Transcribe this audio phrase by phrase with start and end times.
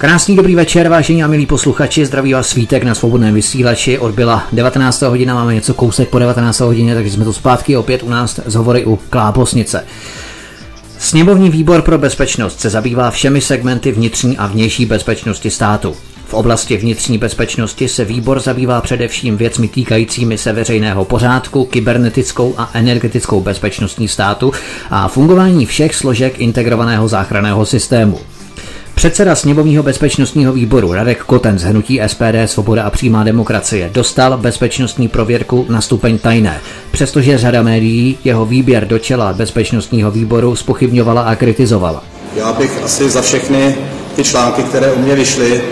[0.00, 3.98] Krásný dobrý večer, vážení a milí posluchači, zdraví vás svítek na svobodném vysílači.
[3.98, 5.02] Odbyla 19.
[5.02, 6.60] hodina, máme něco kousek po 19.
[6.60, 9.84] hodině, takže jsme tu zpátky opět u nás z hovory u Klábosnice.
[10.98, 15.96] Sněmovní výbor pro bezpečnost se zabývá všemi segmenty vnitřní a vnější bezpečnosti státu.
[16.26, 22.70] V oblasti vnitřní bezpečnosti se výbor zabývá především věcmi týkajícími se veřejného pořádku, kybernetickou a
[22.72, 24.52] energetickou bezpečnostní státu
[24.90, 28.35] a fungování všech složek integrovaného záchranného systému.
[28.96, 35.08] Předseda sněmovního bezpečnostního výboru Radek Koten z hnutí SPD Svoboda a přímá demokracie dostal bezpečnostní
[35.08, 36.60] prověrku na stupeň tajné,
[36.90, 42.04] přestože řada médií jeho výběr do čela bezpečnostního výboru spochybňovala a kritizovala.
[42.36, 43.74] Já bych asi za všechny
[44.16, 45.62] ty články, které u mě vyšly,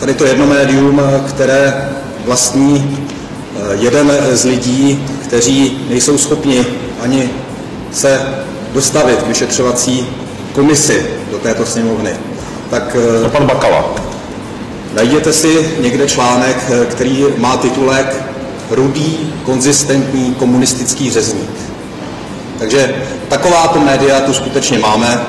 [0.00, 1.88] tady to jedno médium, které
[2.24, 2.98] vlastní
[3.56, 6.66] eh, jeden z lidí, kteří nejsou schopni
[7.00, 7.30] ani
[7.92, 8.20] se
[8.74, 10.06] dostavit k vyšetřovací
[10.52, 12.10] komisi do této sněmovny
[12.70, 12.92] tak...
[12.92, 13.94] To eh, pan Bakala.
[14.94, 18.22] Najděte si někde článek, eh, který má titulek
[18.70, 21.50] Rudý, konzistentní komunistický řezník.
[22.58, 22.94] Takže
[23.28, 25.20] takováto média tu skutečně máme.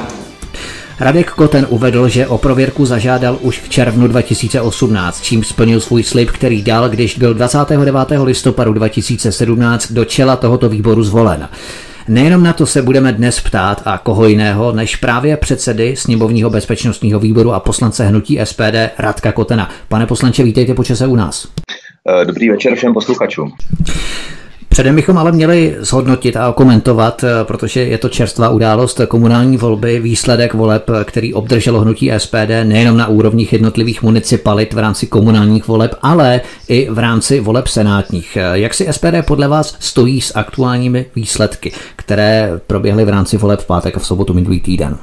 [1.00, 6.32] Radek Koten uvedl, že o prověrku zažádal už v červnu 2018, čím splnil svůj slib,
[6.32, 7.96] který dal, když byl 29.
[8.24, 11.50] listopadu 2017 do čela tohoto výboru zvolen.
[12.08, 17.20] Nejenom na to se budeme dnes ptát a koho jiného, než právě předsedy sněmovního bezpečnostního
[17.20, 19.70] výboru a poslance hnutí SPD Radka Kotena.
[19.88, 21.48] Pane poslanče, vítejte počase u nás.
[22.22, 23.52] Eh, dobrý večer všem posluchačům.
[24.80, 30.00] Předem bychom ale měli zhodnotit a komentovat, eh, protože je to čerstvá událost komunální volby,
[30.00, 35.96] výsledek voleb, který obdrželo hnutí SPD nejenom na úrovních jednotlivých municipalit v rámci komunálních voleb,
[36.02, 38.38] ale i v rámci voleb senátních.
[38.38, 43.60] Eh, jak si SPD podle vás stojí s aktuálními výsledky, které proběhly v rámci voleb
[43.60, 44.98] v pátek a v sobotu minulý týden?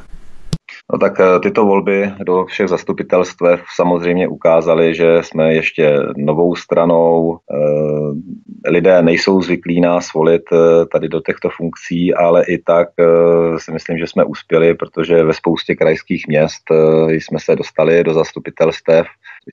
[0.93, 3.43] No tak eh, tyto volby do všech zastupitelstv
[3.75, 7.39] samozřejmě ukázaly, že jsme ještě novou stranou.
[7.51, 12.89] Eh, lidé nejsou zvyklí nás volit eh, tady do těchto funkcí, ale i tak
[13.59, 16.63] si myslím, že jsme uspěli, protože ve spoustě krajských měst
[17.09, 19.07] jsme se dostali do zastupitelstev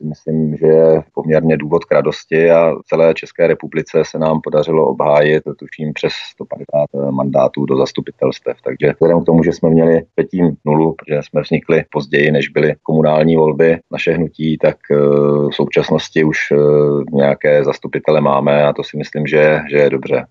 [0.03, 5.43] myslím, že je poměrně důvod k radosti a celé České republice se nám podařilo obhájit,
[5.43, 8.57] tuším, přes 150 mandátů do zastupitelstev.
[8.63, 12.75] Takže vzhledem k tomu, že jsme měli předtím nulu, protože jsme vznikli později, než byly
[12.83, 16.57] komunální volby, naše hnutí, tak eh, v současnosti už eh,
[17.11, 20.25] nějaké zastupitele máme a to si myslím, že, že je dobře.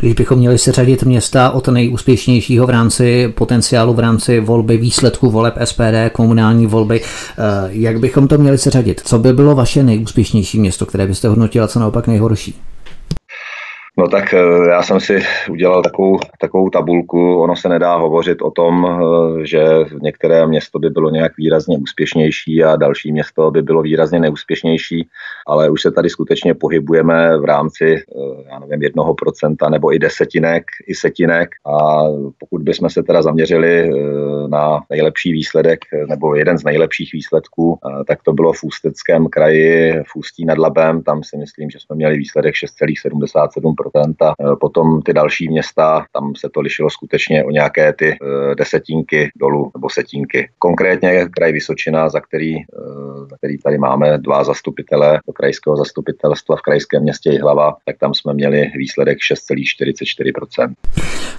[0.00, 5.30] Když bychom měli se řadit města od nejúspěšnějšího v rámci potenciálu, v rámci volby, výsledku
[5.30, 8.70] voleb SPD, komunální volby, eh, jak bychom to měli se
[9.04, 12.54] Co by bylo vaše nejúspěšnější město, které byste hodnotila co naopak nejhorší?
[13.98, 17.42] No tak eh, já jsem si udělal takovou, takovou tabulku.
[17.42, 19.64] Ono se nedá hovořit o tom, eh, že
[20.02, 25.08] některé město by bylo nějak výrazně úspěšnější a další město by bylo výrazně neúspěšnější,
[25.46, 29.98] ale už se tady skutečně pohybujeme v rámci, eh, já nevím, jednoho procenta nebo i
[29.98, 31.50] desetinek, i setinek.
[31.66, 32.02] A
[32.38, 33.90] pokud bychom se teda zaměřili
[34.48, 40.16] na nejlepší výsledek nebo jeden z nejlepších výsledků, tak to bylo v Ústeckém kraji, v
[40.16, 43.74] Ústí nad Labem, tam si myslím, že jsme měli výsledek 6,77
[44.20, 48.16] a e, potom ty další města, tam se to lišilo skutečně o nějaké ty e,
[48.54, 50.48] desetinky dolů nebo setinky.
[50.58, 52.64] Konkrétně kraj Vysočina, za který, e,
[53.30, 58.14] za který tady máme dva zastupitele do krajského zastupitelstva v krajském městě Jihlava, tak tam
[58.14, 60.72] jsme měli výsledek 6,44%.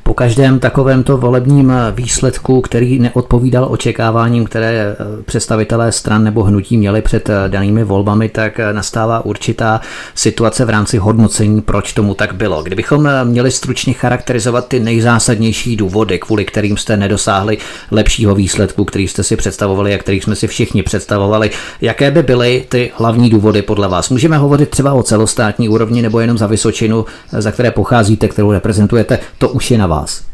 [0.03, 7.29] Po každém takovémto volebním výsledku, který neodpovídal očekáváním, které představitelé stran nebo hnutí měli před
[7.47, 9.81] danými volbami, tak nastává určitá
[10.15, 12.63] situace v rámci hodnocení, proč tomu tak bylo.
[12.63, 17.57] Kdybychom eh, měli stručně charakterizovat ty nejzásadnější důvody, kvůli kterým jste nedosáhli
[17.91, 22.65] lepšího výsledku, který jste si představovali a který jsme si všichni představovali, jaké by byly
[22.69, 24.09] ty hlavní důvody podle vás?
[24.09, 28.51] Můžeme hovořit třeba o celostátní úrovni nebo jenom za Vysočinu, eh, za které pocházíte, kterou
[28.51, 30.30] reprezentujete, to už je na vás.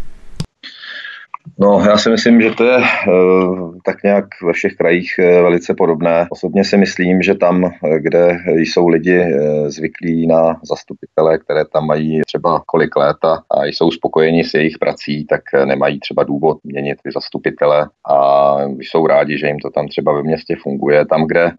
[1.60, 5.74] No, já si myslím, že to je uh, tak nějak ve všech krajích uh, velice
[5.74, 6.28] podobné.
[6.30, 9.26] Osobně si myslím, že tam, uh, kde jsou lidi
[9.68, 15.26] zvyklí na zastupitele, které tam mají třeba kolik let a jsou spokojeni s jejich prací,
[15.26, 20.14] tak nemají třeba důvod měnit ty zastupitele a jsou rádi, že jim to tam třeba
[20.14, 21.06] ve městě funguje.
[21.06, 21.52] Tam, kde,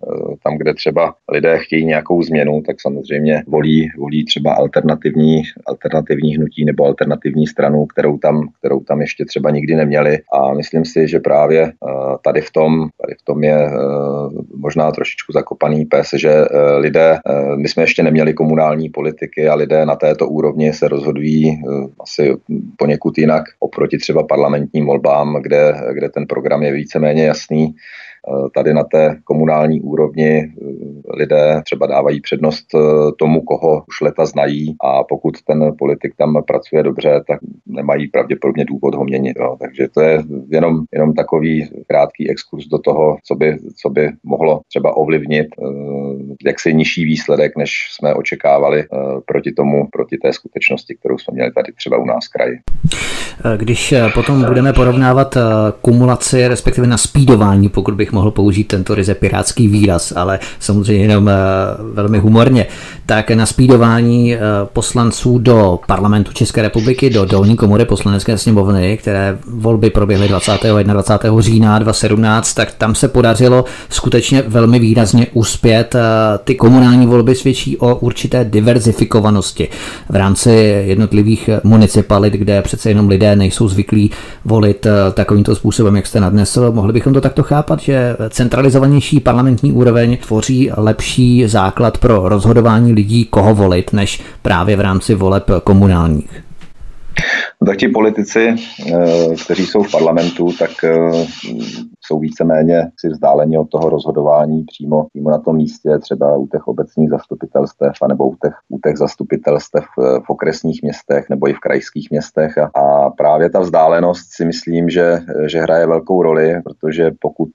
[0.44, 6.64] tam, kde třeba lidé chtějí nějakou změnu, tak samozřejmě volí, volí třeba alternativní, alternativní hnutí
[6.64, 10.18] nebo alternativní stranu, kterou tam, kterou tam ještě třeba nikdy neměli.
[10.32, 11.72] A myslím si, že právě eh,
[12.24, 13.72] tady v tom, tady v tom je eh,
[14.56, 17.18] možná trošičku zakopaný pes, že eh, lidé,
[17.56, 21.62] my jsme ještě neměli komunální politiky a lidé na této úrovni se rozhodují
[22.00, 22.36] asi
[22.76, 27.74] poněkud jinak oproti třeba parlamentním volbám, kde, kde ten program je víceméně jasný
[28.54, 30.52] tady na té komunální úrovni
[31.16, 32.66] lidé třeba dávají přednost
[33.18, 38.64] tomu, koho už leta znají a pokud ten politik tam pracuje dobře, tak nemají pravděpodobně
[38.64, 39.36] důvod ho měnit.
[39.40, 39.56] Jo.
[39.60, 44.60] Takže to je jenom, jenom takový krátký exkurs do toho, co by, co by mohlo
[44.68, 45.46] třeba ovlivnit
[46.46, 48.84] jaksi nižší výsledek, než jsme očekávali
[49.26, 52.58] proti tomu, proti té skutečnosti, kterou jsme měli tady třeba u nás v kraji.
[53.56, 55.34] Když potom budeme porovnávat
[55.80, 61.30] kumulaci, respektive na speedování, pokud bych mohl použít tento ryze pirátský výraz, ale samozřejmě jenom
[61.92, 62.66] velmi humorně,
[63.06, 64.36] tak na speedování
[64.72, 70.52] poslanců do parlamentu České republiky, do dolní komory poslanecké sněmovny, které volby proběhly 20.
[70.82, 71.40] 21.
[71.40, 75.96] října 2017, tak tam se podařilo skutečně velmi výrazně uspět.
[76.44, 79.68] Ty komunální volby svědčí o určité diverzifikovanosti
[80.08, 80.50] v rámci
[80.86, 84.10] jednotlivých municipalit, kde přece jenom lidé nejsou zvyklí
[84.44, 86.72] volit takovýmto způsobem, jak jste nadnesl.
[86.72, 87.97] Mohli bychom to takto chápat, že
[88.30, 95.14] centralizovanější parlamentní úroveň tvoří lepší základ pro rozhodování lidí, koho volit, než právě v rámci
[95.14, 96.42] voleb komunálních.
[97.66, 101.26] Tak ti politici, eh, kteří jsou v parlamentu, tak eh,
[102.08, 106.68] jsou víceméně si vzdáleni od toho rozhodování přímo, přímo na tom místě, třeba u těch
[106.68, 111.60] obecních zastupitelstev, nebo u těch, u těch zastupitelstev eh, v okresních městech nebo i v
[111.60, 112.58] krajských městech.
[112.58, 117.48] A, a právě ta vzdálenost si myslím, že, že hraje velkou roli, protože pokud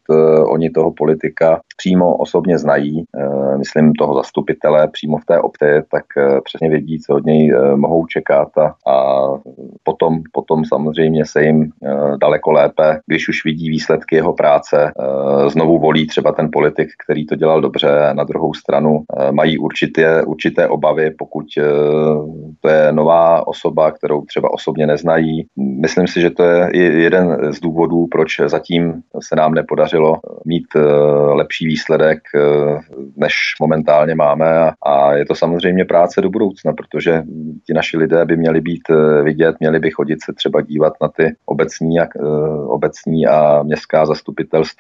[0.48, 3.04] oni toho politika přímo osobně znají,
[3.58, 6.04] myslím toho zastupitele přímo v té obci, tak
[6.44, 9.28] přesně vědí, co od něj mohou čekat a, a
[9.84, 15.50] potom, potom samozřejmě se jim eh, daleko lépe, když už vidí výsledky jeho práce, eh,
[15.50, 20.24] znovu volí třeba ten politik, který to dělal dobře, na druhou stranu eh, mají určité,
[20.24, 21.46] určité obavy, pokud
[22.62, 25.46] to je nová osoba, kterou třeba osobně neznají.
[25.82, 26.70] Myslím si, že to je
[27.08, 30.68] jeden z důvodů, proč zatím se nám nepodařilo mít
[31.34, 32.20] lepší výsledek,
[33.18, 37.24] než momentálně máme a je to samozřejmě práce do budoucna, protože
[37.68, 38.82] ti naši lidé by měli být
[39.24, 42.08] vidět, měli by chodit se třeba dívat na ty obecní a,
[42.68, 44.33] obecní a městská zastupitelstva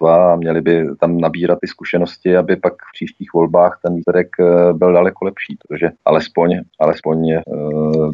[0.07, 4.73] a měli by tam nabírat ty zkušenosti, aby pak v příštích volbách ten výsledek e,
[4.73, 7.41] byl daleko lepší, protože alespoň, alespoň e,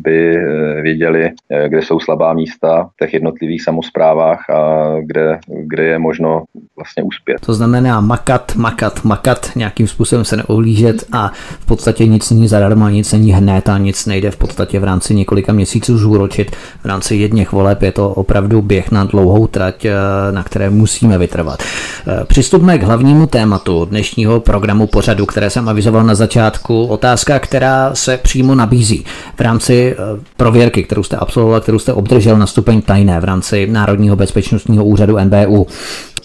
[0.04, 0.38] by
[0.82, 1.32] věděli,
[1.68, 6.44] kde jsou slabá místa v těch jednotlivých samozprávách a kde, kde je možno
[6.76, 7.38] vlastně uspět.
[7.46, 12.90] To znamená makat, makat, makat, nějakým způsobem se neohlížet a v podstatě nic není zadarmo,
[12.90, 17.16] nic není hned a nic nejde v podstatě v rámci několika měsíců zúročit v rámci
[17.16, 19.94] jedněch voleb je to opravdu běh na dlouhou trať, eh,
[20.32, 21.64] na které musíme vytrvat.
[22.08, 26.86] Eh, přistupme k hlavnímu tématu dnešního programu pořadu, které jsem avizoval na začátku.
[26.86, 29.06] Otázka, která se přímo nabízí
[29.36, 33.68] v rámci eh, prověrky, kterou jste absolvoval, kterou jste obdržel na stupeň tajné v rámci
[33.68, 35.68] Národního bezpečnostního úřadu NBU.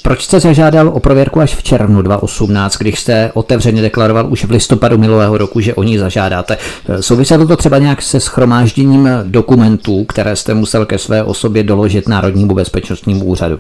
[0.03, 4.51] Proč jste zažádal o prověrku až v červnu 2018, když jste otevřeně deklaroval už v
[4.51, 6.57] listopadu minulého roku, že o ní zažádáte?
[7.01, 12.55] Souviselo to třeba nějak se schromážděním dokumentů, které jste musel ke své osobě doložit Národnímu
[12.55, 13.59] bezpečnostnímu úřadu?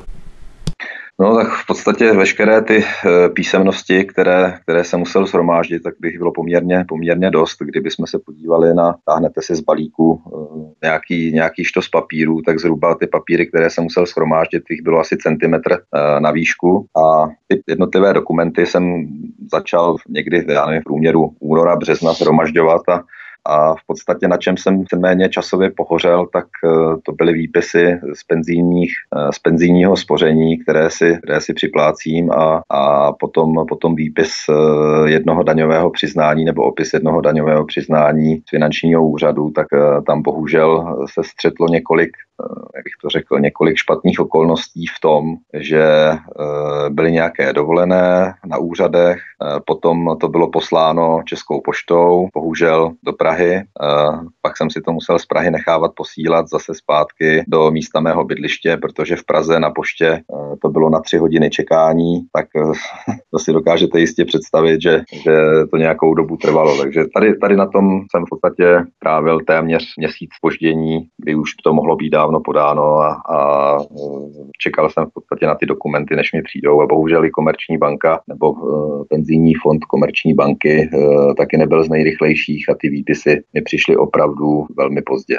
[1.20, 6.18] No tak v podstatě veškeré ty eh, písemnosti, které, které se musel shromáždit, tak bych
[6.18, 7.56] bylo poměrně, poměrně dost.
[7.62, 12.58] Kdyby jsme se podívali na, táhnete si z balíku eh, nějaký, nějaký štos papírů, tak
[12.58, 17.28] zhruba ty papíry, které se musel shromáždit, těch bylo asi centimetr eh, na výšku a
[17.48, 19.08] ty jednotlivé dokumenty jsem
[19.52, 23.02] začal někdy, já nevím, v průměru února, března shromažďovat a
[23.46, 26.68] a v podstatě na čem jsem méně časově pohořel, tak eh,
[27.02, 32.62] to byly výpisy z, penzijních, eh, z penzijního spoření, které si, které si připlácím a,
[32.70, 39.08] a potom, potom výpis eh, jednoho daňového přiznání nebo opis jednoho daňového přiznání z finančního
[39.08, 39.66] úřadu, tak
[40.06, 42.10] tam bohužel se střetlo několik
[42.76, 46.10] jak bych to řekl, několik špatných okolností v tom, že
[46.88, 49.18] byly nějaké dovolené na úřadech,
[49.66, 53.62] potom to bylo posláno Českou poštou, bohužel do Prahy Prahy.
[54.42, 58.76] Pak jsem si to musel z Prahy nechávat posílat zase zpátky do místa mého bydliště,
[58.76, 60.20] protože v Praze na poště
[60.62, 62.46] to bylo na tři hodiny čekání, tak
[63.30, 65.32] to si dokážete jistě představit, že, že
[65.70, 66.78] to nějakou dobu trvalo.
[66.78, 71.74] Takže tady, tady na tom jsem v podstatě trávil téměř měsíc spoždění, kdy už to
[71.74, 73.78] mohlo být dávno podáno a, a
[74.62, 76.80] čekal jsem v podstatě na ty dokumenty, než mi přijdou.
[76.80, 78.54] A bohužel i Komerční banka nebo
[79.08, 80.90] penzijní fond Komerční banky
[81.36, 85.36] taky nebyl z nejrychlejších a ty výpisy si mi přišly opravdu velmi pozdě.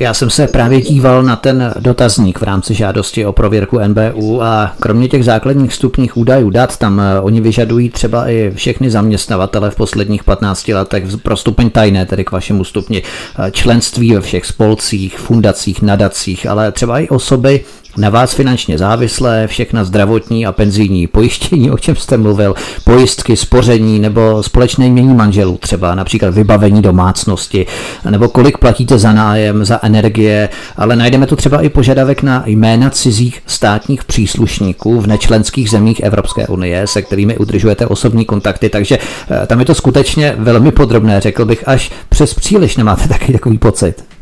[0.00, 4.74] Já jsem se právě díval na ten dotazník v rámci žádosti o prověrku NBU a
[4.80, 9.76] kromě těch základních stupních údajů dat, tam eh, oni vyžadují třeba i všechny zaměstnavatele v
[9.76, 15.18] posledních 15 letech pro stupeň tajné, tedy k vašemu stupni, eh, členství ve všech spolcích,
[15.18, 17.64] fundacích, nadacích, ale třeba i osoby,
[17.96, 23.98] na vás finančně závislé, všechna zdravotní a penzijní pojištění, o čem jste mluvil, pojistky, spoření
[23.98, 27.66] nebo společné mění manželů, třeba například vybavení domácnosti,
[28.10, 32.90] nebo kolik platíte za nájem, za energie, ale najdeme tu třeba i požadavek na jména
[32.90, 39.46] cizích státních příslušníků v nečlenských zemích Evropské unie, se kterými udržujete osobní kontakty, takže eh,
[39.46, 44.15] tam je to skutečně velmi podrobné, řekl bych, až přes příliš nemáte taky takový pocit.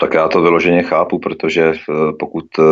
[0.00, 2.62] Tak já to vyloženě chápu, protože eh, pokud eh,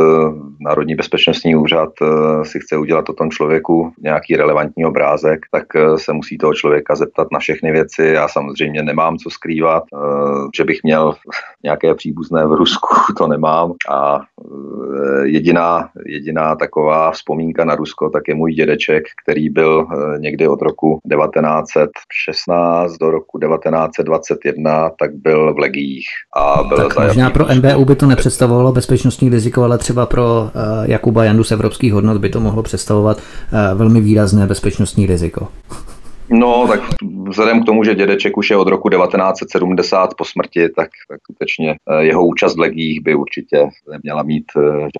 [0.61, 5.65] Národní bezpečnostní úřad eh, si chce udělat o tom člověku nějaký relevantní obrázek, tak
[5.97, 8.03] se musí toho člověka zeptat na všechny věci.
[8.03, 9.83] Já samozřejmě nemám co skrývat,
[10.57, 11.15] že bych měl
[11.65, 12.89] nějaké příbuzné v Rusku,
[13.19, 13.73] to nemám.
[13.91, 14.21] A
[15.23, 19.87] jediná, jediná taková vzpomínka na Rusko, tak je můj dědeček, který byl
[20.19, 27.31] někdy od roku 1916 do roku 1921, tak byl v Legiích a byl tak Možná
[27.31, 31.93] pro NBU by to nepředstavovalo bezpečnostní riziko, ale třeba pro eh, Jakuba Jandu z evropských
[31.93, 35.49] hodnot by to mohlo představovat eh, velmi výrazné bezpečnostní riziko.
[36.31, 36.81] No, tak
[37.29, 41.71] vzhledem k tomu, že dědeček už je od roku 1970 po smrti, tak, tak skutečně
[41.71, 44.45] eh, jeho účast v legích by určitě neměla mít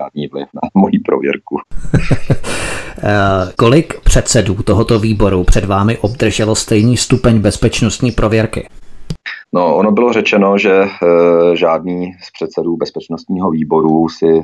[0.01, 1.61] žádný vliv na moji prověrku.
[3.57, 8.69] Kolik předsedů tohoto výboru před vámi obdrželo stejný stupeň bezpečnostní prověrky?
[9.53, 10.89] No, ono bylo řečeno, že e,
[11.57, 14.43] žádný z předsedů bezpečnostního výboru si e,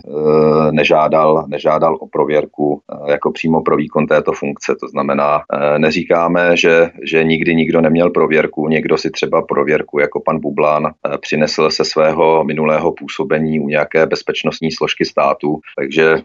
[0.70, 4.76] nežádal, nežádal o prověrku e, jako přímo pro výkon této funkce.
[4.80, 8.68] To znamená, e, neříkáme, že, že nikdy nikdo neměl prověrku.
[8.68, 14.06] Někdo si třeba prověrku jako pan Bublan e, přinesl se svého minulého působení u nějaké
[14.06, 15.60] bezpečnostní složky státu.
[15.78, 16.20] Takže e,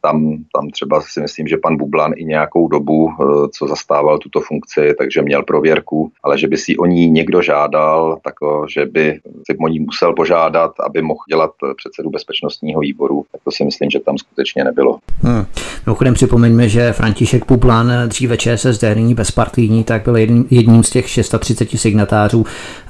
[0.00, 3.24] tam, tam třeba si myslím, že pan Bublan i nějakou dobu, e,
[3.58, 7.99] co zastával tuto funkci, takže měl prověrku, ale že by si o ní někdo žádal,
[8.00, 8.34] udělal, tak
[8.74, 13.50] že by si o ní musel požádat, aby mohl dělat předsedu bezpečnostního výboru, tak to
[13.50, 14.98] si myslím, že tam skutečně nebylo.
[15.22, 15.46] Hmm.
[15.86, 21.08] Mimochodem připomeňme, že František Puplan, dříve ČSSD, nyní bezpartijní, tak byl jedním, jedním z těch
[21.08, 22.46] 630 signatářů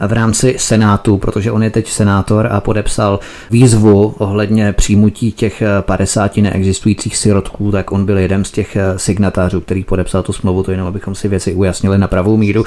[0.06, 3.18] v rámci Senátu, protože on je teď senátor a podepsal
[3.50, 9.84] výzvu ohledně přijmutí těch 50 neexistujících sirotků, tak on byl jeden z těch signatářů, který
[9.84, 12.64] podepsal tu smlouvu, to jenom abychom si věci ujasnili na pravou míru.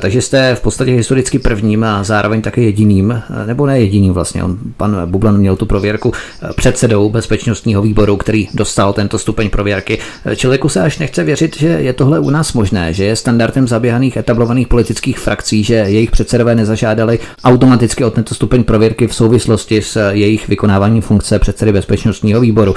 [0.00, 4.44] Takže jste v podstatě historicky první prvním a zároveň také jediným, nebo ne jediným vlastně,
[4.44, 6.12] on, pan Bublan měl tu prověrku
[6.56, 9.98] předsedou bezpečnostního výboru, který dostal tento stupeň prověrky.
[10.36, 14.16] Člověku se až nechce věřit, že je tohle u nás možné, že je standardem zaběhaných
[14.16, 20.10] etablovaných politických frakcí, že jejich předsedové nezažádali automaticky o tento stupeň prověrky v souvislosti s
[20.10, 22.74] jejich vykonáváním funkce předsedy bezpečnostního výboru.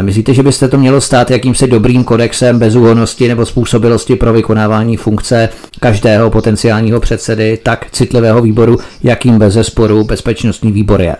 [0.00, 5.48] Myslíte, že byste to mělo stát jakýmsi dobrým kodexem bezúhonosti nebo způsobilosti pro vykonávání funkce
[5.80, 11.16] každého potenciálního předsedy tak citlivého rozpočtového výboru, jakým bez zesporu bezpečnostní výbor je?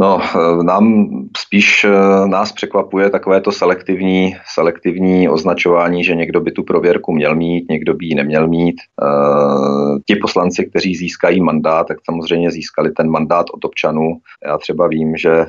[0.00, 1.90] No, eh, nám spíš eh,
[2.28, 7.94] nás překvapuje takové to selektivní, selektivní označování, že někdo by tu prověrku měl mít, někdo
[7.94, 8.76] by ji neměl mít.
[8.80, 9.06] E,
[10.06, 14.16] ti poslanci, kteří získají mandát, tak samozřejmě získali ten mandát od občanů.
[14.46, 15.46] Já třeba vím, že e,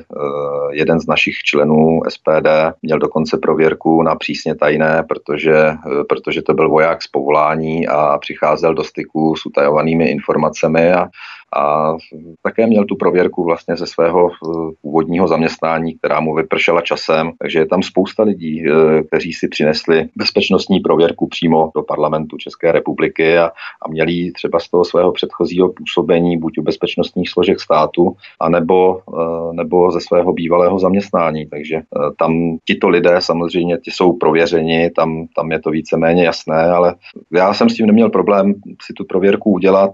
[0.72, 2.48] jeden z našich členů SPD
[2.82, 5.78] měl dokonce prověrku na přísně tajné, protože, e,
[6.08, 11.08] protože to byl voják z povolání a přicházel do styku s utajovanými informacemi a
[11.56, 11.96] a
[12.42, 17.58] také měl tu prověrku vlastně ze svého eh, původního zaměstnání, která mu vypršela časem, takže
[17.58, 23.38] je tam spousta lidí, eh, kteří si přinesli bezpečnostní prověrku přímo do parlamentu České republiky
[23.38, 23.46] a,
[23.82, 29.52] a měli třeba z toho svého předchozího působení buď u bezpečnostních složek státu, anebo, eh,
[29.52, 31.46] nebo ze svého bývalého zaměstnání.
[31.46, 31.82] Takže
[32.18, 36.94] tam tito lidé samozřejmě ti jsou prověřeni, tam, tam je to víceméně jasné, ale
[37.32, 39.90] já jsem s tím neměl problém si tu prověrku udělat,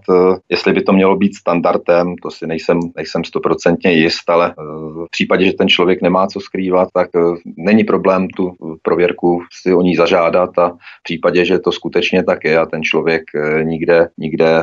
[0.48, 4.62] jestli by to mělo být standardem, to si nejsem, nejsem stoprocentně jist, ale eh,
[5.06, 7.20] v případě, že ten člověk nemá co skrývat, tak eh,
[7.56, 8.52] není problém tu
[8.82, 12.82] prověrku si o ní zažádat a v případě, že to skutečně tak je a ten
[12.82, 14.62] člověk eh, nikde, nikde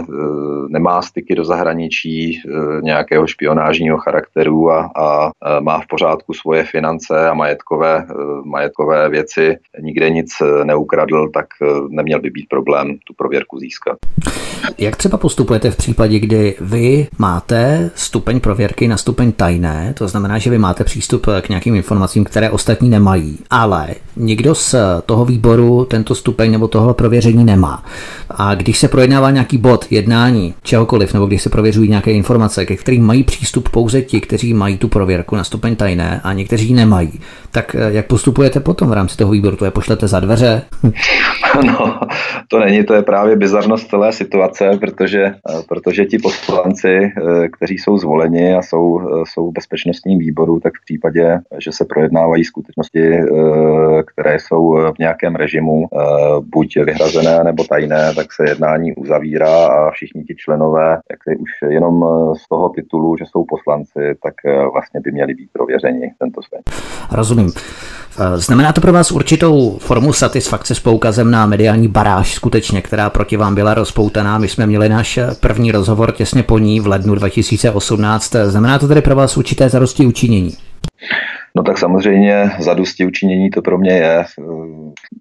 [0.70, 2.42] nemá styky do zahraničí
[2.82, 8.06] nějakého špionážního charakteru a, a má v pořádku svoje finance a majetkové,
[8.46, 10.30] majetkové věci, nikde nic
[10.64, 11.46] neukradl, tak
[11.90, 13.98] neměl by být problém tu prověrku získat.
[14.78, 16.75] Jak třeba postupujete v případě, kdy vy
[17.18, 22.24] máte stupeň prověrky na stupeň tajné, to znamená, že vy máte přístup k nějakým informacím,
[22.24, 27.84] které ostatní nemají, ale nikdo z toho výboru tento stupeň nebo tohle prověření nemá.
[28.30, 32.76] A když se projednává nějaký bod jednání, čehokoliv, nebo když se prověřují nějaké informace, ke
[32.76, 37.20] kterým mají přístup pouze ti, kteří mají tu prověrku na stupeň tajné a někteří nemají,
[37.52, 39.56] tak jak postupujete potom v rámci toho výboru?
[39.56, 40.62] To je pošlete za dveře?
[41.66, 42.00] No,
[42.48, 45.36] to není, to je právě bizarnost celé situace, protože,
[45.70, 46.18] protože ti
[46.66, 47.12] poslanci,
[47.58, 52.44] kteří jsou zvoleni a jsou, jsou v bezpečnostním výboru, tak v případě, že se projednávají
[52.44, 53.20] skutečnosti,
[54.08, 55.88] které jsou v nějakém režimu,
[56.42, 62.06] buď vyhrazené nebo tajné, tak se jednání uzavírá a všichni ti členové, jak už jenom
[62.38, 64.34] z toho titulu, že jsou poslanci, tak
[64.74, 66.62] vlastně by měli být prověřeni tento svět.
[67.12, 67.52] Rozumím.
[68.36, 73.38] Znamená to pro vás určitou formu satisfakce s poukazem na mediální baráž skutečně, která proti
[73.38, 74.38] vám byla rozpoutaná.
[74.38, 78.36] My jsme měli náš první rozhovor těsně po ní v lednu 2018.
[78.46, 80.58] Znamená to tedy pro vás určité zarosti učinění?
[81.56, 84.26] No tak samozřejmě zadosti učinění to pro mě je.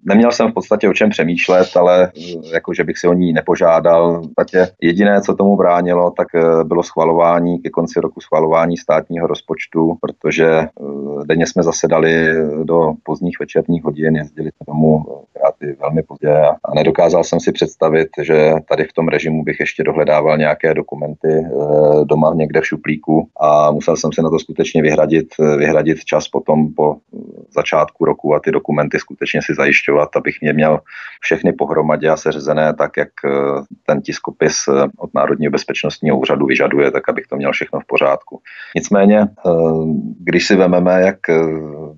[0.05, 2.11] Neměl jsem v podstatě o čem přemýšlet, ale
[2.53, 4.21] jako, že bych si o ní nepožádal.
[4.21, 9.97] Podstatě jediné, co tomu bránilo, tak eh, bylo schvalování, ke konci roku schvalování státního rozpočtu,
[10.01, 10.69] protože eh,
[11.25, 12.27] denně jsme zasedali
[12.63, 16.29] do pozdních večerních hodin, jezdili jsme domů kráty velmi pozdě
[16.63, 21.27] a nedokázal jsem si představit, že tady v tom režimu bych ještě dohledával nějaké dokumenty
[21.27, 25.27] eh, doma někde v šuplíku a musel jsem se na to skutečně vyhradit,
[25.57, 26.97] vyhradit čas čas potom po
[27.55, 30.79] začátku roku a ty dokumenty skutečně si zajišťovat, abych mě měl
[31.21, 33.29] všechny pohromadě a seřezené tak, jak eh,
[33.85, 38.41] ten tiskopis eh, od Národního bezpečnostního úřadu vyžaduje, tak abych to měl všechno v pořádku.
[38.75, 39.51] Nicméně, eh,
[40.19, 41.19] když si vememe, jak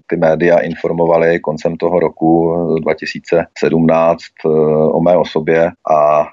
[0.08, 4.24] ty média informovaly koncem toho roku 2017
[4.92, 6.28] o mé osobě a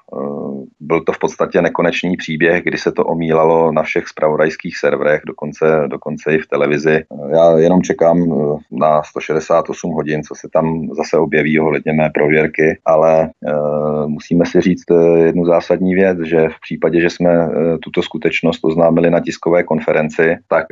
[0.81, 5.85] byl to v podstatě nekonečný příběh, kdy se to omílalo na všech spravodajských serverech, dokonce,
[5.87, 7.05] dokonce i v televizi.
[7.33, 12.79] Já jenom čekám eh, na 168 hodin, co se tam zase objeví ohledně mé prověrky,
[12.85, 17.49] ale uh, musíme si říct eh, jednu zásadní věc, že v případě, že jsme
[17.83, 20.67] tuto skutečnost oznámili na tiskové konferenci, tak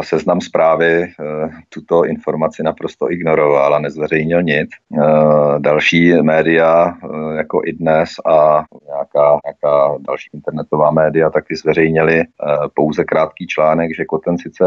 [0.00, 1.06] seznam zprávy
[1.68, 4.68] tuto informaci naprosto ignoroval a nezveřejnil nic.
[5.58, 6.94] Další média,
[7.36, 12.24] jako i dnes a nějaká, nějaká další internetová média taky zveřejnili
[12.74, 14.64] pouze krátký článek, že Koten sice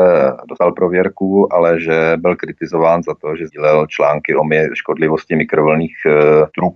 [0.49, 6.11] dostal prověrku, ale že byl kritizován za to, že sdílel články o škodlivosti mikrovlnných e,
[6.55, 6.75] trub.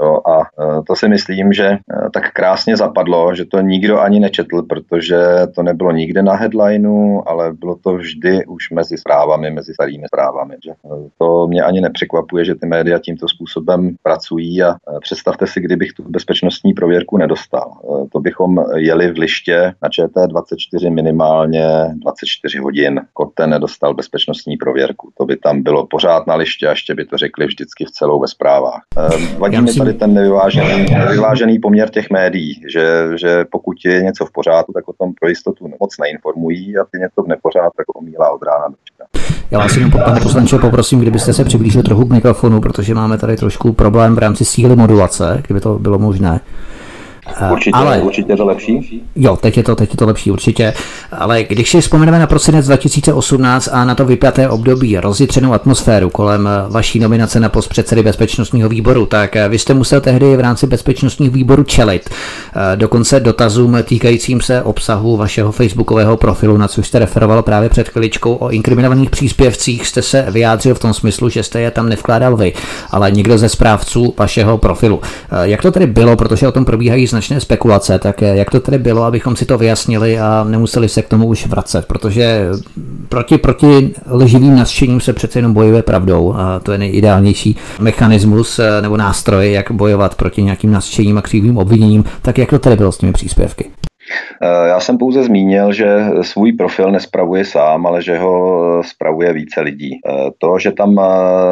[0.00, 1.78] Jo, a e, to si myslím, že e,
[2.12, 5.16] tak krásně zapadlo, že to nikdo ani nečetl, protože
[5.54, 10.54] to nebylo nikde na headlineu, ale bylo to vždy už mezi zprávami, mezi starými zprávami.
[10.64, 10.74] Že, e,
[11.18, 15.92] to mě ani nepřekvapuje, že ty média tímto způsobem pracují a e, představte si, kdybych
[15.92, 17.72] tu bezpečnostní prověrku nedostal.
[17.72, 23.00] E, to bychom jeli v liště na ČT24 minimálně 24 hodin.
[23.12, 25.12] Kote nedostal bezpečnostní bezpečnostní prověrku.
[25.18, 28.20] To by tam bylo pořád na liště a ještě by to řekli vždycky v celou
[28.20, 28.82] ve zprávách.
[28.96, 34.26] Ehm, vadí mi tady ten nevyvážený, nevyvážený poměr těch médií, že, že pokud je něco
[34.26, 37.86] v pořádku, tak o tom pro jistotu moc neinformují a ty něco v nepořádku, tak
[37.96, 38.76] omílá od rána do.
[39.50, 43.36] Já vás jenom, pane poslanče, poprosím, kdybyste se přiblížil trochu k mikrofonu, protože máme tady
[43.36, 46.40] trošku problém v rámci síly modulace, kdyby to bylo možné.
[47.26, 49.02] Eh, určitě, ale, určitě to lepší.
[49.16, 50.74] Jo, teď je to, teď je to lepší, určitě.
[51.12, 56.48] Ale když si vzpomeneme na prosinec 2018 a na to vypjaté období, rozjitřenou atmosféru kolem
[56.48, 60.40] eh, vaší nominace na post předsedy bezpečnostního výboru, tak eh, vy jste musel tehdy v
[60.40, 62.10] rámci bezpečnostního výboru čelit.
[62.74, 68.34] Dokonce dotazům týkajícím se obsahu vašeho facebookového profilu, na což jste referoval právě před chviličkou
[68.34, 72.52] o inkriminovaných příspěvcích, jste se vyjádřil v tom smyslu, že jste je tam nevkládal vy,
[72.90, 75.00] ale někdo ze správců vašeho profilu.
[75.42, 79.02] Jak to tedy bylo, protože o tom probíhají značné spekulace, tak jak to tedy bylo,
[79.02, 82.48] abychom si to vyjasnili a nemuseli se k tomu už vracet, protože
[83.08, 88.82] proti, proti lživým nasčením se přece jenom bojuje pravdou a to je nejideálnější mechanismus eh,
[88.82, 92.92] nebo nástroj, jak bojovat proti nějakým nasčením a křivým obviněním, tak jak to tedy bylo
[92.92, 93.70] s těmi příspěvky?
[94.42, 98.34] Eh, já jsem pouze zmínil, že svůj profil nespravuje sám, ale že ho
[98.80, 100.00] eh, spravuje více lidí.
[100.06, 101.00] Eh, to, že tam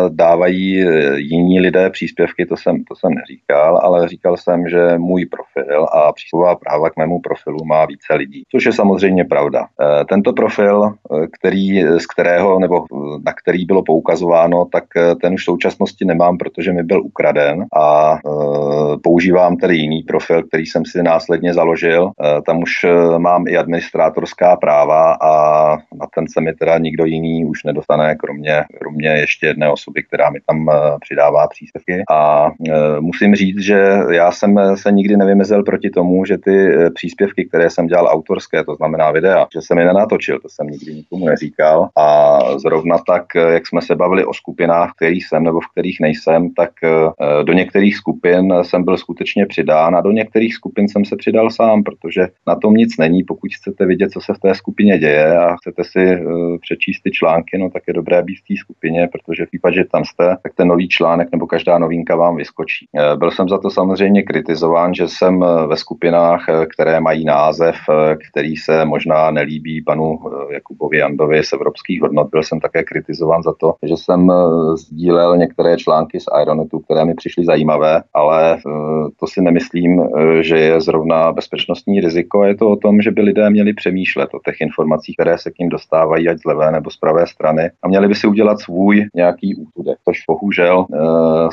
[0.08, 0.84] dávají
[1.16, 6.12] jiní lidé příspěvky, to jsem, to jsem neříkal, ale říkal jsem, že můj profil a
[6.12, 9.66] přístupová práva k mému profilu má více lidí, což je samozřejmě pravda.
[10.08, 10.94] Tento profil,
[11.32, 12.84] který, z kterého nebo
[13.26, 14.84] na který bylo poukazováno, tak
[15.22, 18.18] ten už v současnosti nemám, protože mi byl ukraden a
[19.02, 22.10] používám tedy jiný profil, který jsem si následně založil
[22.42, 25.32] tam už eh, mám i administrátorská práva a
[25.76, 30.30] na ten se mi teda nikdo jiný už nedostane, kromě, kromě ještě jedné osoby, která
[30.30, 32.02] mi tam eh, přidává příspěvky.
[32.10, 37.44] A eh, musím říct, že já jsem se nikdy nevymezil proti tomu, že ty příspěvky,
[37.44, 41.26] které jsem dělal autorské, to znamená videa, že jsem je nenatočil, to jsem nikdy nikomu
[41.26, 41.88] neříkal.
[41.98, 46.00] A zrovna tak, jak jsme se bavili o skupinách, v kterých jsem nebo v kterých
[46.00, 46.70] nejsem, tak
[47.42, 51.82] do některých skupin jsem byl skutečně přidán a do některých skupin jsem se přidal sám,
[51.82, 53.24] protože na tom nic není.
[53.24, 57.10] Pokud chcete vidět, co se v té skupině děje a chcete si uh, přečíst ty
[57.10, 60.36] články, no tak je dobré být v té skupině, protože v případě, že tam jste,
[60.42, 62.86] tak ten nový článek nebo každá novinka vám vyskočí.
[62.92, 67.76] Uh, byl jsem za to samozřejmě kritizován, že jsem ve skupinách, které mají název,
[68.30, 70.18] který se možná nelíbí panu
[70.50, 72.28] Jakubovi Jandovi z evropských hodnot.
[72.30, 74.32] Byl jsem také kritizován za to, že jsem
[74.74, 78.58] sdílel některé články z Ironetu, které mi přišly zajímavé, ale
[79.20, 80.02] to si nemyslím,
[80.40, 82.21] že je zrovna bezpečnostní riziko.
[82.44, 85.58] Je to o tom, že by lidé měli přemýšlet o těch informacích, které se k
[85.58, 89.04] ním dostávají, ať z levé nebo z pravé strany, a měli by si udělat svůj
[89.14, 90.96] nějaký úsudek, což bohužel e,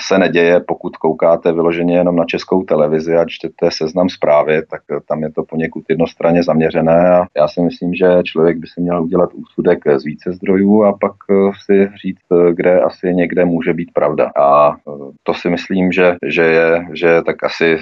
[0.08, 5.23] se neděje, pokud koukáte vyloženě jenom na českou televizi a čtete seznam zprávy, tak tam
[5.23, 9.29] je to poněkud jednostranně zaměřené a já si myslím, že člověk by si měl udělat
[9.34, 11.34] úsudek z více zdrojů a pak e,
[11.65, 14.32] si říct, kde asi někde může být pravda.
[14.36, 14.75] A
[15.23, 17.77] to si myslím, že, že je že tak asi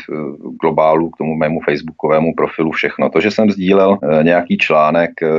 [0.62, 3.10] globálu k tomu mému facebookovému profilu všechno.
[3.10, 5.30] To, že jsem sdílel eh, nějaký článek, eh,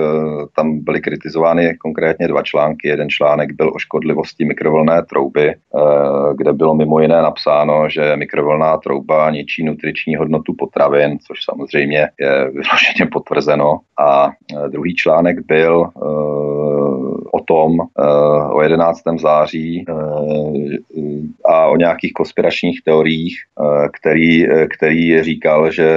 [0.56, 2.88] tam byly kritizovány konkrétně dva články.
[2.88, 5.56] Jeden článek byl o škodlivosti mikrovlné trouby, eh,
[6.36, 12.50] kde bylo mimo jiné napsáno, že mikrovlná trouba ničí nutriční hodnotu potravin, což samozřejmě je
[12.50, 13.78] vyloženě potvrzeno.
[13.98, 14.30] A
[14.68, 15.90] druhý článek byl
[17.32, 17.72] o tom,
[18.52, 19.02] o 11.
[19.18, 19.84] září
[21.44, 23.36] a o nějakých konspiračních teoriích,
[23.92, 24.46] který,
[24.76, 25.88] který říkal, že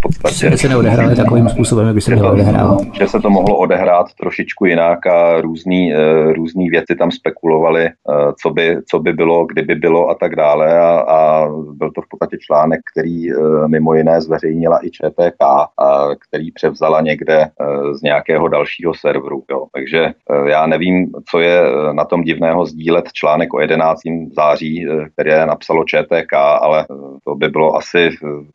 [0.00, 0.56] podstatě...
[0.56, 2.80] se neodehrály takovým způsobem, jak by se mělo odehrát.
[2.92, 8.32] Že se to mohlo odehrát trošičku jinak a různý, uh, různý věci tam spekulovali, uh,
[8.42, 12.08] co, by, co by bylo, kdyby bylo a tak dále a, a byl to v
[12.08, 15.42] podstatě článek, který uh, mimo jiné zveřejnila i ČTK,
[15.78, 17.48] a který převzala někde
[17.92, 19.42] z nějakého dalšího serveru.
[19.50, 19.66] Jo.
[19.74, 20.12] Takže
[20.46, 24.00] já nevím, co je na tom divného sdílet článek o 11.
[24.36, 26.86] září, které napsalo ČTK, ale
[27.24, 28.10] to by bylo asi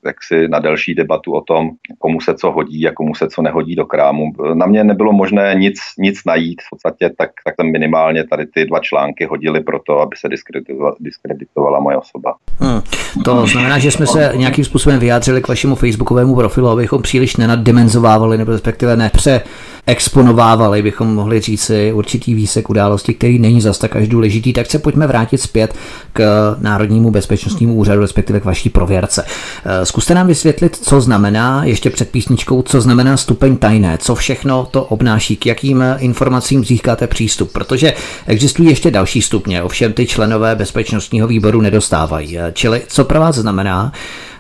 [0.06, 1.70] jaksi na delší debatu o tom,
[2.00, 4.32] komu se co hodí a komu se co nehodí do krámu.
[4.54, 8.66] Na mě nebylo možné nic, nic najít v podstatě, tak, tak tam minimálně tady ty
[8.66, 12.36] dva články hodili pro to, aby se diskreditovala, diskreditovala moje osoba.
[12.60, 12.82] Hmm.
[13.24, 18.38] To znamená, že jsme se nějakým způsobem vyjádřili k vašemu facebookovému profilu, abychom příliš nenaddimenzovávali
[18.38, 19.42] nebo respektive nepře
[19.88, 24.80] exponovávali, bychom mohli říci určitý výsek události, který není zas tak až důležitý, tak se
[24.80, 25.76] pojďme vrátit zpět
[26.14, 29.26] k Národnímu bezpečnostnímu úřadu, respektive k vaší prověrce.
[29.66, 31.25] Eh, zkuste nám vysvětlit, co znamená,
[31.64, 37.08] ještě před písničkou, co znamená stupeň tajné, co všechno to obnáší, k jakým informacím získáte
[37.08, 37.94] přístup, protože
[38.28, 42.38] existují ještě další stupně, ovšem ty členové bezpečnostního výboru nedostávají.
[42.38, 43.92] Eh, čili co pro vás znamená,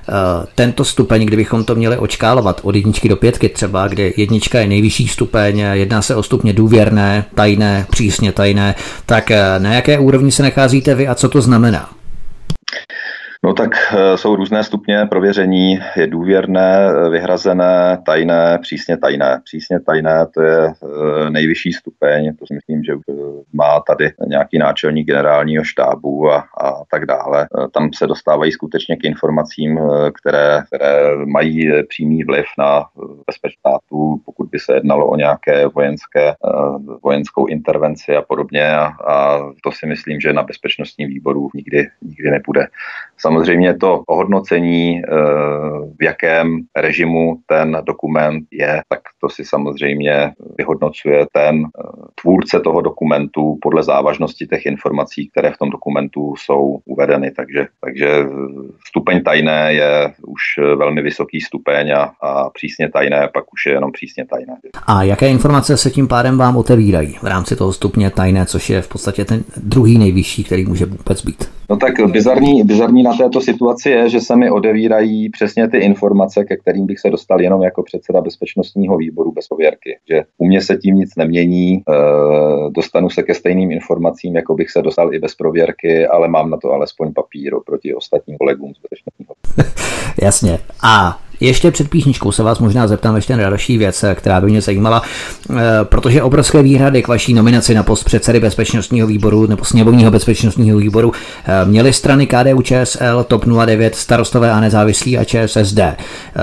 [0.09, 4.67] Eh, tento stupeň, kdybychom to měli očkálovat od jedničky do pětky třeba, kde jednička je
[4.67, 10.31] nejvyšší stupeň, jedná se o stupně důvěrné, tajné, přísně tajné, tak eh, na jaké úrovni
[10.31, 11.89] se nacházíte vy a co to znamená?
[13.45, 19.41] No tak eh, jsou různé stupně prověření, je důvěrné, eh, vyhrazené, tajné, přísně tajné.
[19.43, 22.93] Přísně tajné to je eh, nejvyšší stupeň, to si myslím, že
[23.53, 27.47] má tady nějaký náčelník generálního štábu a, a tak dále.
[27.73, 29.79] Tam se dostávají skutečně k informacím,
[30.19, 32.85] které, které mají přímý vliv na
[33.27, 33.65] bezpečnost
[34.25, 36.33] pokud by se jednalo o nějaké vojenské,
[37.03, 38.75] vojenskou intervenci a podobně.
[38.75, 42.67] A, a to si myslím, že na bezpečnostním výboru nikdy, nikdy nebude.
[43.17, 45.11] Samozřejmě to ohodnocení, eh,
[45.99, 51.81] v jakém režimu ten dokument je, tak to si samozřejmě vyhodnocuje ten eh,
[52.21, 57.31] tvůrce toho dokumentu podle závažnosti těch informací, které v tom dokumentu jsou uvedeny.
[57.31, 58.25] Takže, takže
[58.87, 60.41] stupeň tajné je už
[60.77, 64.55] velmi vysoký stupeň a, a přísně tajné pak už je jenom přísně tajné.
[64.87, 68.81] A jaké informace se tím pádem vám otevírají v rámci toho stupně tajné, což je
[68.81, 71.49] v podstatě ten druhý nejvyšší, který může vůbec být?
[71.69, 76.45] No tak bizarní, bizarní na této situaci je, že se mi odevírají přesně ty informace,
[76.45, 79.97] ke kterým bych se dostal jenom jako předseda bezpečnostního výboru bez pověrky.
[80.09, 81.81] Že u mě se tím nic nemění, e,
[82.69, 86.57] dostanu se ke stejným informacím, jako bych se dostal i bez prověrky, ale mám na
[86.57, 89.33] to alespoň papír oproti ostatním kolegům z bezpečnostního.
[90.21, 90.59] Jasně.
[90.83, 94.61] A ještě před písničkou se vás možná zeptám ještě na další věc, která by mě
[94.61, 95.01] zajímala,
[95.49, 100.77] eh, protože obrovské výhrady k vaší nominaci na post předsedy bezpečnostního výboru nebo sněmovního bezpečnostního
[100.77, 101.11] výboru
[101.45, 105.79] eh, měly strany KDU ČSL, TOP 09, starostové a nezávislí a ČSSD.
[105.79, 105.95] Eh,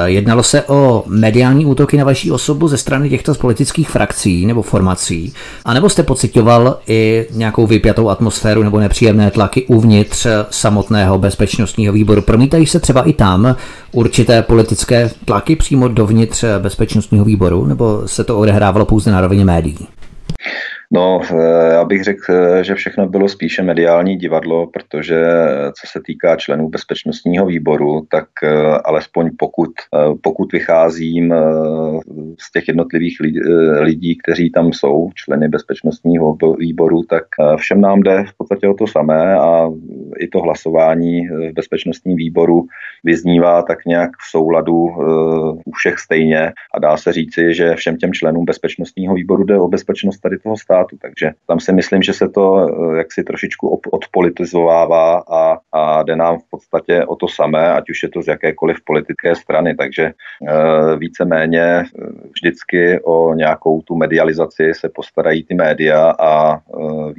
[0.04, 5.32] jednalo se o mediální útoky na vaší osobu ze strany těchto politických frakcí nebo formací,
[5.64, 12.22] anebo jste pocitoval i nějakou vypjatou atmosféru nebo nepříjemné tlaky uvnitř samotného bezpečnostního výboru.
[12.22, 13.56] Promítají se třeba i tam
[13.92, 19.44] určité politické politické tlaky přímo dovnitř bezpečnostního výboru, nebo se to odehrávalo pouze na rovině
[19.44, 19.88] médií?
[20.94, 25.86] No, eh, já bych řekl, eh, že všechno bylo spíše mediální divadlo, protože eh, co
[25.86, 28.26] se týká členů bezpečnostního výboru, tak
[28.84, 29.70] alespoň pokud,
[30.22, 31.34] pokud vycházím
[32.40, 33.16] z těch jednotlivých
[33.80, 37.24] lidí, kteří tam jsou, členy bezpečnostního výboru, tak
[37.56, 39.70] všem nám jde v podstatě o to samé a
[40.18, 42.66] i to hlasování v bezpečnostním výboru
[43.04, 44.74] vyznívá tak nějak v souladu
[45.64, 49.68] u všech stejně a dá se říci, že všem těm členům bezpečnostního výboru jde o
[49.68, 50.81] bezpečnost tady toho státu.
[51.02, 56.38] Takže tam si myslím, že se to eh, jaksi trošičku odpolitizovává a, a jde nám
[56.38, 59.74] v podstatě o to samé, ať už je to z jakékoliv politické strany.
[59.74, 60.12] Takže e,
[60.96, 61.84] víceméně eh,
[62.34, 66.60] vždycky o nějakou tu medializaci se postarají ty média a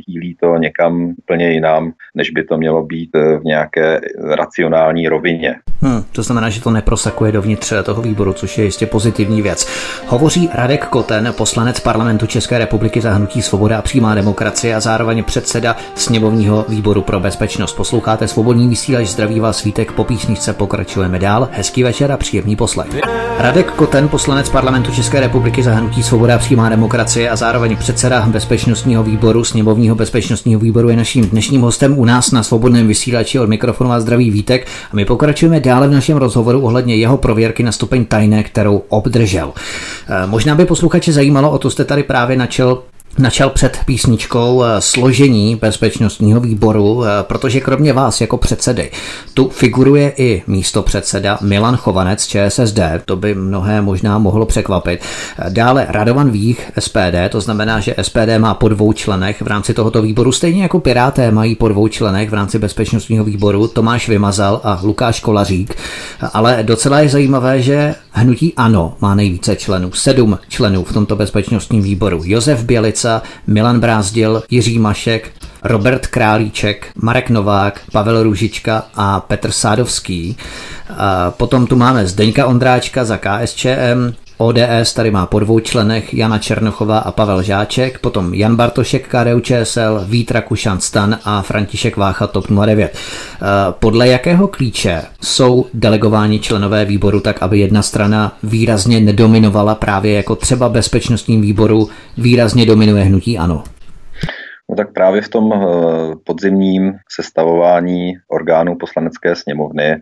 [0.08, 5.56] výlí to někam úplně jinam, než by to mělo být v nějaké racionální rovině.
[5.82, 9.68] Hmm, to znamená, že to neprosakuje dovnitř toho výboru, což je jistě pozitivní věc.
[10.08, 15.24] Hovoří Radek Koten, poslanec parlamentu České republiky za hnutí Svoboda a přímá demokracie a zároveň
[15.24, 17.74] předseda sněmovního výboru pro bezpečnost.
[17.74, 21.50] Posloucháte svobodný vysílač, zdraví vás svítek, po písničce pokračujeme dál.
[21.52, 22.88] Hezký večer a příjemný poslech.
[23.38, 28.26] Radek Koten, poslanec parlamentu České republiky za hnutí Svoboda a přímá demokracie a zároveň předseda
[28.28, 33.50] bezpečnostního výboru, sněmovního bezpečnostního výboru je naším dnešním hostem u nás na svobodném vysílači od
[33.50, 37.72] mikrofonu a zdraví vítek a my pokračujeme dále v našem rozhovoru ohledně jeho prověrky na
[37.72, 39.54] stupeň tajné, kterou obdržel.
[40.08, 42.84] Eh, možná by posluchače zajímalo, o to jste tady právě načel
[43.18, 48.92] načal před písničkou eh, složení bezpečnostního výboru, eh, protože kromě vás jako předsedy
[49.34, 55.00] tu figuruje i místo předseda Milan Chovanec ČSSD, to by mnohé možná mohlo překvapit.
[55.40, 59.74] Eh, dále Radovan Vích SPD, to znamená, že SPD má po dvou členech v rámci
[59.74, 64.62] tohoto výboru, stejně jako Piráté mají po dvou členech v rámci bezpečnostního výboru Tomáš Vymazal
[64.64, 65.76] a Lukáš Kolařík.
[66.34, 71.82] Ale docela je zajímavé, že hnutí ANO má nejvíce členů, sedm členů v tomto bezpečnostním
[71.82, 72.22] výboru.
[72.26, 75.32] Josef Bělic Fica, Milan Brázdil, Jiří Mašek,
[75.64, 80.38] Robert Králíček, Marek Novák, Pavel Růžička a Petr Sádovský.
[81.30, 86.98] Potom tu máme Zdeňka Ondráčka za KSČM, ODS tady má po dvou členech Jana Černochová
[86.98, 92.46] a Pavel Žáček, potom Jan Bartošek KDU ČSL, Vítra Kušan Stan a František Vácha TOP
[92.66, 92.98] 09.
[93.72, 100.36] Podle jakého klíče jsou delegováni členové výboru tak, aby jedna strana výrazně nedominovala právě jako
[100.36, 103.64] třeba bezpečnostním výboru výrazně dominuje hnutí ANO?
[104.70, 105.58] No tak právě v tom eh,
[106.24, 110.00] podzimním sestavování orgánů poslanecké sněmovny eh,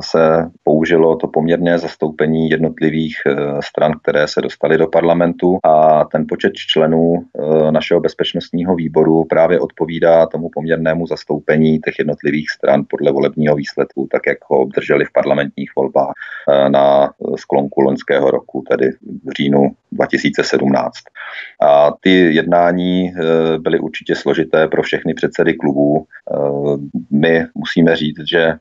[0.00, 6.24] se použilo to poměrné zastoupení jednotlivých eh, stran, které se dostaly do parlamentu a ten
[6.28, 7.24] počet členů
[7.70, 14.22] našeho bezpečnostního výboru právě odpovídá tomu poměrnému zastoupení těch jednotlivých stran podle volebního výsledku, tak
[14.26, 16.12] jak ho obdrželi v parlamentních volbách
[16.68, 18.90] na sklonku loňského roku, tedy
[19.24, 20.92] v říjnu 2017.
[21.62, 23.12] A ty jednání
[23.60, 26.06] byly určitě složité pro všechny předsedy klubů.
[26.34, 26.36] Eh,
[27.10, 28.56] my musíme říct, že eh,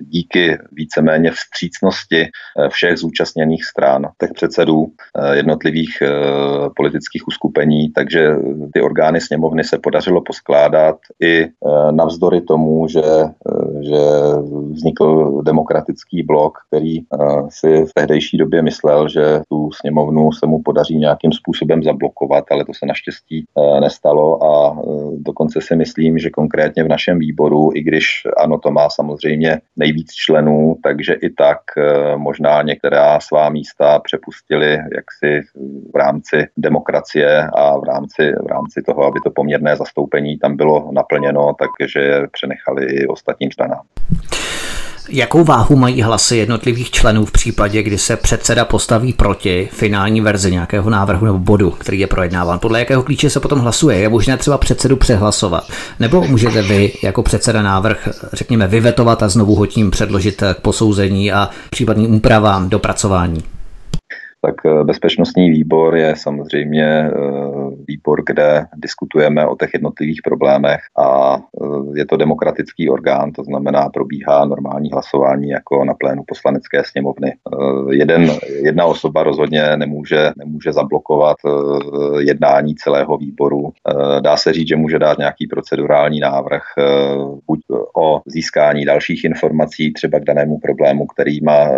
[0.00, 4.86] díky víceméně vstřícnosti eh, všech zúčastněných stran, těch předsedů
[5.32, 6.02] jednotlivých
[6.76, 8.36] politických uskupení, takže
[8.72, 11.46] ty orgány sněmovny se podařilo poskládat i
[11.90, 13.02] navzdory tomu, že,
[13.80, 14.00] že
[14.70, 16.98] vznikl demokratický blok, který
[17.48, 22.64] si v tehdejší době myslel, že tu sněmovnu se mu podaří nějakým způsobem zablokovat, ale
[22.64, 23.44] to se naštěstí
[23.80, 23.99] nestalo
[24.44, 24.76] a
[25.16, 30.12] dokonce si myslím, že konkrétně v našem výboru, i když ano, to má samozřejmě nejvíc
[30.12, 35.40] členů, takže i tak eh, možná některá svá místa přepustili jaksi
[35.94, 40.90] v rámci demokracie a v rámci, v rámci toho, aby to poměrné zastoupení tam bylo
[40.92, 43.82] naplněno, takže přenechali i ostatním stranám.
[45.12, 50.50] Jakou váhu mají hlasy jednotlivých členů v případě, kdy se předseda postaví proti finální verzi
[50.50, 52.58] nějakého návrhu nebo bodu, který je projednáván?
[52.58, 53.98] Podle jakého klíče se potom hlasuje?
[53.98, 55.68] Je možné třeba předsedu přehlasovat?
[56.00, 61.32] Nebo můžete vy jako předseda návrh, řekněme, vyvetovat a znovu ho tím předložit k posouzení
[61.32, 63.42] a případným úpravám, dopracování?
[64.40, 67.10] Tak eh, bezpečnostní výbor je samozřejmě eh,
[67.88, 73.88] výbor, kde diskutujeme o těch jednotlivých problémech a eh, je to demokratický orgán, to znamená
[73.88, 77.34] probíhá normální hlasování jako na plénu poslanecké sněmovny.
[77.90, 78.30] Jeden,
[78.62, 81.36] jedna osoba rozhodně nemůže, nemůže zablokovat
[82.18, 83.72] jednání celého výboru.
[84.20, 86.62] Dá se říct, že může dát nějaký procedurální návrh
[87.46, 87.60] buď
[87.96, 91.68] o získání dalších informací třeba k danému problému, který má,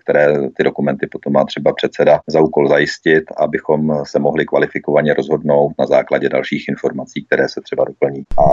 [0.00, 5.14] které ty dokumenty potom má třeba před předseda za úkol zajistit, abychom se mohli kvalifikovaně
[5.14, 8.22] rozhodnout na základě dalších informací, které se třeba doplní.
[8.38, 8.44] A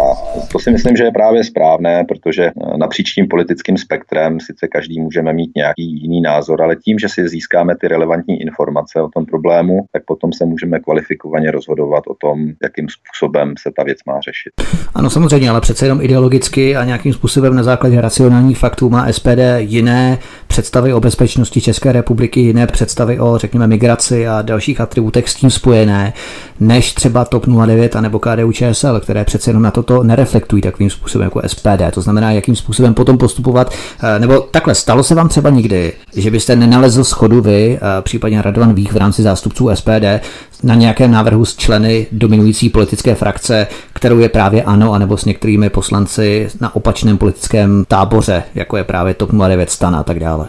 [0.52, 5.34] to si myslím, že je právě správné, protože napříč tím politickým spektrem sice každý můžeme
[5.34, 9.86] mít nějaký jiný názor, ale tím, že si získáme ty relevantní informace o tom problému,
[9.92, 14.52] tak potom se můžeme kvalifikovaně rozhodovat o tom, jakým způsobem se ta věc má řešit.
[14.96, 19.42] Ano, samozřejmě, ale přece jenom ideologicky a nějakým způsobem na základě racionálních faktů má SPD
[19.58, 20.18] jiné
[20.48, 25.50] představy o bezpečnosti České republiky, jiné představy o, řekněme, migraci a dalších atributech s tím
[25.50, 26.14] spojené,
[26.60, 30.90] než třeba TOP 09 a nebo KDU ČSL, které přece jenom na toto nereflektují takovým
[30.90, 31.92] způsobem jako SPD.
[31.94, 33.74] To znamená, jakým způsobem potom postupovat.
[34.04, 38.42] Eh, nebo takhle, stalo se vám třeba nikdy, že byste nenalezl schodu vy, eh, případně
[38.42, 40.22] Radovan Vích v rámci zástupců SPD,
[40.64, 45.70] na nějakém návrhu s členy dominující politické frakce, kterou je právě ANO, anebo s některými
[45.70, 50.48] poslanci na opačném politickém táboře, jako je právě TOP 09 stan a tak dále.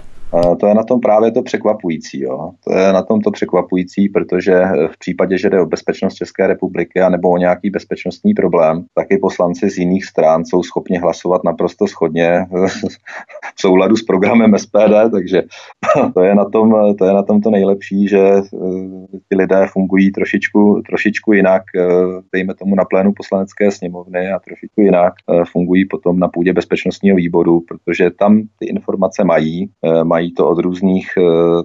[0.60, 2.20] To je na tom právě to překvapující.
[2.22, 2.50] Jo.
[2.64, 7.00] To je na tom to překvapující, protože v případě, že jde o bezpečnost České republiky
[7.00, 11.44] a nebo o nějaký bezpečnostní problém, tak i poslanci z jiných stran jsou schopni hlasovat
[11.44, 12.46] naprosto schodně
[13.54, 15.42] v souladu s programem SPD, takže
[16.14, 18.42] to je na tom to, je na tom to nejlepší, že eh,
[19.28, 21.82] ti lidé fungují trošičku, trošičku jinak, eh,
[22.32, 27.16] dejme tomu na plénu poslanecké sněmovny a trošičku jinak eh, fungují potom na půdě bezpečnostního
[27.16, 29.70] výboru, protože tam ty informace mají,
[30.02, 31.22] mají mají to od různých eh,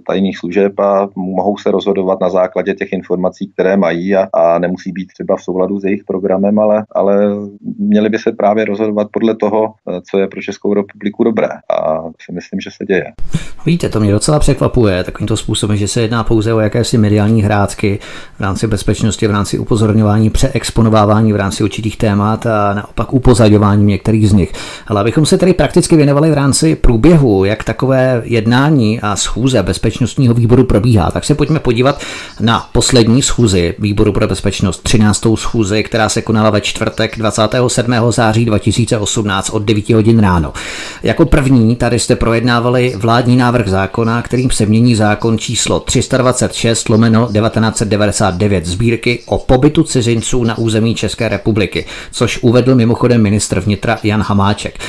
[0.07, 4.91] tajných služeb a mohou se rozhodovat na základě těch informací, které mají a, a nemusí
[4.91, 7.35] být třeba v souladu s jejich programem, ale, ale
[7.79, 11.47] měli by se právě rozhodovat podle toho, eh, co je pro Českou republiku dobré.
[11.47, 13.13] A si myslím, že se děje.
[13.65, 17.99] Víte, to mě docela překvapuje takovýmto způsobem, že se jedná pouze o jakési mediální hrádky
[18.37, 24.29] v rámci bezpečnosti, v rámci upozorňování, přeexponovávání v rámci určitých témat a naopak upozaďování některých
[24.29, 24.51] z nich.
[24.87, 29.63] Ale abychom se tedy prakticky věnovali v rámci průběhu, jak takové jednání jednání a schůze
[29.63, 32.01] bezpečnostního výboru probíhá, tak se pojďme podívat
[32.39, 35.23] na poslední schůzi výboru pro bezpečnost, 13.
[35.35, 37.93] schůzi, která se konala ve čtvrtek 27.
[38.09, 40.53] září 2018 od 9 hodin ráno.
[41.03, 47.19] Jako první tady jste projednávali vládní návrh zákona, kterým se mění zákon číslo 326 lomeno
[47.19, 54.21] 1999 sbírky o pobytu cizinců na území České republiky, což uvedl mimochodem ministr vnitra Jan
[54.21, 54.79] Hamáček.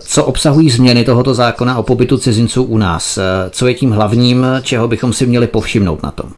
[0.00, 2.97] Co obsahují změny tohoto zákona o pobytu cizinců u nás?
[2.98, 3.18] Nás.
[3.50, 6.30] Co je tím hlavním, čeho bychom si měli povšimnout na tom?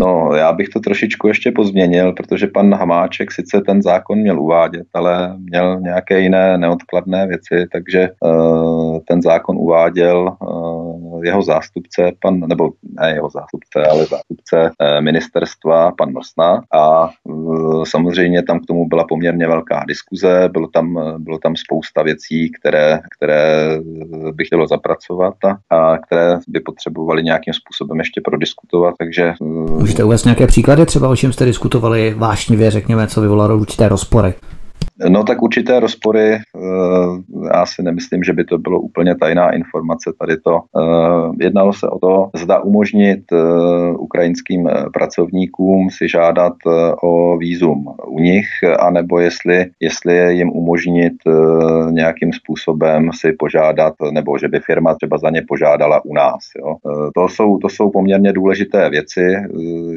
[0.00, 4.86] No, já bych to trošičku ještě pozměnil, protože pan Hamáček sice ten zákon měl uvádět,
[4.94, 10.36] ale měl nějaké jiné neodkladné věci, takže uh, ten zákon uváděl
[11.26, 17.84] jeho zástupce, pan, nebo ne jeho zástupce, ale zástupce uh, ministerstva, pan Mrsna a uh,
[17.84, 23.00] samozřejmě tam k tomu byla poměrně velká diskuze, bylo tam, bylo tam spousta věcí, které,
[23.16, 23.78] které
[24.32, 30.24] by chtělo zapracovat a, a které by potřebovali nějakým způsobem ještě prodiskutovat, takže Můžete uvést
[30.24, 34.34] nějaké příklady, třeba o čem jste diskutovali vášnivě, řekněme, co vyvolalo určité rozpory?
[35.04, 36.40] No tak určité rozpory, eh,
[37.54, 40.60] já si nemyslím, že by to bylo úplně tajná informace tady to.
[40.60, 43.36] Eh, jednalo se o to, zda umožnit eh,
[43.98, 46.52] ukrajinským pracovníkům si žádat
[47.02, 48.48] o výzum u nich,
[48.80, 51.12] anebo jestli, jestli jim umožnit
[51.90, 56.38] nějakým způsobem si požádat, nebo že by firma třeba za ně požádala u nás.
[56.58, 56.76] Jo.
[57.14, 59.36] To, jsou, to jsou poměrně důležité věci.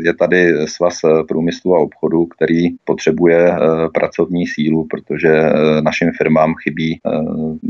[0.04, 0.96] Je tady svaz
[1.28, 3.56] průmyslu a obchodu, který potřebuje
[3.94, 7.10] pracovní sílu protože eh, našim firmám chybí eh,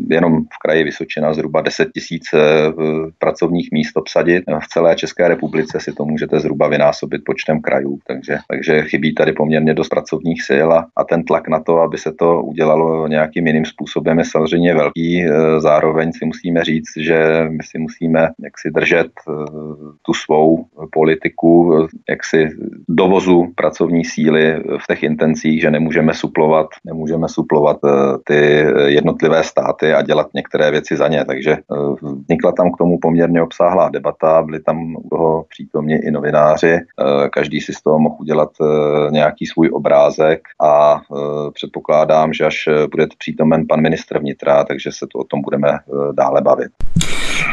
[0.09, 2.39] jenom v kraji Vysočina zhruba 10 tisíc eh,
[3.17, 4.43] pracovních míst obsadit.
[4.63, 9.33] V celé České republice si to můžete zhruba vynásobit počtem krajů, takže, takže chybí tady
[9.33, 13.47] poměrně dost pracovních sil a, a ten tlak na to, aby se to udělalo nějakým
[13.47, 15.25] jiným způsobem, je samozřejmě velký.
[15.57, 19.11] Zároveň si musíme říct, že my si musíme jaksi držet
[20.01, 22.49] tu svou politiku, jaksi
[22.89, 27.89] dovozu pracovní síly v těch intencích, že nemůžeme suplovat, nemůžeme můžeme suplovat eh,
[28.23, 31.25] ty jednotlivé státy a dělat některé věci za ně.
[31.25, 31.61] Takže eh,
[32.01, 37.29] vznikla tam k tomu poměrně obsáhlá debata, byli tam u toho přítomni i novináři, eh,
[37.29, 38.49] každý si z toho mohl udělat
[39.11, 41.01] nějaký svůj obrázek a
[41.53, 45.67] předpokládám, že až bude přítomen pan ministr vnitra, takže se to o tom budeme
[46.13, 46.71] dále bavit.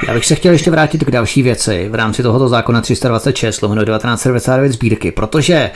[0.09, 4.73] Já bych se chtěl ještě vrátit k další věci v rámci tohoto zákona 326 1999
[4.73, 5.71] sbírky, protože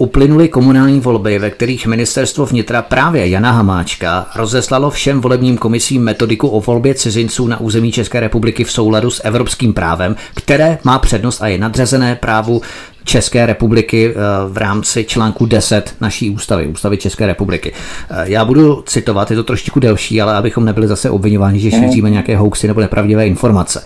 [0.00, 6.48] Uplynuly komunální volby, ve kterých ministerstvo vnitra právě Jana Hamáčka rozeslalo všem volebním komisím metodiku
[6.48, 11.42] o volbě cizinců na území České republiky v souladu s evropským právem, které má přednost
[11.42, 12.62] a je nadřazené právu
[13.04, 14.14] České republiky eh,
[14.48, 17.72] v rámci článku 10 naší ústavy, ústavy České republiky.
[18.10, 22.10] Eh, já budu citovat, je to trošičku delší, ale abychom nebyli zase obvinováni, že šíříme
[22.10, 23.84] nějaké hoaxy nebo nepravdivé informace.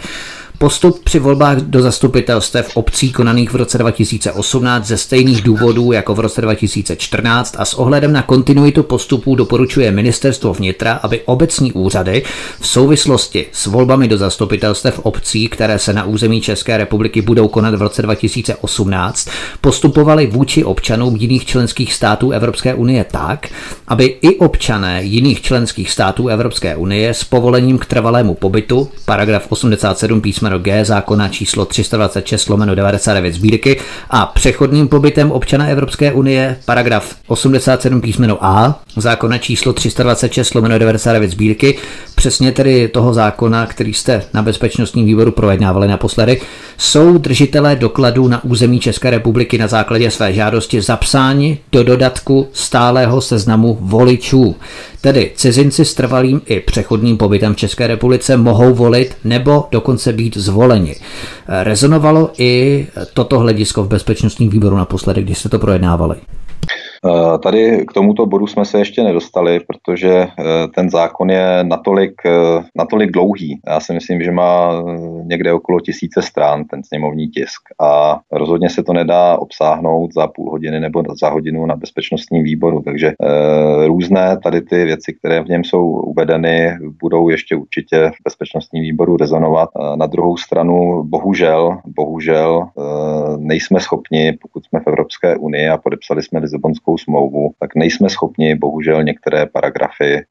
[0.58, 6.20] Postup při volbách do zastupitelstev obcí konaných v roce 2018 ze stejných důvodů jako v
[6.20, 12.22] roce 2014 a s ohledem na kontinuitu postupů doporučuje ministerstvo vnitra, aby obecní úřady
[12.60, 17.74] v souvislosti s volbami do zastupitelstev obcí, které se na území České republiky budou konat
[17.74, 19.28] v roce 2018,
[19.60, 23.48] postupovaly vůči občanům jiných členských států Evropské unie tak,
[23.88, 30.20] aby i občané jiných členských států Evropské unie s povolením k trvalému pobytu, paragraf 87
[30.44, 33.80] písmeno G zákona číslo 326 lomeno 99 sbírky
[34.10, 41.30] a přechodným pobytem občana Evropské unie, paragraf 87 písmeno A zákona číslo 326 lomeno 99
[41.30, 41.78] sbírky,
[42.24, 46.40] přesně tedy toho zákona, který jste na bezpečnostním výboru projednávali naposledy,
[46.78, 53.20] jsou držitelé dokladů na území České republiky na základě své žádosti zapsáni do dodatku stálého
[53.20, 54.56] seznamu voličů.
[55.00, 60.36] Tedy cizinci s trvalým i přechodným pobytem v České republice mohou volit nebo dokonce být
[60.36, 60.96] zvoleni.
[61.48, 66.16] Rezonovalo i toto hledisko v bezpečnostním výboru naposledy, když jste to projednávali.
[67.06, 70.28] Eh, tady k tomuto bodu jsme se ještě nedostali, protože eh,
[70.74, 73.60] ten zákon je natolik, eh, natolik dlouhý.
[73.66, 74.82] Já si myslím, že má
[75.24, 80.50] někde okolo tisíce strán ten sněmovní tisk a rozhodně se to nedá obsáhnout za půl
[80.50, 83.12] hodiny nebo za hodinu na bezpečnostním výboru, takže
[83.86, 89.16] různé tady ty věci, které v něm jsou uvedeny, budou ještě určitě v bezpečnostním výboru
[89.16, 89.68] rezonovat.
[89.96, 92.66] Na druhou stranu, bohužel, bohužel
[93.38, 98.08] nejsme schopni, pokud jsme v Evropské unii a podepsali jsme Lisabonskou Lisabonskou smlouvu, tak nejsme
[98.08, 100.24] schopni bohužel některé paragrafy e,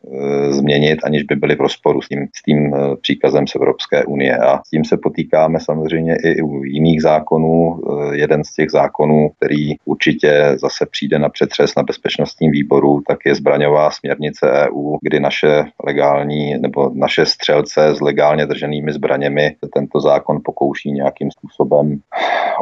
[0.54, 4.38] změnit, aniž by byly v rozporu s tím, s tím e, příkazem z Evropské unie.
[4.38, 7.80] A s tím se potýkáme samozřejmě i u jiných zákonů.
[8.12, 13.20] E, jeden z těch zákonů, který určitě zase přijde na přetřes na bezpečnostním výboru, tak
[13.26, 20.00] je zbraňová směrnice EU, kdy naše legální nebo naše střelce s legálně drženými zbraněmi tento
[20.00, 22.00] zákon pokouší nějakým způsobem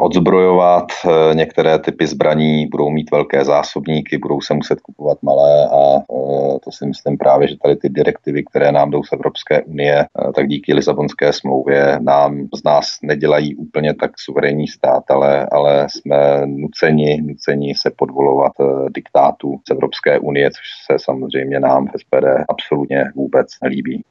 [0.00, 0.86] odzbrojovat.
[1.34, 6.58] Některé typy zbraní budou mít velké zásobní zákazníky, budou se muset kupovat malé a e,
[6.64, 10.06] to si myslím právě, že tady ty direktivy, které nám jdou z Evropské unie, e,
[10.32, 16.46] tak díky Lisabonské smlouvě nám z nás nedělají úplně tak suverénní stát, ale, ale jsme
[16.46, 18.64] nuceni, nuceni se podvolovat e,
[18.94, 24.02] diktátu z Evropské unie, což se samozřejmě nám v SPD absolutně vůbec nelíbí.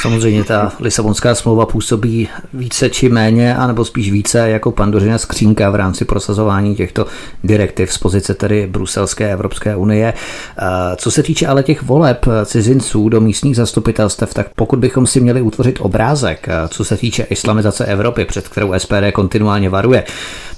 [0.00, 5.74] Samozřejmě ta Lisabonská smlouva působí více či méně, anebo spíš více jako pandořina skřínka v
[5.74, 7.06] rámci prosazování těchto
[7.44, 10.14] direktiv z pozice tedy Brusel bruselské Evropské unie.
[10.96, 15.40] Co se týče ale těch voleb cizinců do místních zastupitelstev, tak pokud bychom si měli
[15.40, 20.04] utvořit obrázek, co se týče islamizace Evropy, před kterou SPD kontinuálně varuje,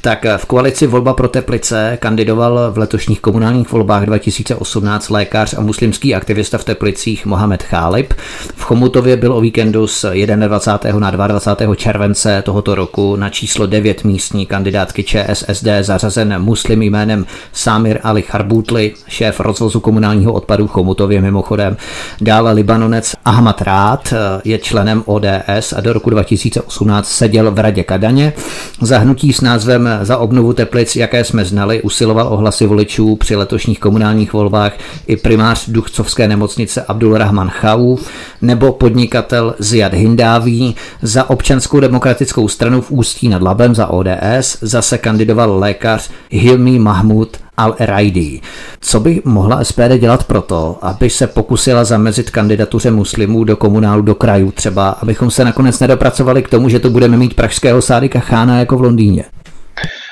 [0.01, 6.15] tak v koalici Volba pro Teplice kandidoval v letošních komunálních volbách 2018 lékař a muslimský
[6.15, 8.15] aktivista v Teplicích Mohamed Chálib.
[8.57, 10.05] V Chomutově byl o víkendu z
[10.47, 11.01] 21.
[11.01, 11.75] na 22.
[11.75, 18.95] července tohoto roku na číslo 9 místní kandidátky ČSSD zařazen muslim jménem Samir Ali Charbutli,
[19.09, 21.77] šéf rozvozu komunálního odpadu Chomutově mimochodem.
[22.21, 24.15] Dále Libanonec Ahmad Rád
[24.45, 28.33] je členem ODS a do roku 2018 seděl v Radě Kadaně.
[28.81, 33.81] Zahnutí s názvem za obnovu Teplic, jaké jsme znali, usiloval o hlasy voličů při letošních
[33.81, 34.73] komunálních volbách
[35.07, 37.97] i primář Duchcovské nemocnice Abdul Rahman Chau
[38.43, 40.77] nebo podnikatel Ziad Hindáví.
[41.03, 47.42] Za občanskou demokratickou stranu v Ústí nad Labem za ODS zase kandidoval lékař Hilmi Mahmud
[47.57, 48.41] al-Eraidi.
[48.81, 54.15] Co by mohla SPD dělat proto, aby se pokusila zamezit kandidatuře muslimů do komunálu, do
[54.15, 58.59] krajů třeba, abychom se nakonec nedopracovali k tomu, že to budeme mít pražského Sádika Chána
[58.59, 59.25] jako v Londýně?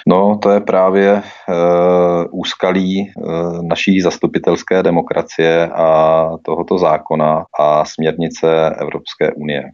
[0.06, 8.70] No, to je právě uh, úskalí uh, naší zastupitelské demokracie a tohoto zákona a směrnice
[8.78, 9.62] Evropské unie.
[9.62, 9.70] Uh,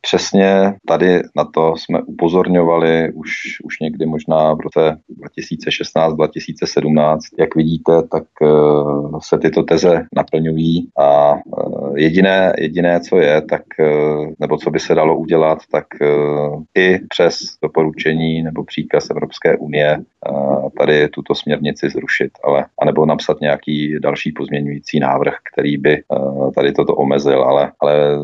[0.00, 3.30] přesně tady na to jsme upozorňovali už,
[3.64, 4.96] už někdy možná v roce
[5.96, 7.18] 2016-2017.
[7.38, 13.62] Jak vidíte, tak uh, se tyto teze naplňují a uh, jediné, jediné, co je, tak,
[13.80, 19.55] uh, nebo co by se dalo udělat, tak uh, i přes doporučení nebo příkaz Evropské
[19.56, 19.98] unie
[20.78, 26.02] tady tuto směrnici zrušit, ale anebo napsat nějaký další pozměňující návrh, který by
[26.54, 28.18] tady toto omezil, ale, ale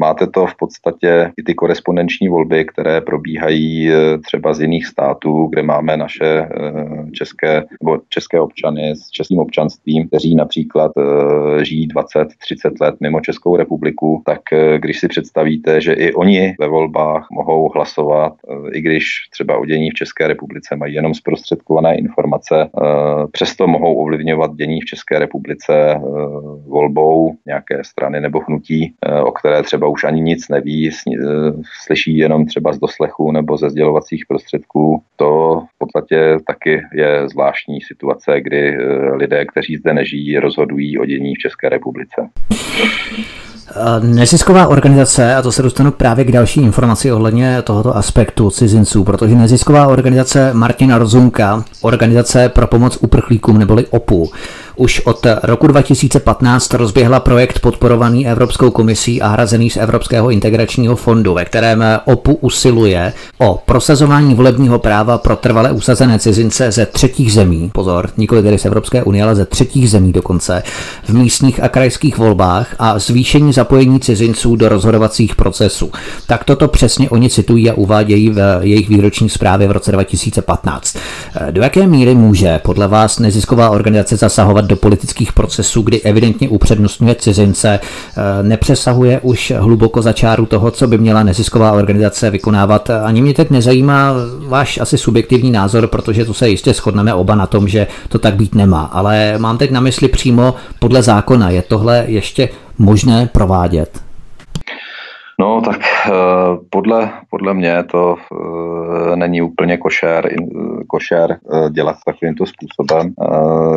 [0.00, 5.46] máte to v podstatě i ty korespondenční volby, které probíhají e, třeba z jiných států,
[5.46, 6.48] kde máme naše e,
[7.12, 12.26] české, nebo české občany s českým občanstvím, kteří například e, žijí 20-30
[12.80, 14.40] let mimo Českou republiku, tak
[14.76, 18.32] když si představíte, že i oni ve volbách mohou hlasovat,
[18.72, 22.70] i když třeba o dění v České republice mají jenom zprostředkované informace,
[23.32, 26.00] přesto mohou ovlivňovat dění v České republice
[26.66, 28.94] volbou nějaké strany nebo hnutí,
[29.24, 30.90] o které třeba už ani nic neví,
[31.84, 35.02] slyší jenom třeba z doslechu nebo ze sdělovacích prostředků.
[35.16, 38.76] To v podstatě taky je zvláštní situace, kdy
[39.12, 42.28] lidé, kteří zde nežijí, rozhodují o dění v České republice.
[44.02, 49.34] Nezisková organizace, a to se dostanu právě k další informaci ohledně tohoto aspektu cizinců, protože
[49.34, 54.30] nezisková organizace Martina Rozumka, organizace pro pomoc uprchlíkům neboli OPU,
[54.80, 61.34] už od roku 2015 rozběhla projekt podporovaný Evropskou komisí a hrazený z Evropského integračního fondu,
[61.34, 67.70] ve kterém OPU usiluje o prosazování volebního práva pro trvale usazené cizince ze třetích zemí,
[67.74, 70.62] pozor, nikoli tedy z Evropské unie, ale ze třetích zemí dokonce,
[71.04, 75.90] v místních a krajských volbách a zvýšení zapojení cizinců do rozhodovacích procesů.
[76.26, 80.96] Tak toto přesně oni citují a uvádějí v jejich výroční zprávě v roce 2015.
[81.50, 87.14] Do jaké míry může podle vás nezisková organizace zasahovat do politických procesů, kdy evidentně upřednostňuje
[87.14, 92.90] cizince, eh, nepřesahuje už hluboko za čáru toho, co by měla nezisková organizace vykonávat.
[92.90, 94.12] Ani mě teď nezajímá
[94.48, 98.34] váš asi subjektivní názor, protože tu se jistě shodneme oba na tom, že to tak
[98.34, 98.82] být nemá.
[98.92, 101.50] Ale mám teď na mysli přímo podle zákona.
[101.50, 102.48] Je tohle ještě
[102.78, 104.09] možné provádět?
[105.40, 106.10] No tak eh,
[106.70, 110.30] podle, podle mě to eh, není úplně košer,
[110.86, 113.14] košer eh, dělat takovýmto způsobem.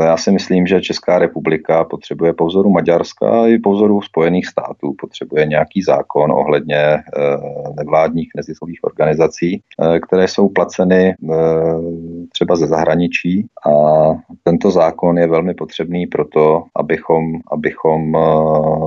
[0.03, 4.95] Já si myslím, že Česká republika potřebuje po vzoru Maďarska i po vzoru Spojených států
[4.99, 6.97] potřebuje nějaký zákon ohledně
[7.78, 9.61] nevládních neziskových organizací,
[10.07, 11.16] které jsou placeny
[12.32, 13.72] třeba ze zahraničí a
[14.43, 18.18] tento zákon je velmi potřebný proto, abychom, abychom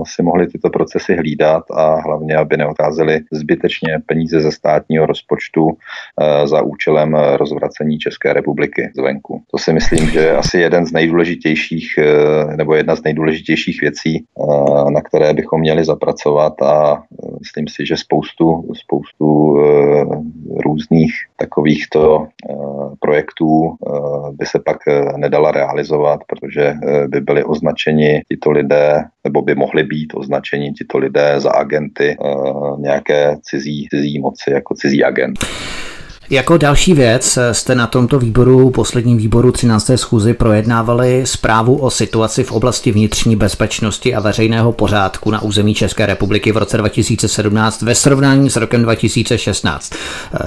[0.06, 6.48] si mohli tyto procesy hlídat a hlavně, aby neodcházely zbytečně peníze ze státního rozpočtu eh,
[6.48, 9.42] za účelem rozvracení České republiky zvenku.
[9.50, 14.24] To si myslím, že je asi jeden z nejdůležitějších eh, nebo jedna z nejdůležitějších věcí,
[14.24, 17.02] eh, na které bychom měli zapracovat a
[17.40, 19.56] myslím si, že spoustu, spoustu
[20.64, 22.28] různých takovýchto
[23.00, 23.76] projektů
[24.32, 24.76] by se pak
[25.16, 26.74] nedala realizovat, protože
[27.06, 32.16] by byli označeni tito lidé, nebo by mohli být označeni tito lidé za agenty
[32.78, 35.38] nějaké cizí, cizí moci, jako cizí agent.
[36.30, 39.90] Jako další věc jste na tomto výboru, posledním výboru 13.
[39.96, 46.06] schůzy, projednávali zprávu o situaci v oblasti vnitřní bezpečnosti a veřejného pořádku na území České
[46.06, 49.92] republiky v roce 2017 ve srovnání s rokem 2016.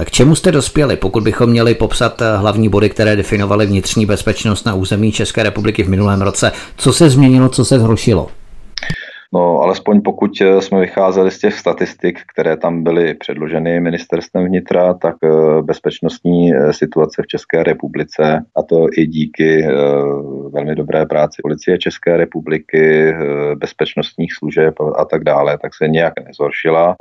[0.04, 4.74] K čemu jste dospěli, pokud bychom měli popsat hlavní body, které definovaly vnitřní bezpečnost na
[4.74, 6.52] území České republiky v minulém roce?
[6.76, 8.28] Co se změnilo, co se zhoršilo?
[9.34, 14.94] No, alespoň pokud eh, jsme vycházeli z těch statistik, které tam byly předloženy ministerstvem vnitra,
[14.94, 19.66] tak eh, bezpečnostní eh, situace v České republice, a to i díky
[20.52, 23.14] velmi dobré práci policie České republiky,
[23.54, 26.96] bezpečnostních služeb a tak dále, tak se nějak nezhoršila.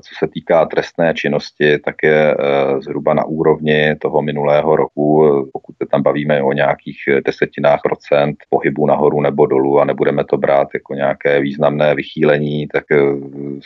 [0.00, 2.36] Co se týká trestné činnosti, tak je
[2.80, 8.86] zhruba na úrovni toho minulého roku, pokud se tam bavíme o nějakých desetinách procent pohybu
[8.86, 12.96] nahoru nebo dolů a nebudeme to brát jako nějaké významné významné vychýlení, tak eh,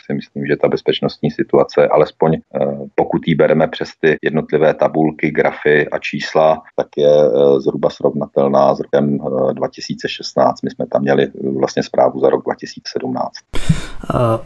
[0.05, 2.39] si myslím, že ta bezpečnostní situace, alespoň eh,
[2.95, 8.75] pokud ji bereme přes ty jednotlivé tabulky, grafy a čísla, tak je eh, zhruba srovnatelná
[8.75, 9.19] s rokem
[9.53, 10.61] 2016.
[10.61, 11.27] My jsme tam měli
[11.59, 13.31] vlastně zprávu za rok 2017.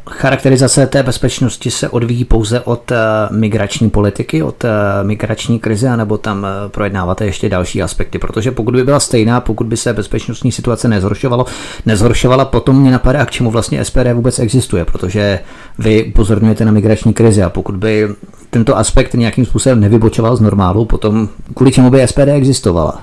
[0.09, 2.91] Charakterizace té bezpečnosti se odvíjí pouze od
[3.31, 4.63] migrační politiky, od
[5.03, 9.77] migrační krize, anebo tam projednáváte ještě další aspekty, protože pokud by byla stejná, pokud by
[9.77, 11.45] se bezpečnostní situace nezhoršovalo,
[11.85, 15.39] nezhoršovala, potom mě napadá, k čemu čemu vlastně SPD vůbec existuje, protože
[15.79, 18.07] vy upozorňujete na migrační krizi a pokud by
[18.49, 23.01] tento aspekt nějakým způsobem nevybočoval z normálu, potom kvůli čemu by SPD existovala?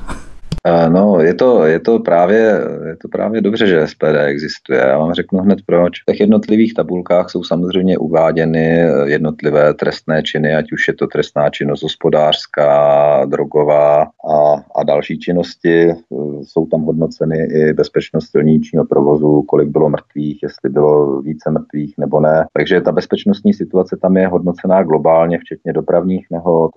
[0.89, 4.79] No, je to, je, to právě, je to právě dobře, že SPD existuje.
[4.79, 6.03] Já vám řeknu hned proč.
[6.03, 11.51] V těch jednotlivých tabulkách jsou samozřejmě uváděny jednotlivé trestné činy, ať už je to trestná
[11.51, 15.95] činnost hospodářská, drogová a, a další činnosti.
[16.43, 22.21] Jsou tam hodnoceny i bezpečnost silničního provozu, kolik bylo mrtvých, jestli bylo více mrtvých nebo
[22.21, 22.47] ne.
[22.53, 26.71] Takže ta bezpečnostní situace tam je hodnocená globálně, včetně dopravních nehod,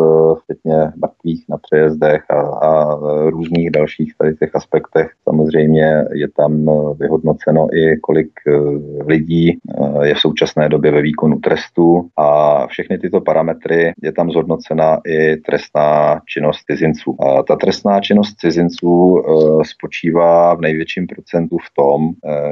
[0.44, 5.12] včetně mrtvých na přejezdech a, a různých dalších tady těch aspektech.
[5.24, 8.52] Samozřejmě je tam eh, vyhodnoceno i kolik eh,
[9.06, 12.28] lidí eh, je v současné době ve výkonu trestu a
[12.68, 17.16] všechny tyto parametry je tam zhodnocena i trestná činnost cizinců.
[17.24, 19.24] A ta trestná činnost cizinců
[19.64, 22.10] spočívá v největším procentu v tom,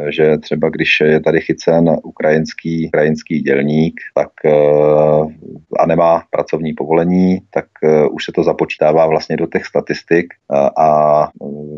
[0.09, 4.29] že třeba když je tady chycen ukrajinský, ukrajinský dělník, tak
[5.79, 7.65] a nemá pracovní povolení, tak
[8.11, 10.33] už se to započítává vlastně do těch statistik
[10.77, 11.29] a a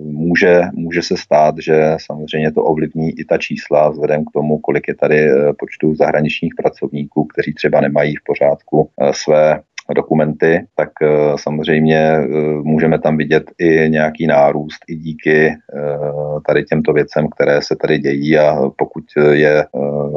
[0.04, 4.88] může, může se stát, že samozřejmě to ovlivní i ta čísla vzhledem k tomu, kolik
[4.88, 5.30] je tady
[5.60, 9.62] počtu zahraničních pracovníků, kteří třeba nemají v pořádku své
[9.94, 12.28] dokumenty, tak eh, samozřejmě eh,
[12.64, 15.56] můžeme tam vidět i nějaký nárůst i díky eh,
[16.48, 19.66] tady těmto věcem, které se tady dějí a pokud je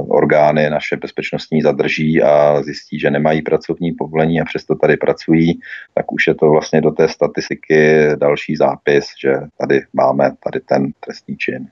[0.08, 5.58] orgány naše bezpečnostní zadrží a zjistí, že nemají pracovní povolení a přesto tady pracují,
[5.94, 10.92] tak už je to vlastně do té statistiky další zápis, že tady máme tady ten
[11.04, 11.66] trestný čin.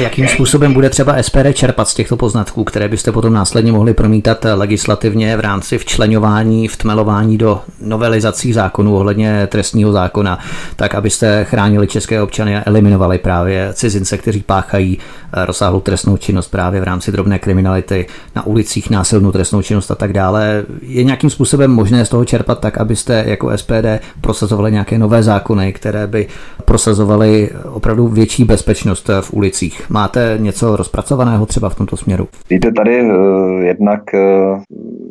[0.00, 4.46] Jakým způsobem bude třeba SPD čerpat z těchto poznatků, které byste potom následně mohli promítat
[4.54, 10.38] legislativně v rámci včlenování, vtmelování do novelizací zákonů ohledně trestního zákona,
[10.76, 16.48] tak abyste chránili české občany a eliminovali právě cizince, kteří páchají eh, rozsáhlou trestnou činnost
[16.48, 18.06] právě v rámci drobné kriminality
[18.36, 20.64] na ulicích, násilnou trestnou činnost a tak dále.
[20.82, 25.72] Je nějakým způsobem možné z toho čerpat tak, abyste jako SPD prosazovali nějaké nové zákony,
[25.72, 26.26] které by
[26.64, 29.90] prosazovaly opravdu větší bezpečnost v ulicích?
[29.90, 32.28] Máte něco rozpracovaného třeba v tomto směru?
[32.50, 34.02] Víte, tady uh, jednak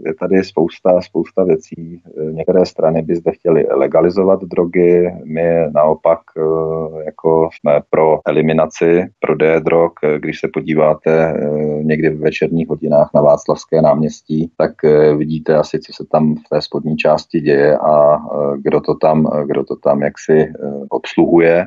[0.06, 1.93] je tady spousta, spousta věcí.
[2.32, 9.60] Některé strany by zde chtěly legalizovat drogy, my naopak uh, jako jsme pro eliminaci prodeje
[9.60, 9.92] drog.
[10.18, 11.34] Když se podíváte
[11.82, 14.72] někdy v večerních hodinách na Václavské náměstí, tak
[15.18, 18.18] vidíte asi, co se tam v té spodní části děje a
[18.58, 20.54] kdo to tam, kdo to tam jaksi
[20.90, 21.66] obsluhuje.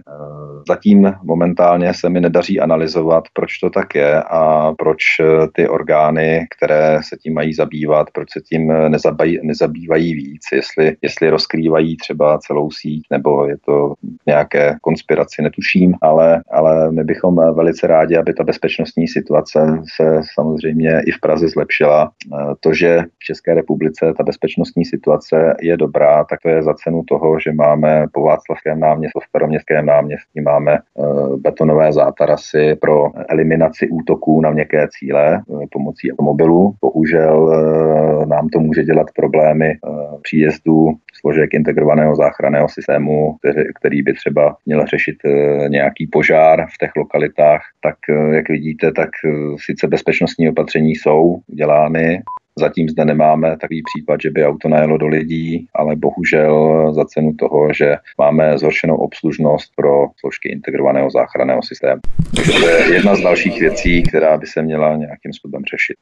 [0.68, 6.46] Zatím momentálně se mi nedaří analyzovat proč to tak je a proč eh, ty orgány,
[6.56, 8.88] které se tím mají zabývat, proč se tím eh,
[9.42, 13.94] nezabývají, nezabývají víc, jestli, jestli rozkrývají třeba celou síť, nebo je to
[14.26, 21.02] nějaké konspiraci, netuším, ale, ale my bychom velice rádi, aby ta bezpečnostní situace se samozřejmě
[21.06, 22.10] i v Praze zlepšila.
[22.10, 26.74] Eh, to, že v České republice ta bezpečnostní situace je dobrá, tak to je za
[26.74, 30.78] cenu toho, že máme po Václavském náměstí, v staroměstském náměstí máme
[31.36, 36.74] betonové zátarasy, pro eliminaci útoků na měkké cíle eh, pomocí automobilů.
[36.80, 43.36] Bohužel eh, nám to může dělat problémy eh, příjezdu složek integrovaného záchranného systému,
[43.74, 45.16] který, by třeba měl řešit
[45.68, 47.62] nějaký požár v těch lokalitách.
[47.82, 47.96] Tak
[48.32, 49.10] jak vidíte, tak
[49.56, 52.22] sice bezpečnostní opatření jsou dělány,
[52.60, 57.32] Zatím zde nemáme takový případ, že by auto najelo do lidí, ale bohužel za cenu
[57.38, 62.00] toho, že máme zhoršenou obslužnost pro složky integrovaného záchranného systému.
[62.60, 65.96] To je jedna z dalších věcí, která by se měla nějakým způsobem řešit.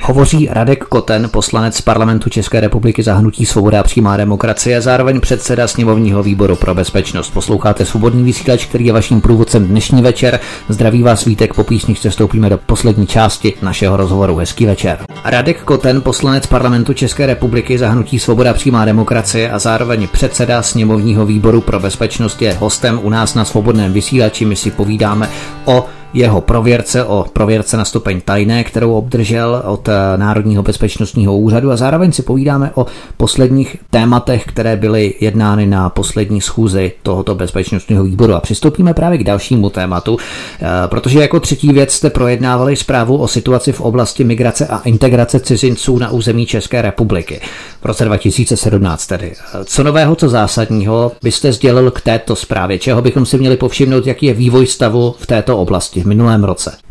[0.00, 5.20] Hovoří Radek Koten, poslanec parlamentu České republiky za hnutí Svoboda a přímá demokracie a zároveň
[5.20, 7.30] předseda sněmovního výboru pro bezpečnost.
[7.30, 10.40] Posloucháte svobodný vysílač, který je vaším průvodcem dnešní večer.
[10.68, 14.36] Zdraví vás Vítek, po písničce vstoupíme do poslední části našeho rozhovoru.
[14.36, 14.98] Hezký večer.
[15.24, 21.26] Radek Koten, poslanec parlamentu České republiky za hnutí Svoboda přímá demokracie a zároveň předseda sněmovního
[21.26, 24.44] výboru pro bezpečnost je hostem u nás na svobodném vysílači.
[24.44, 25.30] My si povídáme
[25.64, 31.70] o jeho prověrce o prověrce na stupeň tajné, kterou obdržel od eh, Národního bezpečnostního úřadu
[31.70, 32.86] a zároveň si povídáme o
[33.16, 38.34] posledních tématech, které byly jednány na poslední schůzi tohoto bezpečnostního výboru.
[38.34, 40.16] A přistoupíme právě k dalšímu tématu,
[40.60, 45.40] eh, protože jako třetí věc jste projednávali zprávu o situaci v oblasti migrace a integrace
[45.40, 47.40] cizinců na území České republiky
[47.80, 49.32] v roce 2017 tedy.
[49.64, 52.78] Co nového, co zásadního byste sdělil k této zprávě?
[52.78, 56.05] Čeho bychom si měli povšimnout, jaký je vývoj stavu v této oblasti?
[56.06, 56.85] Minulém roce?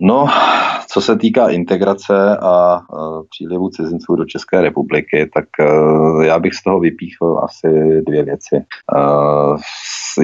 [0.00, 0.26] No,
[0.90, 2.80] co se týká integrace a
[3.30, 7.68] přílivu cizinců do České republiky, tak e, já bych z toho vypíchl asi
[8.06, 8.56] dvě věci.
[8.56, 8.64] E,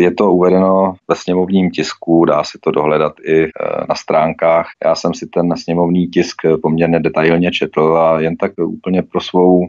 [0.01, 3.51] je to uvedeno ve sněmovním tisku, dá se to dohledat i e,
[3.89, 4.66] na stránkách.
[4.85, 9.66] Já jsem si ten sněmovní tisk poměrně detailně četl a jen tak úplně pro svou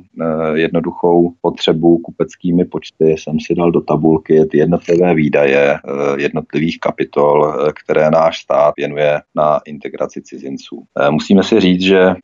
[0.53, 5.79] jednoduchou potřebu kupeckými počty jsem si dal do tabulky ty jednotlivé výdaje
[6.17, 7.53] jednotlivých kapitol,
[7.83, 10.83] které náš stát věnuje na integraci cizinců.
[10.99, 12.15] Eh, musíme si říct, že eh,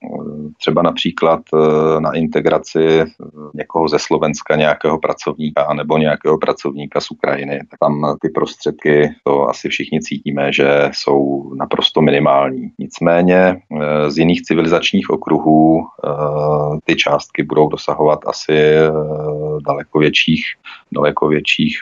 [0.57, 3.03] třeba například eh, na integraci
[3.53, 9.49] někoho ze Slovenska, nějakého pracovníka nebo nějakého pracovníka z Ukrajiny, tak tam ty prostředky, to
[9.49, 12.71] asi všichni cítíme, že jsou naprosto minimální.
[12.79, 13.61] Nicméně
[14.07, 15.83] z jiných civilizačních okruhů
[16.83, 18.75] ty částky budou dosahovat asi
[19.65, 20.45] daleko větších,
[20.93, 21.77] daleko větších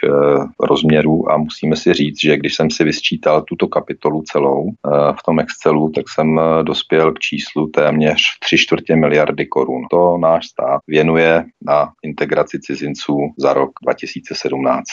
[0.59, 4.71] rozměrů a musíme si říct, že když jsem si vysčítal tuto kapitolu celou
[5.19, 9.81] v tom Excelu, tak jsem dospěl k číslu téměř 3 čtvrtě miliardy korun.
[9.91, 14.83] To náš stát věnuje na integraci cizinců za rok 2017.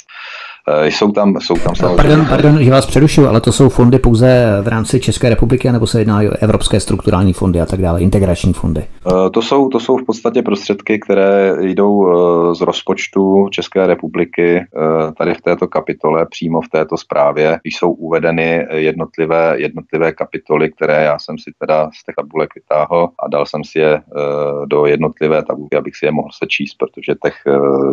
[0.68, 1.96] Eh, jsou tam, jsou tam samozřejmě...
[1.96, 5.86] Pardon, pardon, že vás přerušuju, ale to jsou fondy pouze v rámci České republiky, nebo
[5.86, 8.84] se jedná o evropské strukturální fondy a tak dále, integrační fondy?
[9.06, 13.96] Eh, to jsou, to jsou v podstatě prostředky, které jdou eh, z rozpočtu České republiky
[13.96, 14.64] republiky
[15.18, 21.18] tady v této kapitole, přímo v této zprávě, jsou uvedeny jednotlivé, jednotlivé kapitoly, které já
[21.18, 24.02] jsem si teda z těch tabulek vytáhl a dal jsem si je
[24.66, 27.34] do jednotlivé tabulky, abych si je mohl sečíst, protože těch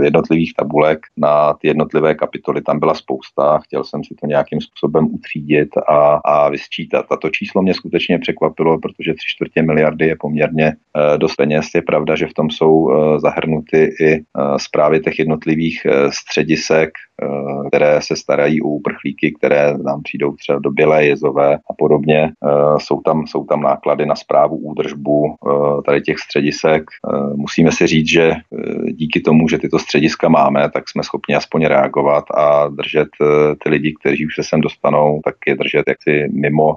[0.02, 3.60] jednotlivých tabulek na ty jednotlivé kapitoly tam byla spousta.
[3.60, 7.06] Chtěl jsem si to nějakým způsobem utřídit a, a vysčítat.
[7.10, 10.74] A to číslo mě skutečně překvapilo, protože tři čtvrtě miliardy je poměrně
[11.18, 11.66] dost peněz.
[11.76, 14.24] Je pravda, že v tom jsou zahrnuty i
[14.58, 16.90] zprávy těch jednotlivých středisek,
[17.22, 22.24] Eh, které se starají o uprchlíky, které nám přijdou třeba do Bělé jezové a podobně.
[22.24, 26.84] Eh, jsou tam, jsou tam náklady na zprávu, údržbu eh, tady těch středisek.
[27.36, 28.34] Musíme si říct, že
[28.92, 33.08] díky tomu, že tyto střediska máme, tak jsme schopni aspoň reagovat a držet
[33.64, 36.76] ty lidi, kteří už se sem dostanou, tak je držet jaksi mimo,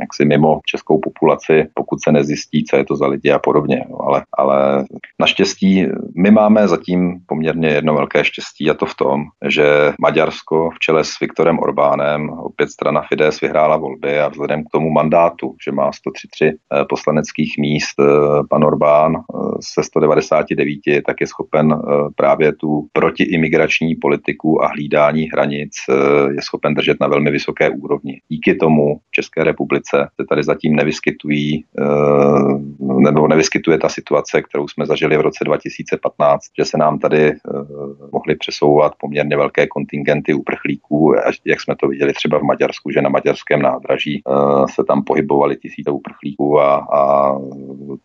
[0.00, 3.84] jaksi mimo českou populaci, pokud se nezjistí, co je to za lidi a podobně.
[4.00, 4.84] Ale, ale
[5.18, 10.78] naštěstí my máme zatím poměrně jedno velké štěstí a to v tom, že Maďarsko v
[10.78, 15.72] čele s Viktorem Orbánem, opět strana Fides vyhrála volby a vzhledem k tomu mandátu, že
[15.72, 18.04] má 133 eh, poslaneckých míst eh,
[18.50, 21.82] pan Orbán eh, se 199, tak je schopen
[22.16, 25.72] právě tu protiimigrační politiku a hlídání hranic
[26.30, 28.20] je schopen držet na velmi vysoké úrovni.
[28.28, 31.64] Díky tomu v České republice se tady zatím nevyskytují
[32.80, 37.32] nebo nevyskytuje ta situace, kterou jsme zažili v roce 2015, že se nám tady
[38.12, 41.14] mohli přesouvat poměrně velké kontingenty uprchlíků,
[41.46, 44.32] jak jsme to viděli třeba v Maďarsku, že na maďarském nádraží eh,
[44.74, 47.34] se tam pohybovali tisíce uprchlíků a, a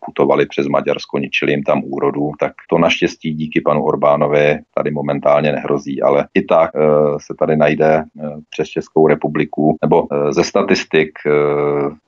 [0.06, 5.52] putovali přes Maďarsko, ničili jim tam úrodu, tak to naštěstí díky panu Orbánovi tady momentálně
[5.52, 6.80] nehrozí, ale i tak eh,
[7.26, 11.10] se tady najde eh, přes Českou republiku, nebo ze statistik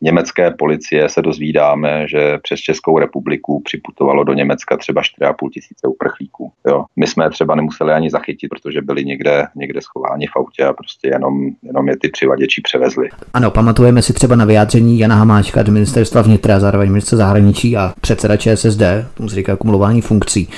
[0.00, 6.52] německé policie se dozvídáme, že přes Českou republiku připutovalo do Německa třeba 4,5 tisíce uprchlíků.
[6.68, 6.84] Jo.
[6.96, 11.08] My jsme třeba nemuseli ani zachytit, protože byli někde, někde schováni v autě a prostě
[11.08, 13.08] jenom, jenom je ty přivaděči převezli.
[13.34, 17.94] Ano, pamatujeme si třeba na vyjádření Jana Hamáčka z ministerstva vnitra, zároveň ministra zahraničí a
[18.00, 18.82] předseda ČSSD,
[19.14, 20.48] tomu se říká kumulování funkcí,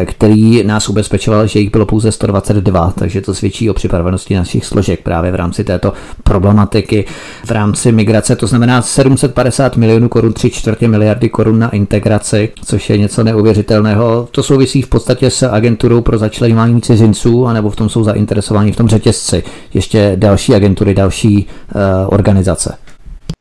[0.00, 4.64] eh, který nás ubezpečoval, že jich bylo pouze 122, takže to svědčí o připravenosti našich
[4.64, 5.92] složek právě v rámci této
[6.24, 7.04] problematiky.
[7.44, 12.90] V rámci migrace to znamená 750 milionů korun, 3 čtvrtě miliardy korun na integraci, což
[12.90, 14.28] je něco neuvěřitelného.
[14.30, 18.76] To souvisí v podstatě s agenturou pro začlenování cizinců, anebo v tom jsou zainteresováni v
[18.76, 19.42] tom řetězci
[19.74, 22.89] ještě další agentury, další uh, organizace?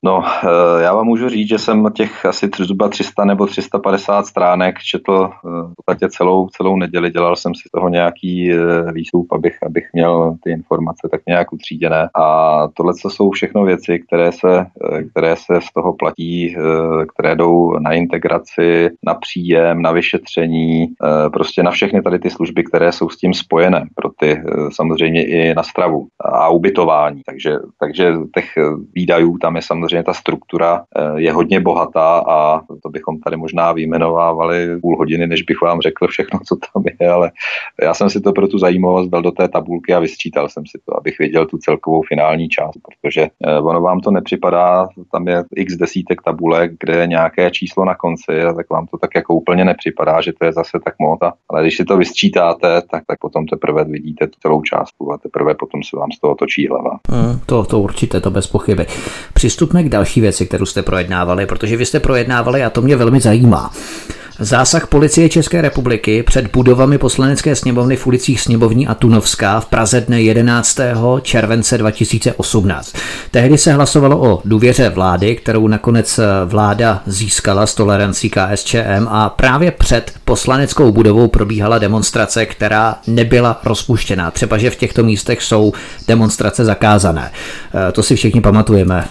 [0.03, 4.79] No, eh, já vám můžu říct, že jsem těch asi zhruba 300 nebo 350 stránek
[4.79, 7.11] četl eh, v podstatě celou, celou neděli.
[7.11, 12.09] Dělal jsem si toho nějaký eh, výstup, abych, abych měl ty informace tak nějak utříděné.
[12.15, 14.65] A tohle jsou všechno věci, které se,
[15.11, 16.55] které se z toho platí,
[17.13, 20.87] které jdou na integraci, na příjem, na vyšetření,
[21.33, 23.85] prostě na všechny tady ty služby, které jsou s tím spojené.
[23.95, 24.41] Pro ty
[24.73, 27.21] samozřejmě i na stravu a ubytování.
[27.25, 28.45] Takže, takže těch
[28.93, 33.37] výdajů tam je samozřejmě samozřejmě ta struktura eh, je hodně bohatá a to bychom tady
[33.37, 37.31] možná vyjmenovávali půl hodiny, než bych vám řekl všechno, co tam je, ale
[37.81, 40.79] já jsem si to pro tu zajímavost dal do té tabulky a vysčítal jsem si
[40.85, 45.43] to, abych věděl tu celkovou finální část, protože eh, ono vám to nepřipadá, tam je
[45.55, 49.33] x desítek tabulek, kde je nějaké číslo na konci, a tak vám to tak jako
[49.33, 51.19] úplně nepřipadá, že to je zase tak moc,
[51.49, 55.55] ale když si to vysčítáte, tak, tak potom teprve vidíte tu celou částku a teprve
[55.55, 56.99] potom se vám z toho točí hlava.
[57.09, 58.85] Hmm, to, to určitě, to bez pochyby.
[59.33, 62.95] Přistupme pojďme k další věci, kterou jste projednávali, protože vy jste projednávali a to mě
[62.95, 63.71] velmi zajímá.
[64.41, 70.01] Zásah policie České republiky před budovami poslanecké sněmovny v ulicích Sněmovní a Tunovská v Praze
[70.01, 70.79] dne 11.
[71.21, 72.95] července 2018.
[73.31, 79.71] Tehdy se hlasovalo o důvěře vlády, kterou nakonec vláda získala s tolerancí KSČM a právě
[79.71, 84.31] před poslaneckou budovou probíhala demonstrace, která nebyla rozpuštěná.
[84.31, 85.73] Třeba, že v těchto místech jsou
[86.07, 87.31] demonstrace zakázané.
[87.89, 89.03] E, to si všichni pamatujeme.
[89.03, 89.07] E,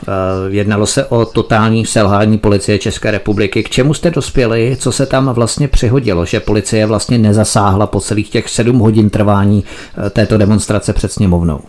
[0.48, 3.62] jednalo se o totální selhání policie České republiky.
[3.62, 4.76] K čemu jste dospěli?
[4.80, 9.10] Co se tam tam vlastně přihodilo, že policie vlastně nezasáhla po celých těch sedm hodin
[9.10, 9.64] trvání
[10.06, 11.60] eh, této demonstrace před sněmovnou?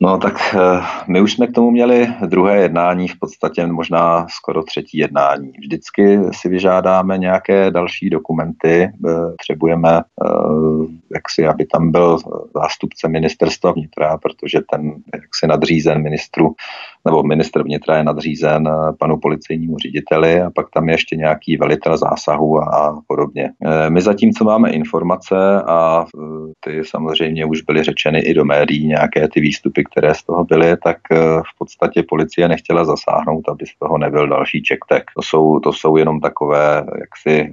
[0.00, 4.62] No tak eh, my už jsme k tomu měli druhé jednání, v podstatě možná skoro
[4.62, 5.52] třetí jednání.
[5.60, 8.90] Vždycky si vyžádáme nějaké další dokumenty, eh,
[9.30, 10.02] potřebujeme
[11.14, 12.18] jaksi, aby tam byl
[12.54, 16.54] zástupce ministerstva vnitra, protože ten jaksi nadřízen ministru
[17.08, 21.96] nebo ministr vnitra je nadřízen panu policejnímu řediteli a pak tam je ještě nějaký velitel
[21.96, 23.50] zásahu a, a podobně.
[23.88, 26.04] My zatím, co máme informace a
[26.60, 30.76] ty samozřejmě už byly řečeny i do médií, nějaké ty výstupy, které z toho byly,
[30.84, 30.96] tak
[31.54, 35.02] v podstatě policie nechtěla zasáhnout, aby z toho nebyl další čektek.
[35.16, 37.52] To jsou, to jsou jenom takové jaksi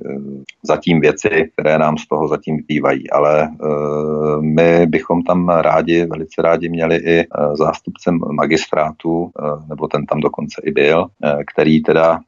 [0.63, 3.49] zatím věci, které nám z toho zatím bývají, ale
[4.41, 9.29] my bychom tam rádi, velice rádi měli i zástupcem magistrátu,
[9.69, 12.19] nebo ten tam dokonce i byl, e, který teda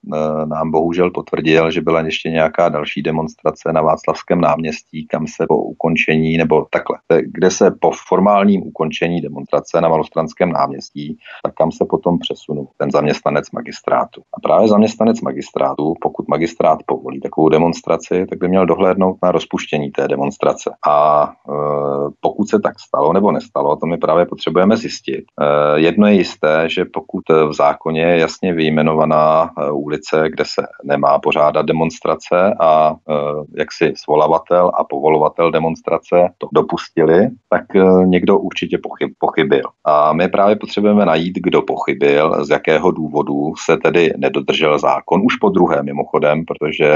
[0.45, 5.57] nám bohužel potvrdil, že byla ještě nějaká další demonstrace na Václavském náměstí, kam se po
[5.57, 11.85] ukončení, nebo takhle, kde se po formálním ukončení demonstrace na Malostranském náměstí, tak kam se
[11.89, 14.21] potom přesunul ten zaměstnanec magistrátu.
[14.33, 19.91] A právě zaměstnanec magistrátu, pokud magistrát povolí takovou demonstraci, tak by měl dohlédnout na rozpuštění
[19.91, 20.71] té demonstrace.
[20.87, 21.29] A
[22.19, 25.25] pokud se tak stalo nebo nestalo, to my právě potřebujeme zjistit.
[25.75, 31.19] Jedno je jisté, že pokud v zákoně je jasně vyjmenovaná e, ulice, kde se nemá
[31.19, 33.13] pořádat demonstrace a e,
[33.57, 37.63] jak si svolavatel a povolovatel demonstrace to dopustili, tak
[38.05, 39.63] někdo určitě pochyb, pochybil.
[39.85, 45.21] A my právě potřebujeme najít, kdo pochybil, z jakého důvodu se tedy nedodržel zákon.
[45.25, 46.89] Už po druhé mimochodem, protože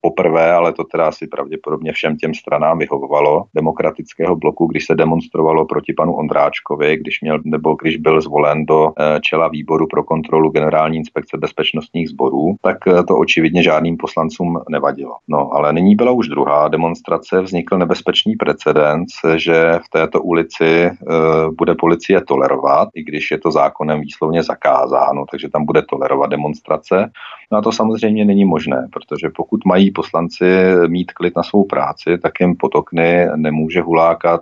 [0.00, 5.64] poprvé, ale to teda asi pravděpodobně všem těm stranám vyhovovalo demokratického bloku, když se demonstrovalo
[5.64, 10.50] proti panu Ondráčkovi, když měl, nebo když byl zvolen do eh, čela výboru pro kontrolu
[10.50, 15.16] generální inspekce bezpečnostních sborů, tak eh, to očividně žádným poslancům nevadilo.
[15.28, 21.54] No, ale nyní byla už druhá demonstrace, vznikl nebezpečný precedens, že v této ulici uh,
[21.54, 27.10] bude policie tolerovat, i když je to zákonem výslovně zakázáno, takže tam bude tolerovat demonstrace.
[27.52, 30.44] No a to samozřejmě není možné, protože pokud mají poslanci
[30.86, 34.40] mít klid na svou práci, tak jim pod okny nemůže hulákat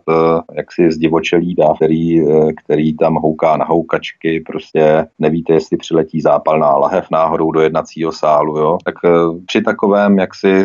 [0.55, 4.64] jaksi zdivočelý dáv, který, eh, který tam houká na houkačky, prostě
[5.19, 8.79] nevíte, jestli přiletí zápalná lahev náhodou do jednacího sálu, jo?
[8.85, 9.11] tak eh,
[9.47, 10.65] při takovém jaksi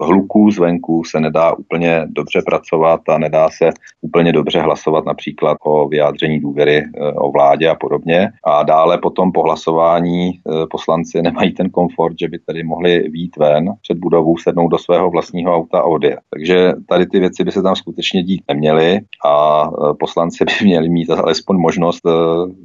[0.00, 3.70] hluku zvenku se nedá úplně dobře pracovat a nedá se
[4.00, 8.30] úplně dobře hlasovat například o vyjádření důvěry eh, o vládě a podobně.
[8.44, 10.32] A dále potom po hlasování
[10.70, 15.10] poslanci nemají ten komfort, že by tady mohli výjít ven před budovou, sednout do svého
[15.10, 16.18] vlastního auta a odjet.
[16.30, 19.70] Takže tady ty věci by se tam skutečně dít neměly a
[20.00, 22.00] poslanci by měli mít alespoň možnost,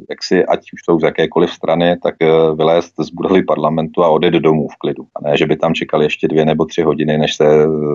[0.09, 4.09] jak si, ať už jsou z jakékoliv strany, tak e, vylézt z budovy parlamentu a
[4.09, 5.03] odejít domů v klidu.
[5.15, 7.45] A ne, že by tam čekali ještě dvě nebo tři hodiny, než se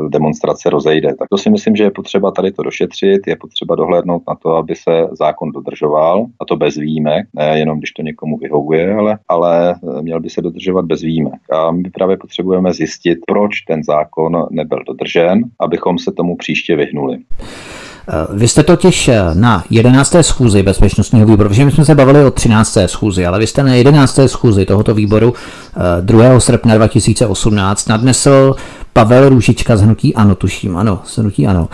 [0.08, 1.14] demonstrace rozejde.
[1.14, 4.56] Tak to si myslím, že je potřeba tady to došetřit, je potřeba dohlédnout na to,
[4.56, 9.18] aby se zákon dodržoval, a to bez výjimek, ne jenom když to někomu vyhovuje, ale,
[9.28, 11.40] ale měl by se dodržovat bez výjimek.
[11.52, 17.18] A my právě potřebujeme zjistit, proč ten zákon nebyl dodržen, abychom se tomu příště vyhnuli.
[18.32, 20.16] Vy jste totiž na 11.
[20.20, 22.78] schůzi bezpečnostního výboru, protože my jsme se bavili o 13.
[22.86, 24.18] schůzi, ale vy jste na 11.
[24.26, 25.34] schůzi tohoto výboru
[26.00, 26.24] 2.
[26.24, 28.54] Eh, srpna 2018 nadnesl
[28.92, 31.68] Pavel Růžička z Hnutí Ano, tuším, ano, z Hnutí Ano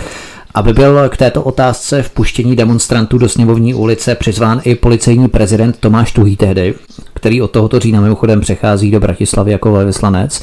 [0.55, 6.13] aby byl k této otázce vpuštění demonstrantů do sněmovní ulice přizván i policejní prezident Tomáš
[6.13, 6.75] Tuhý tehdy,
[7.25, 10.43] který od tohoto října mimochodem přechází do Bratislavy jako velvyslanec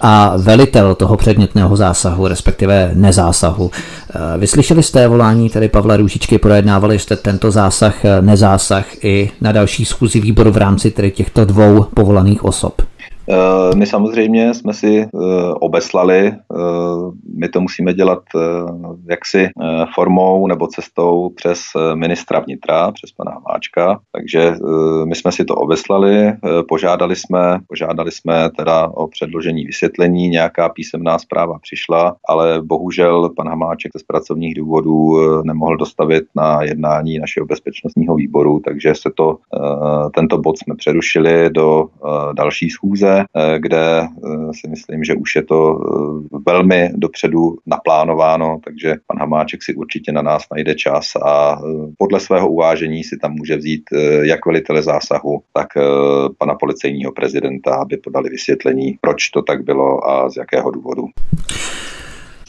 [0.00, 3.70] a velitel toho předmětného zásahu, respektive nezásahu.
[3.74, 9.52] Eh, vyslyšeli jste volání tedy Pavla Růžičky, projednávali jste tento zásah, eh, nezásah i na
[9.52, 12.82] další schůzi výboru v rámci tedy těchto dvou povolaných osob?
[13.30, 15.08] Eh, my samozřejmě jsme si eh,
[15.60, 16.36] obeslali, eh,
[17.38, 18.22] my to musíme dělat
[19.08, 19.48] jaksi
[19.94, 21.60] formou nebo cestou přes
[21.94, 24.54] ministra vnitra, přes pana Hamáčka, takže
[25.04, 26.32] my jsme si to obeslali,
[26.68, 33.48] požádali jsme, požádali jsme teda o předložení vysvětlení, nějaká písemná zpráva přišla, ale bohužel pan
[33.48, 39.38] Hamáček z pracovních důvodů nemohl dostavit na jednání našeho bezpečnostního výboru, takže se to,
[40.14, 41.86] tento bod jsme přerušili do
[42.34, 44.06] další schůze Eh, kde eh,
[44.60, 50.12] si myslím, že už je to eh, velmi dopředu naplánováno, takže pan Hamáček si určitě
[50.12, 51.60] na nás najde čas a
[51.98, 53.82] podle svého uvážení si tam může vzít
[54.22, 55.66] jak velitele zásahu, tak
[56.38, 61.06] pana policejního prezidenta, aby podali vysvětlení, proč to tak bylo a z jakého důvodu.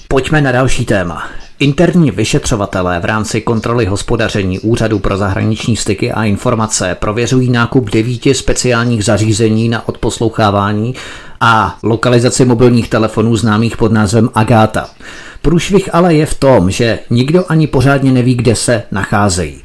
[0.08, 1.45] Pojďme na další téma.
[1.60, 8.34] Interní vyšetřovatelé v rámci kontroly hospodaření Úřadu pro zahraniční styky a informace prověřují nákup devíti
[8.34, 10.96] speciálních zařízení na odposlouchávání
[11.40, 14.90] a lokalizaci mobilních telefonů známých pod názvem Agáta.
[15.42, 19.62] Průšvih ale je v tom, že nikdo ani pořádně neví, kde se nacházejí.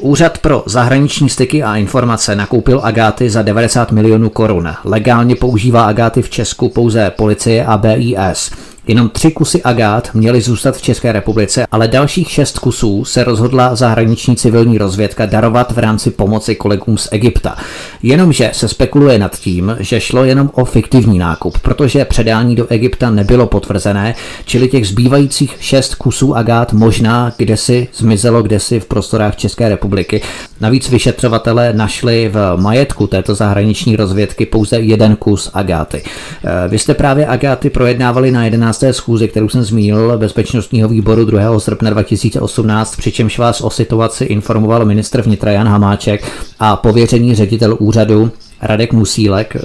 [0.00, 4.74] Úřad pro zahraniční styky a informace nakoupil agáty za 90 milionů korun.
[4.84, 8.50] Legálně používá agáty v Česku pouze policie a BIS.
[8.86, 13.74] Jenom tři kusy agát měly zůstat v České republice, ale dalších šest kusů se rozhodla
[13.74, 17.56] zahraniční civilní rozvědka darovat v rámci pomoci kolegům z Egypta.
[18.02, 23.10] Jenomže se spekuluje nad tím, že šlo jenom o fiktivní nákup, protože předání do Egypta
[23.10, 24.14] nebylo potvrzené,
[24.44, 30.22] čili těch zbývajících šest kusů agát možná kdesi zmizelo kdesi v prostorách České republiky.
[30.60, 36.02] Navíc vyšetřovatelé našli v majetku této zahraniční rozvědky pouze jeden kus agáty.
[36.44, 38.73] Eh, vy jste právě agáty projednávali na 11.
[38.90, 41.60] schůzi, kterou jsem zmínil, bezpečnostního výboru 2.
[41.60, 48.30] srpna 2018, přičemž vás o situaci informoval ministr vnitra Jan Hamáček a pověřený ředitel úřadu
[48.62, 49.56] Radek Musílek.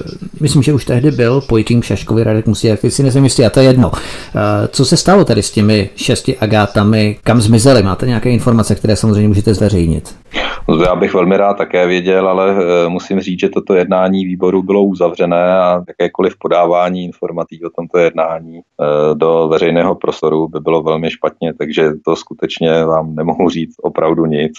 [0.42, 3.60] Myslím, že už tehdy byl pojitým Šaškovi Radek Musílek, teď si nejsem jistý, a to
[3.60, 3.92] je jedno.
[3.96, 7.18] Eh, co se stalo tady s těmi šesti agátami?
[7.24, 7.84] Kam zmizely?
[7.84, 10.16] Máte nějaké informace, které samozřejmě můžete zveřejnit?
[10.70, 14.64] No já bych velmi rád také věděl, ale eh, musím říct, že toto jednání výboru
[14.64, 20.84] bylo uzavřené a jakékoliv podávání informací o tomto jednání eh, do veřejného prostoru by bylo
[20.84, 24.52] velmi špatně, takže to skutečně vám nemohu říct opravdu nic.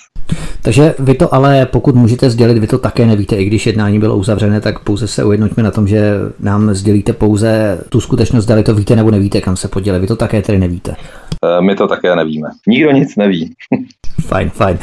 [0.62, 4.16] Takže vy to ale, pokud můžete sdělit, vy to také nevíte, i když jednání bylo
[4.20, 8.74] uzavřené, tak pouze se ujednoťme na tom, že nám sdělíte pouze tu skutečnost, zda to
[8.74, 10.00] víte nebo nevíte, kam se podělí.
[10.00, 10.96] Vy to také tedy nevíte.
[11.44, 12.48] Eh, my to také nevíme.
[12.66, 13.54] Nikdo nic neví.
[14.20, 14.78] Fajn, fajn.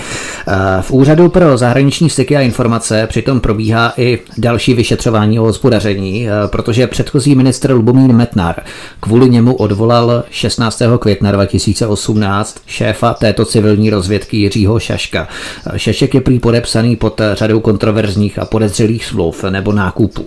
[0.47, 6.27] Eh, v Úřadu pro zahraniční styky a informace přitom probíhá i další vyšetřování o hospodaření,
[6.27, 8.55] eh, protože předchozí ministr Lubomír Metnar
[8.99, 10.97] kvůli němu odvolal 16.
[10.97, 15.27] května 2018 šéfa této civilní rozvědky Jiřího Šaška.
[15.75, 20.25] Šešek je prý podepsaný pod řadou kontroverzních a podezřelých smluv nebo nákupů.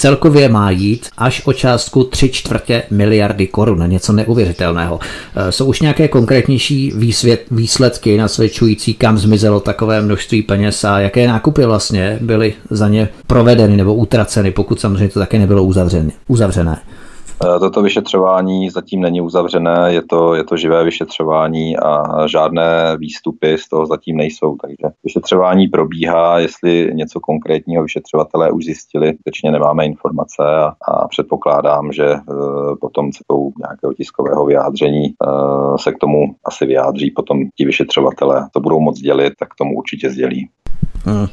[0.00, 5.00] Celkově má jít až o částku 3 čtvrtě miliardy korun, něco neuvěřitelného.
[5.36, 11.28] E, jsou už nějaké konkrétnější výsvět, výsledky nasvědčující, kam zmizelo takové množství peněz a jaké
[11.28, 16.10] nákupy vlastně byly za ně provedeny nebo utraceny, pokud samozřejmě to také nebylo uzavřené.
[16.28, 16.78] uzavřené.
[17.44, 23.58] Eh, toto vyšetřování zatím není uzavřené, je to, je to živé vyšetřování a žádné výstupy
[23.58, 24.56] z toho zatím nejsou.
[24.56, 31.92] Takže vyšetřování probíhá, jestli něco konkrétního vyšetřovatelé už zjistili, skutečně nemáme informace a, a předpokládám,
[31.92, 32.20] že e,
[32.80, 35.12] potom cestou nějakého tiskového vyjádření e,
[35.76, 38.48] se k tomu asi vyjádří potom ti vyšetřovatelé.
[38.52, 40.48] To budou moc dělit, tak tomu určitě sdělí.
[41.04, 41.26] Hmm.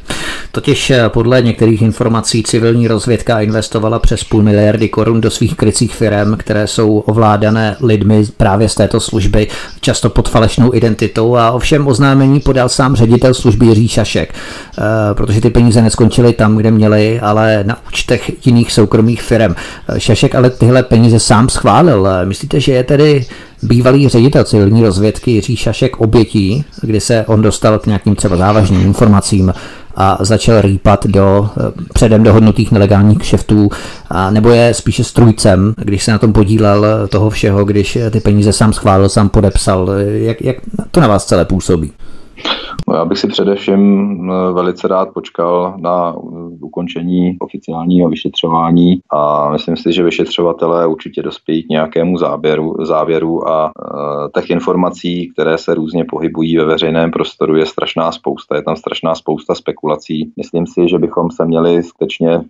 [0.51, 5.95] Totiž eh, podle některých informací civilní rozvědka investovala přes půl miliardy korun do svých krycích
[5.95, 9.47] firm, které jsou ovládané lidmi právě z této služby,
[9.81, 14.81] často pod falešnou identitou a ovšem oznámení podal sám ředitel služby Jiří Šašek, eh,
[15.13, 19.55] protože ty peníze neskončily tam, kde měly, ale na účtech jiných soukromých firm.
[19.89, 22.07] Eh, Šašek ale tyhle peníze sám schválil.
[22.25, 23.25] Myslíte, že je tedy
[23.63, 28.81] bývalý ředitel civilní rozvědky Jiří Šašek obětí, kdy se on dostal k nějakým třeba závažným
[28.81, 29.53] informacím
[29.95, 33.69] a začal rýpat do eh, předem dohodnutých nelegálních kšeftů,
[34.09, 38.53] a nebo je spíše strujcem, když se na tom podílel toho všeho, když ty peníze
[38.53, 39.89] sám schválil, sám podepsal.
[39.99, 40.57] Jak, jak
[40.91, 41.91] to na vás celé působí?
[42.89, 43.81] No já bych si především
[44.31, 46.21] eh, velice rád počkal na eh,
[46.61, 53.65] ukončení oficiálního vyšetřování a myslím si, že vyšetřovatelé určitě dospějí k nějakému záběru, závěru a
[53.65, 58.55] uh, těch informací, které se různě pohybují ve veřejném prostoru, je strašná spousta.
[58.55, 60.31] Je tam strašná spousta spekulací.
[60.37, 62.41] Myslím si, že bychom se měli skutečně,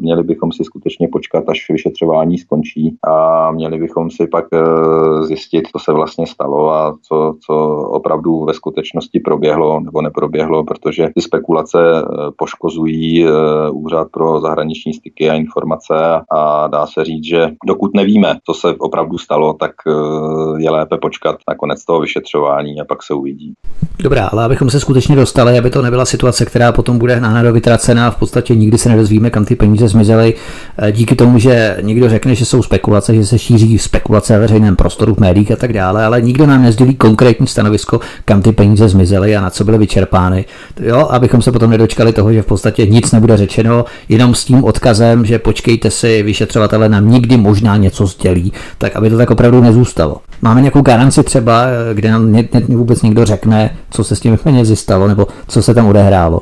[0.00, 5.68] měli bychom si skutečně počkat, až vyšetřování skončí a měli bychom si pak uh, zjistit,
[5.72, 7.54] co se vlastně stalo a co, co
[7.90, 12.04] opravdu ve skutečnosti proběhlo nebo neproběhlo, protože ty spekulace eh,
[12.38, 13.30] poškozují eh,
[13.70, 15.94] Úřad pro zahraniční styky a informace
[16.32, 20.96] a dá se říct, že dokud nevíme, co se opravdu stalo, tak eh, je lépe
[20.98, 23.52] počkat na konec toho vyšetřování a pak se uvidí.
[24.02, 28.10] Dobrá, ale abychom se skutečně dostali, aby to nebyla situace, která potom bude náhodou vytracená,
[28.10, 30.34] v podstatě nikdy se nedozvíme, kam ty peníze zmizely,
[30.92, 35.14] díky tomu, že někdo řekne, že jsou spekulace, že se šíří spekulace ve veřejném prostoru,
[35.14, 39.36] v médiích a tak dále, ale nikdo nám nezdělí konkrétní stanovisko, kam ty peníze zmizely
[39.36, 40.44] a na co byly vyčerpány.
[40.80, 44.64] Jo, abychom se potom nedočkali toho, že v podstatě nic nebude řečeno, jenom s tím
[44.64, 49.60] odkazem, že počkejte si, vyšetřovatele nám nikdy možná něco sdělí, tak aby to tak opravdu
[49.60, 50.16] nezůstalo.
[50.42, 52.36] Máme nějakou garanci třeba, kde nám
[52.68, 56.40] vůbec někdo řekne, co se s těmi penězi stalo, nebo co se tam odehrálo.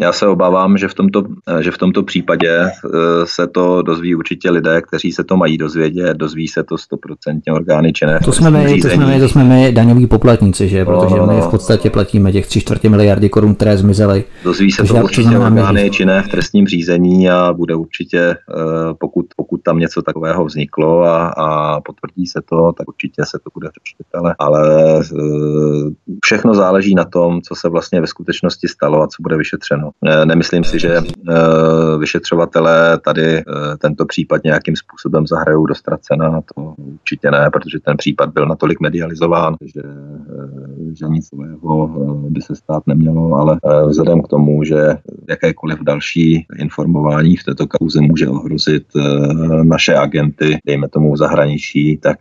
[0.00, 1.22] Já se obávám, že v tomto,
[1.60, 2.70] že v tomto případě eh,
[3.24, 7.92] se to dozví určitě lidé, kteří se to mají dozvědět, dozví se to stoprocentně orgány
[7.92, 8.20] činné.
[8.24, 10.84] To jsme my, to jsme my, to jsme my daňoví poplatníci, že?
[10.84, 14.24] Protože no, no, my v podstatě platíme těch tři čtvrtě miliardy korun, které zmizely.
[14.44, 18.36] Dozví se to určitě orgány činné v trestním řízení a bude určitě, eh,
[19.00, 23.50] pokud, pokud tam něco takového vzniklo a, a potvrdí se to, tak určitě se to
[23.54, 24.06] bude řešit.
[24.14, 29.22] Ale, ale eh, všechno záleží na tom, co se vlastně ve skutečnosti stalo a co
[29.22, 29.83] bude vyšetřeno.
[29.92, 30.24] Podobného.
[30.24, 31.00] Nemyslím si, že
[31.98, 33.42] vyšetřovatelé tady
[33.78, 38.80] tento případ nějakým způsobem zahrajou do ztracena, to určitě ne, protože ten případ byl natolik
[38.80, 39.82] medializován, že,
[40.98, 41.88] že nic nového
[42.28, 44.96] by se stát nemělo, ale vzhledem k tomu, že
[45.28, 48.84] jakékoliv další informování v této kauze může ohrozit
[49.62, 52.18] naše agenty, dejme tomu v zahraničí, tak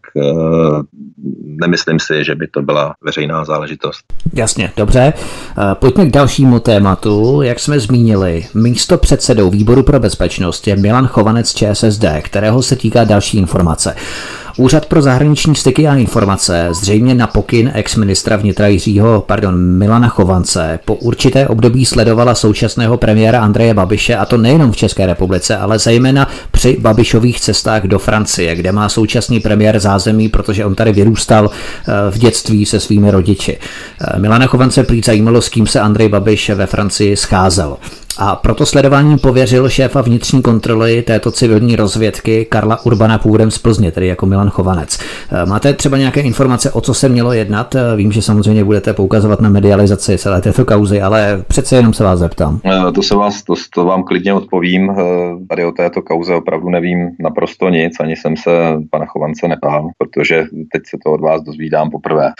[1.61, 4.05] nemyslím si, že by to byla veřejná záležitost.
[4.33, 5.13] Jasně, dobře.
[5.13, 7.41] Eh, pojďme k dalšímu tématu.
[7.41, 13.03] Jak jsme zmínili, místo předsedou výboru pro bezpečnost je Milan Chovanec ČSSD, kterého se týká
[13.03, 13.95] další informace.
[14.57, 20.79] Úřad pro zahraniční styky a informace zřejmě na pokyn ex-ministra vnitra Jiřího, pardon, Milana Chovance
[20.85, 25.79] po určité období sledovala současného premiéra Andreje Babiše a to nejenom v České republice, ale
[25.79, 31.49] zejména při Babišových cestách do Francie, kde má současný premiér zázemí, protože on tady vyrůstal
[31.49, 33.57] eh, v dětství se svými rodiči.
[34.01, 37.77] Eh, Milana Chovance prý zajímalo, s kým se Andrej Babiš ve Francii scházel.
[38.17, 43.91] A proto sledováním pověřil šéfa vnitřní kontroly této civilní rozvědky Karla Urbana původem z Plzně,
[43.91, 44.99] tedy jako Milan Chovanec.
[45.31, 47.75] Eh, máte třeba nějaké informace, o co se mělo jednat?
[47.75, 52.03] Eh, vím, že samozřejmě budete poukazovat na medializaci celé této kauzy, ale přece jenom se
[52.03, 52.59] vás zeptám.
[52.65, 54.95] Eh, to se vás, to, to vám klidně odpovím.
[55.49, 58.51] Tady o této kauze opravdu nevím naprosto nic, ani jsem se
[58.91, 62.31] pana Chovance nepál, protože teď se to od vás dozvídám poprvé.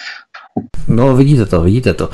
[0.88, 2.10] No, vidíte to, vidíte to.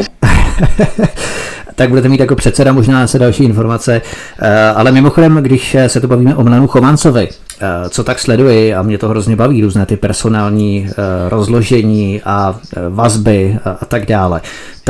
[1.80, 4.02] tak budete mít jako předseda možná se další informace.
[4.38, 8.82] Eh, ale mimochodem, když se tu bavíme o Milanu Chovancovi, eh, co tak sleduji a
[8.82, 10.94] mě to hrozně baví, různé ty personální eh,
[11.28, 12.56] rozložení a
[12.88, 14.40] vazby a tak dále,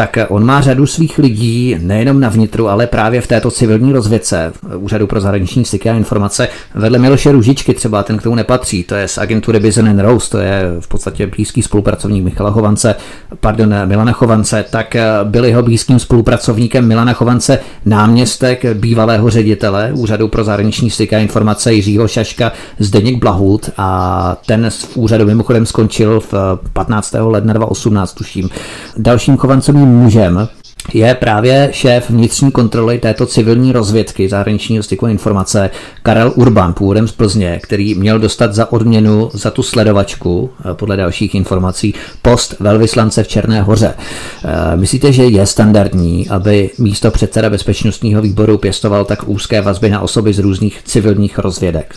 [0.01, 4.53] tak on má řadu svých lidí nejenom na vnitru, ale právě v této civilní rozvědce
[4.77, 6.49] Úřadu pro zahraniční styky a informace.
[6.75, 10.39] Vedle Miloše Ružičky třeba, ten k tomu nepatří, to je z agentury Business Rose, to
[10.39, 12.95] je v podstatě blízký spolupracovník Michala Chovance,
[13.41, 20.45] pardon, Milana Chovance, tak byl jeho blízkým spolupracovníkem Milana Chovance náměstek bývalého ředitele Úřadu pro
[20.45, 26.35] zahraniční styky a informace Jiřího Šaška Zdeněk Blahut a ten v úřadu mimochodem skončil v
[26.73, 27.15] 15.
[27.19, 28.51] ledna 2018, tuším.
[28.97, 30.49] Dalším Chovancovým mužem
[30.95, 35.71] je právě šéf vnitřní kontroly této civilní rozvědky zahraničního styku informace
[36.03, 40.97] Karel Urban, původem z Plzně, který měl dostat za odměnu za tu sledovačku, eh, podle
[40.97, 43.95] dalších informací, post velvyslance v Černé hoře.
[43.95, 50.01] Eh, myslíte, že je standardní, aby místo předseda bezpečnostního výboru pěstoval tak úzké vazby na
[50.01, 51.95] osoby z různých civilních rozvědek?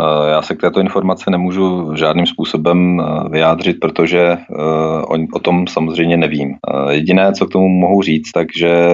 [0.00, 5.66] Eh, já se k této informaci nemůžu žádným způsobem eh, vyjádřit, protože eh, o tom
[5.66, 6.56] samozřejmě nevím.
[6.90, 8.86] Jediné, co k tomu mohu říct, takže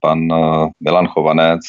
[0.00, 0.18] pan
[0.84, 1.60] Milan Chovanec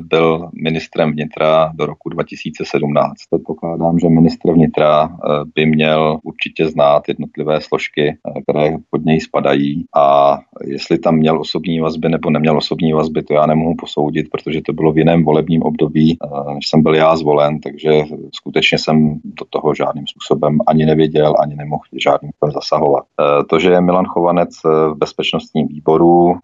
[0.00, 3.14] byl ministrem vnitra do roku 2017.
[3.30, 5.08] Předpokládám, že ministr vnitra
[5.54, 11.80] by měl určitě znát jednotlivé složky, které pod něj spadají a jestli tam měl osobní
[11.80, 15.62] vazby nebo neměl osobní vazby, to já nemohu posoudit, protože to bylo v jiném volebním
[15.62, 16.18] období,
[16.54, 17.90] než jsem byl já zvolen, takže
[18.32, 23.04] skutečně jsem do toho žádným způsobem ani nevěděl, ani nemohl žádným způsobem zasahovat.
[23.04, 26.38] E, to, že je Milan Chovanec v bezpečnostním výboru, e,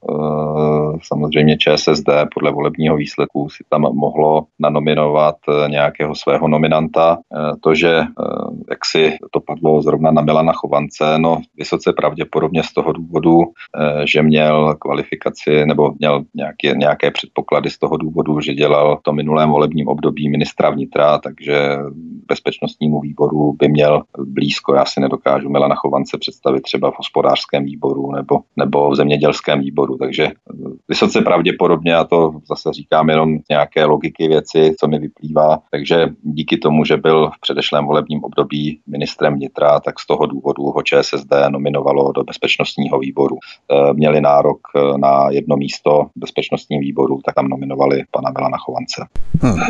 [1.02, 5.36] samozřejmě ČSSD podle volebního výsledku si tam mohlo nanominovat
[5.68, 7.18] nějakého svého nominanta.
[7.60, 8.02] To, že
[8.70, 13.40] jak si to padlo zrovna na Milana Chovance, no vysoce pravděpodobně z toho důvodu,
[14.04, 19.50] že měl kvalifikaci nebo měl nějaké, nějaké předpoklady z toho důvodu, že dělal to minulém
[19.50, 21.75] volebním období ministra vnitra, takže
[22.28, 24.74] bezpečnostnímu výboru by měl blízko.
[24.74, 29.96] Já si nedokážu Milana Chovance představit třeba v hospodářském výboru nebo, nebo v zemědělském výboru.
[29.98, 30.30] Takže
[30.88, 35.58] vysoce pravděpodobně, a to zase říkám jenom nějaké logiky věci, co mi vyplývá.
[35.70, 40.62] Takže díky tomu, že byl v předešlém volebním období ministrem vnitra, tak z toho důvodu
[40.62, 43.36] ho ČSSD nominovalo do bezpečnostního výboru.
[43.36, 48.58] E, měli nárok e, na jedno místo v bezpečnostním výboru, tak tam nominovali pana Milana
[48.58, 49.06] Chovance.
[49.40, 49.60] Hmm.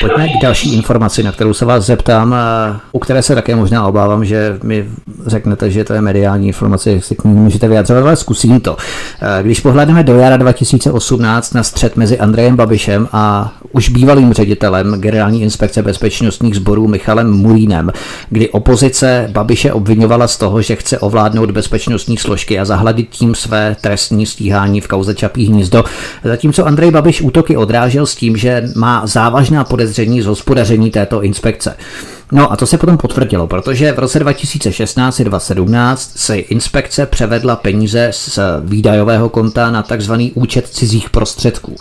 [0.00, 2.34] Pojďme k další informaci, na kterou se vás zeptám,
[2.92, 4.88] u které se také možná obávám, že mi
[5.26, 8.76] řeknete, že to je mediální informace, jestli k ní můžete vyjadřovat, ale zkusím to.
[9.42, 15.42] Když pohledneme do jara 2018 na střed mezi Andrejem Babišem a už bývalým ředitelem generální
[15.42, 17.92] inspekce bezpečnostních sborů Michalem Mulínem,
[18.30, 23.76] kdy opozice Babiše obvinovala z toho, že chce ovládnout bezpečnostní složky a zahladit tím své
[23.80, 25.84] trestní stíhání v kauze Čapí hnízdo,
[26.24, 31.76] zatímco Andrej Babiš útoky odrážel s tím, že má závažná podezření z hospodaření této inspekce.
[32.32, 38.08] No a to se potom potvrdilo, protože v roce 2016 2017 se inspekce převedla peníze
[38.12, 41.76] z výdajového konta na takzvaný účet cizích prostředků.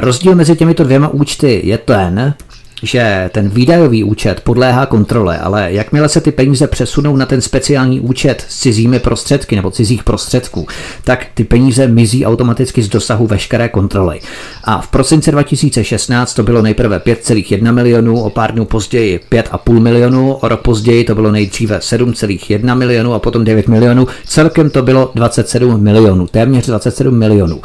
[0.00, 2.34] Rozdíl mezi těmito dvěma účty je ten,
[2.82, 8.00] že ten výdajový účet podléhá kontrole, ale jakmile se ty peníze přesunou na ten speciální
[8.00, 10.66] účet s cizími prostředky nebo cizích prostředků,
[11.04, 14.20] tak ty peníze mizí automaticky z dosahu veškeré kontroly.
[14.64, 20.34] A v prosinci 2016 to bylo nejprve 5,1 milionů, o pár dnů později 5,5 milionů,
[20.34, 24.06] o rok později to bylo nejdříve 7,1 milionů a potom 9 milionů.
[24.26, 27.60] Celkem to bylo 27 milionů, téměř 27 milionů.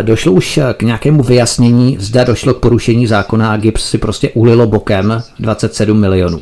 [0.00, 4.30] E, došlo už k nějakému vyjasnění, zda došlo k porušení zákona a GIPS si prostě
[4.48, 6.40] ulilo bokem 27 milionů.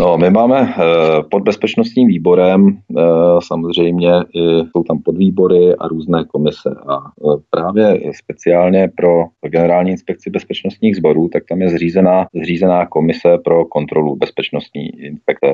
[0.00, 0.82] No, my máme eh,
[1.30, 2.68] pod bezpečnostním výborem
[2.98, 3.02] eh,
[3.38, 6.70] samozřejmě i, jsou tam podvýbory a různé komise.
[6.88, 13.38] A eh, právě speciálně pro generální inspekci bezpečnostních sborů, tak tam je zřízená, zřízená komise
[13.44, 15.46] pro kontrolu bezpečnostní inspekce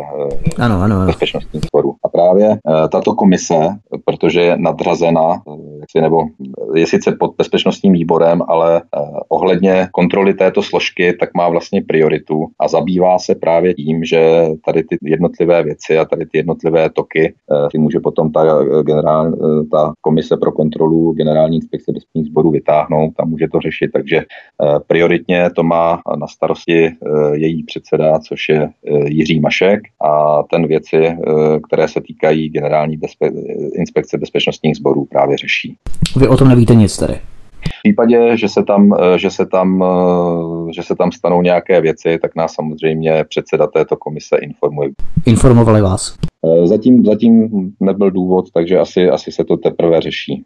[0.58, 1.06] ano, ano, ano.
[1.06, 1.94] bezpečnostních sborů.
[2.04, 2.58] A právě
[2.92, 3.54] tato komise,
[4.04, 5.42] protože je nadřazena,
[6.00, 6.22] nebo
[6.74, 8.82] je sice pod bezpečnostním výborem, ale
[9.28, 14.29] ohledně kontroly této složky, tak má vlastně prioritu a zabývá se právě tím, že
[14.64, 18.82] tady ty jednotlivé věci a tady ty jednotlivé toky eh, ty může potom ta, eh,
[18.82, 23.90] generál, eh, ta komise pro kontrolu generální inspekce bezpečných sborů vytáhnout a může to řešit.
[23.92, 24.22] Takže
[24.86, 26.90] prioritně to má na starosti
[27.32, 28.68] její předseda, což je
[29.06, 31.16] Jiří Mašek a ten věci,
[31.66, 33.32] které se týkají generální bezpe-
[33.74, 35.76] inspekce bezpečnostních sborů právě řeší.
[36.16, 37.14] Vy o tom nevíte nic tady?
[37.66, 41.80] V případě, že se tam, eh, že se tam, eh, že se tam stanou nějaké
[41.80, 44.90] věci, tak nás samozřejmě předseda této komise informuje.
[45.26, 46.14] Informovali vás?
[46.46, 47.48] Eh, zatím, zatím
[47.80, 50.44] nebyl důvod, takže asi, asi se to teprve řeší.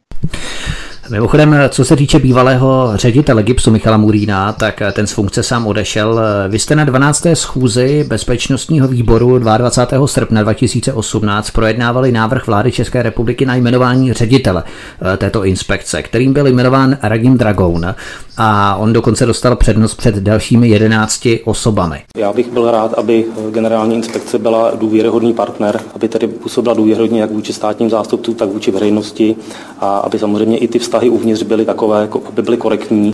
[1.10, 6.20] Mimochodem, co se týče bývalého ředitele GIPSu Michala Murína, tak ten z funkce sám odešel.
[6.48, 7.26] Vy jste na 12.
[7.34, 10.06] schůzi bezpečnostního výboru 22.
[10.06, 16.46] srpna 2018 projednávali návrh vlády České republiky na jmenování ředitele eh, této inspekce, kterým byl
[16.46, 17.94] jmenován Radim Dragoun
[18.36, 22.02] a on dokonce dostal přednost před dalšími 11 osobami.
[22.16, 27.30] Já bych byl rád, aby generální inspekce byla důvěryhodný partner, aby tedy působila důvěryhodně jak
[27.30, 29.36] vůči státním zástupcům, tak vůči veřejnosti
[29.80, 33.12] a aby samozřejmě i ty vztahy uvnitř byly takové, aby byly korektní.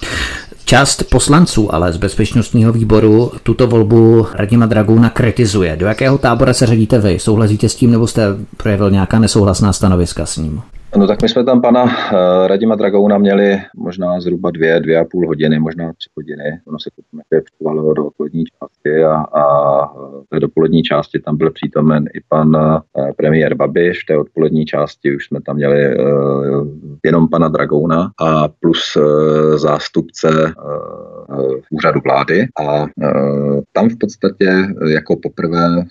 [0.65, 5.77] Část poslanců ale z bezpečnostního výboru tuto volbu Radima Dragouna kritizuje.
[5.77, 7.19] Do jakého tábora se řadíte vy?
[7.19, 8.23] Souhlasíte s tím nebo jste
[8.57, 10.63] projevil nějaká nesouhlasná stanoviska s ním?
[10.97, 11.91] No tak my jsme tam pana uh,
[12.47, 16.61] Radima Dragouna měli možná zhruba dvě, dvě a půl hodiny, možná tři hodiny.
[16.67, 19.45] Ono se potom převalilo do odpolední části a, a
[20.29, 22.81] té dopolední části tam byl přítomen i pan uh,
[23.17, 24.03] premiér Babiš.
[24.03, 26.67] V té odpolední části už jsme tam měli uh,
[27.05, 28.97] jenom pana Dragouna a plus
[29.57, 30.29] zástupce
[31.71, 32.87] úřadu vlády a
[33.73, 34.51] tam v podstatě
[34.89, 35.85] jako poprvé,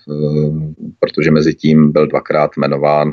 [0.99, 3.11] protože mezi tím byl dvakrát jmenován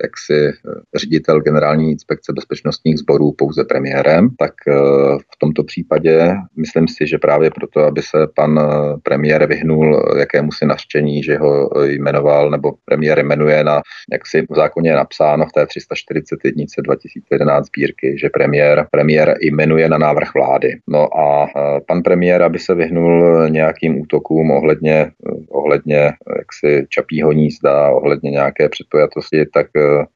[0.00, 0.52] uh, jaksi
[0.96, 4.72] ředitel generální inspekce bezpečnostních sborů pouze premiérem, tak eh,
[5.18, 10.52] v tomto případě myslím si, že právě proto, aby se pan eh, premiér vyhnul jakému
[10.52, 13.80] si naštění, že ho jmenoval, nebo premiér jmenuje na,
[14.12, 19.34] jak si v zákoně je napsáno v té 340 jednice 2011 sbírky, že premiér, premiér
[19.40, 20.78] jmenuje na návrh vlády.
[20.88, 25.10] No a eh, pan premiér, aby se vyhnul nějakým útokům ohledně,
[25.50, 29.66] ohledně jaksi čapího nízda, ohledně nějaké předpojatosti, tak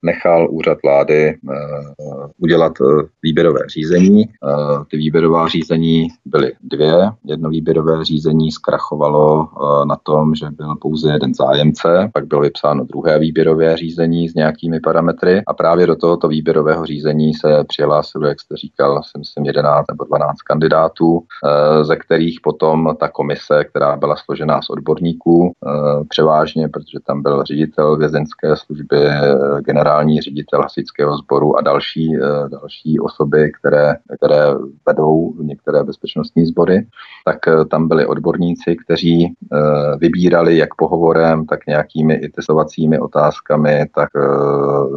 [0.03, 1.35] nechal úřad vlády eh,
[2.39, 4.25] udělat eh, výběrové řízení.
[4.25, 6.95] Eh, ty výběrová řízení byly dvě.
[7.25, 9.49] Jedno výběrové řízení zkrachovalo
[9.85, 14.81] na tom, že byl pouze jeden zájemce, pak bylo vypsáno druhé výběrové řízení s nějakými
[14.81, 19.87] parametry a právě do tohoto výběrového řízení se přihlásilo, jak jste říkal, si myslím 11
[19.91, 21.23] nebo 12 kandidátů,
[21.83, 25.53] ze kterých potom ta komise, která byla složená z odborníků,
[26.09, 28.99] převážně, protože tam byl ředitel vězeňské služby,
[29.65, 34.45] generální ředitel hasičského sboru a další, eh, další osoby, které, které
[34.87, 36.87] vedou některé bezpečnostní sbory,
[37.25, 39.57] tak eh, tam byli odborníci, kteří eh,
[39.99, 44.09] vybírali jak pohovorem, tak nějakými i testovacími otázkami, tak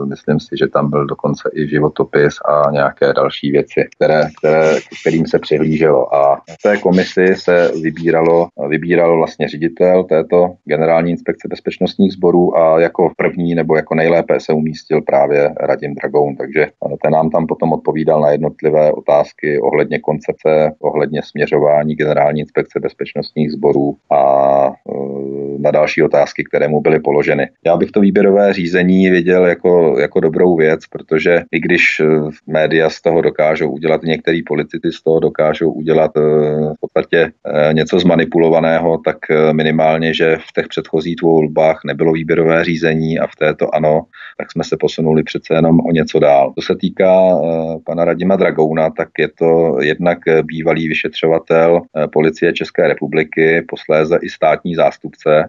[0.06, 5.28] myslím si, že tam byl dokonce i životopis a nějaké další věci, které, které, kterým
[5.28, 6.16] se přihlíželo.
[6.16, 12.80] A v té komisi se vybíralo, vybíral vlastně ředitel této generální inspekce bezpečnostních sborů a
[12.80, 17.48] jako první nebo jako nejlépe se umístil právě Radim Dragoun, takže eh, ten nám tam
[17.48, 24.22] potom odpovídal na jednotlivé otázky ohledně koncepce, ohledně směřování generální inspekce bezpečnostních sborů a
[24.68, 27.50] eh, na další otázky, které mu byly položeny.
[27.66, 32.06] Já bych to výběrové řízení viděl jako, jako dobrou věc, protože i když eh,
[32.48, 37.32] média z toho dokážou udělat, některý politici z toho dokážou udělat v podstatě
[37.72, 39.18] něco zmanipulovaného, tak
[39.52, 44.02] minimálně, že v těch předchozích dvou volbách nebylo výběrové řízení a v této ano,
[44.38, 46.54] tak jsme se posunuli přece jenom o něco dál.
[46.60, 47.40] Co se týká
[47.86, 51.82] pana Radima Dragouna, tak je to jednak bývalý vyšetřovatel
[52.14, 55.48] policie České republiky, posléze i státní zástupce.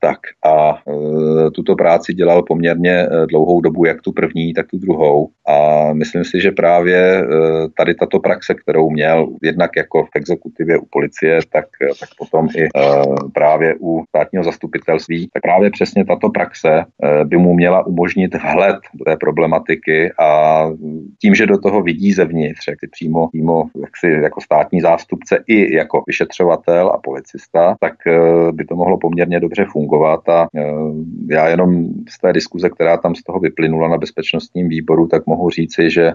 [0.00, 4.78] Tak a e, tuto práci dělal poměrně e, dlouhou dobu, jak tu první, tak tu
[4.78, 5.28] druhou.
[5.48, 7.24] A myslím si, že právě e,
[7.76, 11.64] tady tato praxe, kterou měl jednak jako v exekutivě u policie, tak,
[12.00, 12.68] tak potom i
[13.34, 16.84] právě u státního zastupitelství, tak právě přesně tato praxe
[17.24, 20.64] by mu měla umožnit vhled do té problematiky a
[21.22, 25.76] tím, že do toho vidí zevnitř, jak přímo, přímo jak si jako státní zástupce i
[25.76, 27.94] jako vyšetřovatel a policista, tak
[28.52, 30.72] by to mohlo poměrně dobře fungovat fungovat a e,
[31.30, 35.50] já jenom z té diskuze, která tam z toho vyplynula na bezpečnostním výboru, tak mohu
[35.50, 36.14] říci, že e,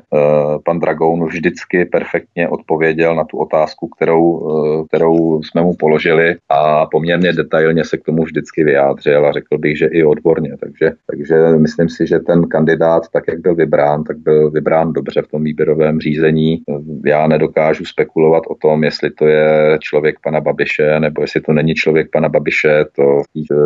[0.65, 6.85] pan Dragoun vždycky perfektně odpověděl na tu otázku, kterou, e, kterou jsme mu položili a
[6.85, 10.55] poměrně detailně se k tomu vždycky vyjádřil a řekl bych, že i odborně.
[10.59, 15.21] Takže, takže myslím si, že ten kandidát, tak jak byl vybrán, tak byl vybrán dobře
[15.21, 16.61] v tom výběrovém řízení.
[17.05, 21.73] Já nedokážu spekulovat o tom, jestli to je člověk pana Babiše, nebo jestli to není
[21.73, 23.21] člověk pana Babiše, to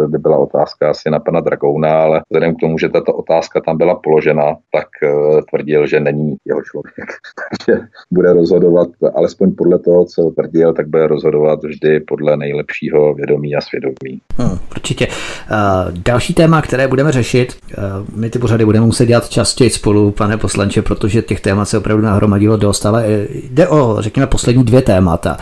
[0.07, 3.77] by byla otázka asi na pana Dragouna, ale vzhledem k tomu, že tato otázka tam
[3.77, 4.43] byla položena,
[4.73, 7.09] tak uh, tvrdil, že není jeho člověk.
[7.49, 7.81] Takže
[8.11, 13.61] bude rozhodovat, alespoň podle toho, co tvrdil, tak bude rozhodovat vždy podle nejlepšího vědomí a
[13.61, 14.21] svědomí.
[14.37, 15.07] Hmm, určitě.
[15.07, 20.11] Uh, další téma, které budeme řešit, uh, my ty pořady budeme muset dělat častěji spolu,
[20.11, 24.81] pane poslanče, protože těch témat se opravdu nahromadilo dost, ale jde o, řekněme, poslední dvě
[24.81, 25.37] témata.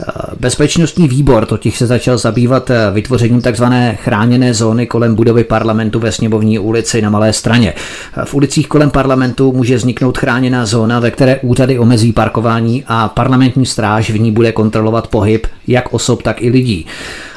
[0.00, 6.12] Uh, bezpečnostní výbor totiž se začal zabývat vytvořením takzvané chráněné zóny kolem budovy parlamentu ve
[6.12, 7.74] sněmovní ulici na Malé straně.
[8.24, 13.66] V ulicích kolem parlamentu může vzniknout chráněná zóna, ve které úřady omezí parkování a parlamentní
[13.66, 16.86] stráž v ní bude kontrolovat pohyb jak osob, tak i lidí.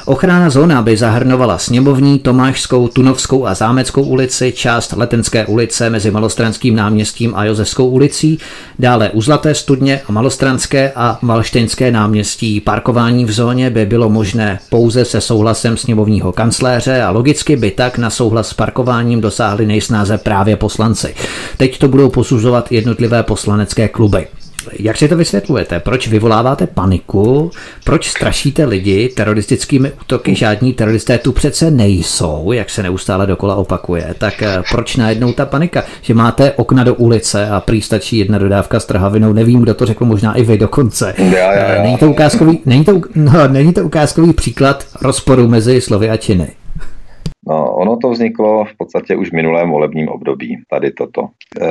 [0.08, 6.76] Ochrana zóna by zahrnovala sněmovní, Tomášskou, Tunovskou a Zámeckou ulici, část Letenské ulice mezi Malostranským
[6.76, 8.38] náměstím a Josefskou ulicí,
[8.78, 12.60] dále u Zlaté studně a Malostranské a Malštejnské náměstí.
[12.60, 17.98] Parkování v zóně by bylo možné pouze se souhlasem sněmovního kancléře a logicky by tak
[17.98, 21.14] na souhlas s parkováním dosáhli nejsnáze právě poslanci.
[21.56, 24.26] Teď to budou posuzovat jednotlivé poslanecké kluby.
[24.78, 25.80] Jak si to vysvětlujete?
[25.80, 27.50] Proč vyvoláváte paniku?
[27.84, 30.34] Proč strašíte lidi teroristickými útoky?
[30.34, 34.14] Žádní teroristé tu přece nejsou, jak se neustále dokola opakuje.
[34.18, 35.84] Tak eh, proč najednou ta panika?
[36.02, 39.32] Že máte okna do ulice a prý stačí jedna dodávka s trhavinou.
[39.32, 41.14] Nevím, kdo to řekl, možná i vy dokonce.
[41.18, 41.82] Já, já, já.
[41.82, 46.48] Není, to ukázkový, není, to, no, není to ukázkový příklad rozporu mezi slovy a činy.
[47.48, 51.28] No, ono to vzniklo v podstatě už v minulém volebním období, tady toto.
[51.60, 51.68] E,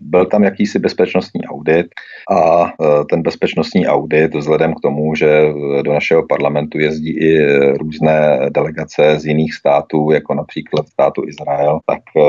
[0.00, 1.86] byl tam jakýsi bezpečnostní audit
[2.32, 5.52] a e, ten bezpečnostní audit vzhledem k tomu, že
[5.82, 7.46] do našeho parlamentu jezdí i
[7.76, 12.20] různé delegace z jiných států, jako například státu Izrael, tak e,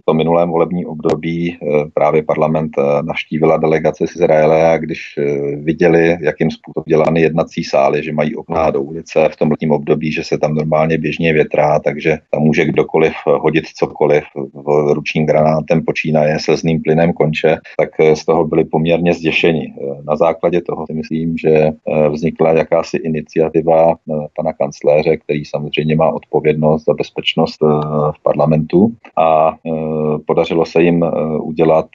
[0.00, 1.56] v tom minulém volebním období e,
[1.94, 7.64] právě parlament e, navštívila delegace z Izraele a když e, viděli, jakým způsobem dělány jednací
[7.64, 11.32] sály, že mají okna do ulice v tom letním období, že se tam normálně běžně
[11.32, 14.24] větrá, tak takže tam může kdokoliv hodit cokoliv
[14.92, 19.74] ručním granátem počínaje slzným plynem konče, tak z toho byli poměrně zděšeni.
[20.08, 21.70] Na základě toho si myslím, že
[22.10, 23.94] vznikla jakási iniciativa
[24.36, 27.62] pana kancléře, který samozřejmě má odpovědnost za bezpečnost
[28.10, 29.52] v parlamentu a
[30.26, 31.04] podařilo se jim
[31.40, 31.86] udělat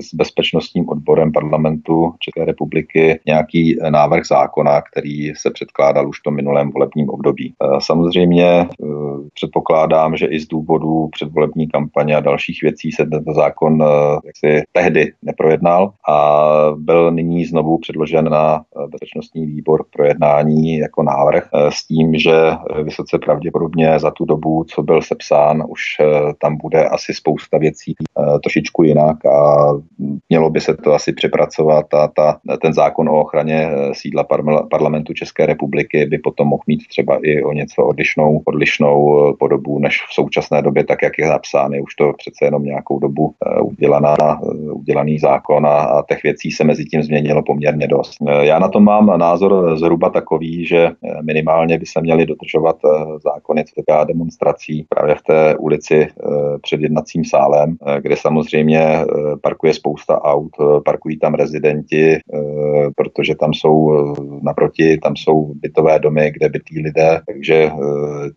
[0.00, 6.34] s bezpečnostním odborem parlamentu České republiky nějaký návrh zákona, který se předkládal už v tom
[6.34, 7.54] minulém volebním období.
[7.78, 8.66] Samozřejmě
[9.34, 13.86] předpokládám, že i z důvodu předvolební kampaně a dalších věcí se tento zákon eh,
[14.26, 21.02] jaksi tehdy neprojednal a byl nyní znovu předložen na eh, bezpečnostní výbor k projednání jako
[21.02, 22.32] návrh eh, s tím, že
[22.82, 25.80] vysoce pravděpodobně za tu dobu, co byl sepsán, už
[26.40, 27.94] tam bude asi spousta věcí
[28.42, 29.68] trošičku jinak a
[30.28, 34.24] mělo by se to asi přepracovat a ta, ten zákon o ochraně sídla
[34.70, 40.02] parlamentu České republiky by potom mohl mít třeba i o něco odlišnou, odlišnou podobu než
[40.10, 41.72] v současné době, tak jak je napsán.
[41.72, 46.22] Je už to přece jenom nějakou dobu eh, udělaná, eh, udělaný zákon a, a těch
[46.22, 48.16] věcí se mezi tím změnilo poměrně dost.
[48.28, 50.90] Eh, já na to mám názor zhruba takový, že
[51.22, 52.76] minimálně by se měly dodržovat
[53.24, 56.08] zákony, co týká demonstrací právě v té ulici
[56.62, 59.04] před jednacím sálem, kde samozřejmě
[59.42, 60.50] parkuje spousta aut,
[60.84, 62.18] parkují tam rezidenti,
[62.96, 63.92] protože tam jsou
[64.42, 67.70] naproti, tam jsou bytové domy, kde bytí lidé, takže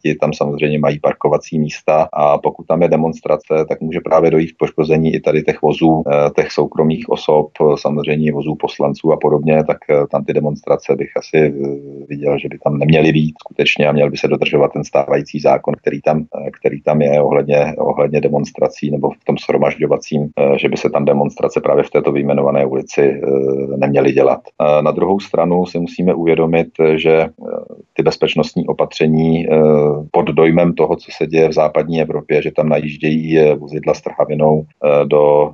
[0.01, 4.51] ti tam samozřejmě mají parkovací místa a pokud tam je demonstrace, tak může právě dojít
[4.51, 6.03] k poškození i tady těch vozů,
[6.35, 7.96] těch soukromých osob, samozřejmě
[8.33, 9.77] vozů poslanců a podobně, tak
[10.11, 11.53] tam ty demonstrace bych asi
[12.09, 15.73] viděl, že by tam neměly být skutečně a měl by se dodržovat ten stávající zákon,
[15.81, 16.25] který tam,
[16.59, 21.61] který tam je ohledně, ohledně demonstrací nebo v tom shromažďovacím, že by se tam demonstrace
[21.61, 23.21] právě v této vyjmenované ulici
[23.77, 24.41] neměly dělat.
[24.81, 27.27] Na druhou stranu si musíme uvědomit, že
[27.97, 29.47] ty bezpečnostní opatření
[30.11, 34.65] pod dojmem toho, co se děje v západní Evropě, že tam najíždějí vozidla s trhavinou
[35.05, 35.53] do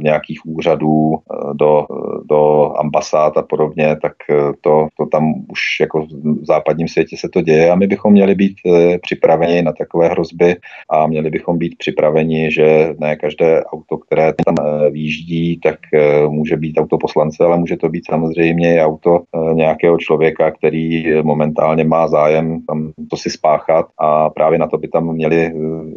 [0.00, 1.16] nějakých úřadů,
[1.52, 1.86] do,
[2.30, 4.12] do ambasád a podobně, tak
[4.60, 6.06] to, to tam už jako
[6.40, 8.54] v západním světě se to děje a my bychom měli být
[9.02, 10.56] připraveni na takové hrozby
[10.90, 14.54] a měli bychom být připraveni, že ne každé auto, které tam
[14.90, 15.78] výjíždí, tak
[16.28, 19.20] může být auto poslance, ale může to být samozřejmě i auto
[19.52, 24.88] nějakého člověka, který momentálně má zájem tam to si spáchat a právě na to by
[24.88, 25.52] tam měli eh,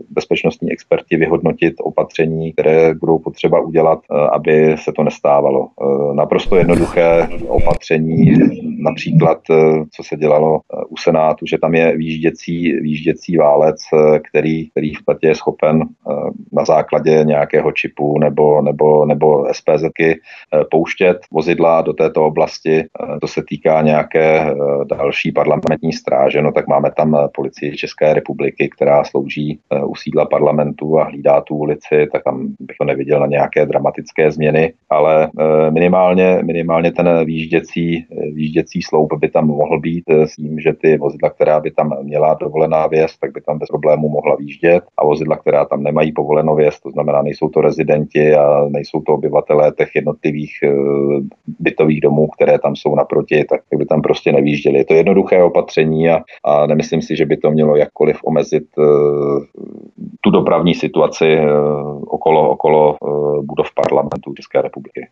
[0.10, 5.68] bezpečnostní experti vyhodnotit opatření, které budou potřeba udělat, eh, aby se to nestávalo.
[5.68, 8.34] Eh, naprosto jednoduché opatření,
[8.84, 9.38] například
[9.92, 10.60] co se dělalo
[10.90, 13.78] u Senátu, že tam je výžděcí, výžděcí válec,
[14.30, 15.84] který, který v podstatě je schopen
[16.54, 20.20] na základě nějakého čipu nebo, nebo, nebo SPZky
[20.72, 22.84] pouštět vozidla do této oblasti.
[23.22, 24.56] To se týká nějaké
[24.90, 25.59] další parlamentní
[25.94, 31.04] stráže, no tak máme tam policii České republiky, která slouží eh, u sídla parlamentu a
[31.04, 36.40] hlídá tu ulici, tak tam bych to neviděl na nějaké dramatické změny, ale eh, minimálně,
[36.44, 41.30] minimálně ten výžděcí, eh, výžděcí sloup by tam mohl být s tím, že ty vozidla,
[41.30, 45.38] která by tam měla dovolená věc, tak by tam bez problému mohla výjíždět a vozidla,
[45.38, 49.96] která tam nemají povolenou věc, to znamená, nejsou to rezidenti a nejsou to obyvatelé těch
[49.96, 50.52] jednotlivých
[51.60, 54.78] bytových domů, které tam jsou naproti, tak by tam prostě nevýjížděli.
[54.78, 58.86] Je to jednoduché opatření a, a nemyslím si, že by to mělo jakkoliv omezit uh,
[60.22, 65.08] tu dopravní situaci uh, okolo, okolo uh, budov parlamentu České republiky.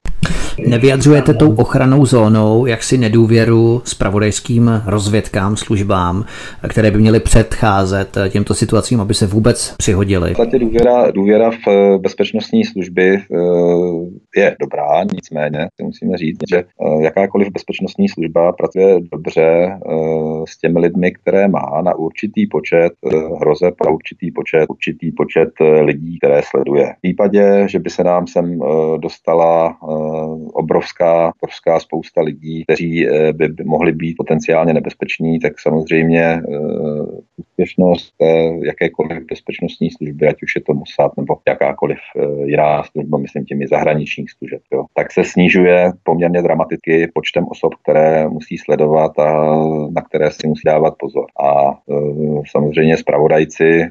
[0.67, 6.25] Nevyjadřujete tou ochranou zónou jaksi nedůvěru spravodajským rozvědkám, službám,
[6.69, 10.33] které by měly předcházet těmto situacím, aby se vůbec přihodily?
[10.33, 13.19] V důvěra, důvěra v bezpečnostní služby
[14.37, 16.63] je dobrá, nicméně musíme říct, že
[17.01, 19.77] jakákoliv bezpečnostní služba pracuje dobře
[20.47, 25.49] s těmi lidmi, které má na určitý počet eh, hrozeb a určitý počet, určitý počet
[25.61, 26.93] eh, lidí, které sleduje.
[26.93, 29.77] V případě, že by se nám sem eh, dostala
[30.53, 36.41] obrovská, obrovská spousta lidí, kteří by mohli být potenciálně nebezpeční, tak samozřejmě
[37.37, 38.13] úspěšnost
[38.63, 41.97] jakékoliv bezpečnostní služby, ať už je to Mossad nebo jakákoliv
[42.45, 48.29] jiná služba, myslím těmi zahraničních služeb, jo, tak se snižuje poměrně dramaticky počtem osob, které
[48.29, 49.55] musí sledovat a
[49.95, 51.25] na které si musí dávat pozor.
[51.39, 51.93] A e,
[52.51, 53.89] samozřejmě zpravodajci e,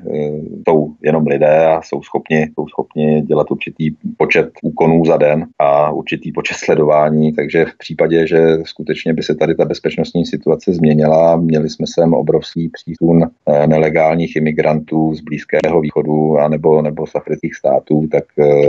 [0.68, 5.90] jsou jenom lidé a jsou schopni, jsou schopni dělat určitý počet úkonů za den a
[5.90, 11.36] určitý počet sledování, takže v případě, že skutečně by se tady ta bezpečnostní situace změnila,
[11.36, 17.14] měli jsme sem obrovský přísun e, nelegálních imigrantů z Blízkého východu a nebo, nebo z
[17.14, 18.24] afrických států, tak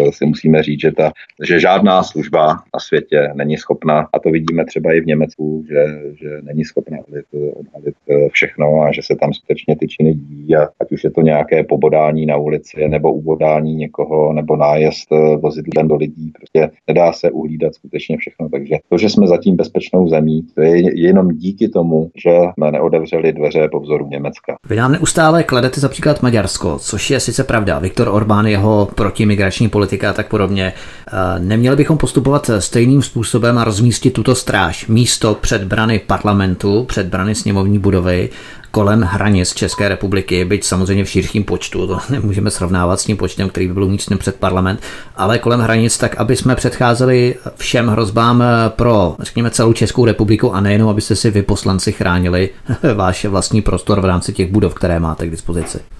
[0.09, 1.11] si musíme říct, že, ta,
[1.43, 5.85] že žádná služba na světě není schopna, a to vidíme třeba i v Německu, že,
[6.19, 6.97] že není schopna
[7.55, 11.11] odhalit, odhalit všechno a že se tam skutečně ty činy dí a ať už je
[11.11, 16.69] to nějaké pobodání na ulici nebo ubodání někoho nebo nájezd eh, vozidlem do lidí, prostě
[16.88, 18.49] nedá se uhlídat skutečně všechno.
[18.49, 23.34] Takže to, že jsme zatím bezpečnou zemí, to je jenom díky tomu, že jsme neodevřeli
[23.34, 24.55] dveře po vzoru Německa.
[24.69, 27.80] Vy nám neustále kladete za příklad Maďarsko, což je sice pravda.
[27.80, 30.73] Viktor Orbán, jeho protimigrační politika a tak podobně.
[31.07, 37.07] Eh, neměli bychom postupovat stejným způsobem a rozmístit tuto stráž místo před brany parlamentu, před
[37.07, 38.29] brany sněmovní budovy,
[38.71, 43.49] kolem hranic České republiky, byť samozřejmě v širším počtu, to nemůžeme srovnávat s tím počtem,
[43.49, 44.81] který by byl umístěn před parlament,
[45.15, 50.61] ale kolem hranic, tak aby jsme předcházeli všem hrozbám pro, řekněme, celou Českou republiku a
[50.61, 52.49] nejenom, abyste si vy poslanci chránili
[52.95, 55.96] váš vlastní prostor v rámci těch budov, které máte k dispozici.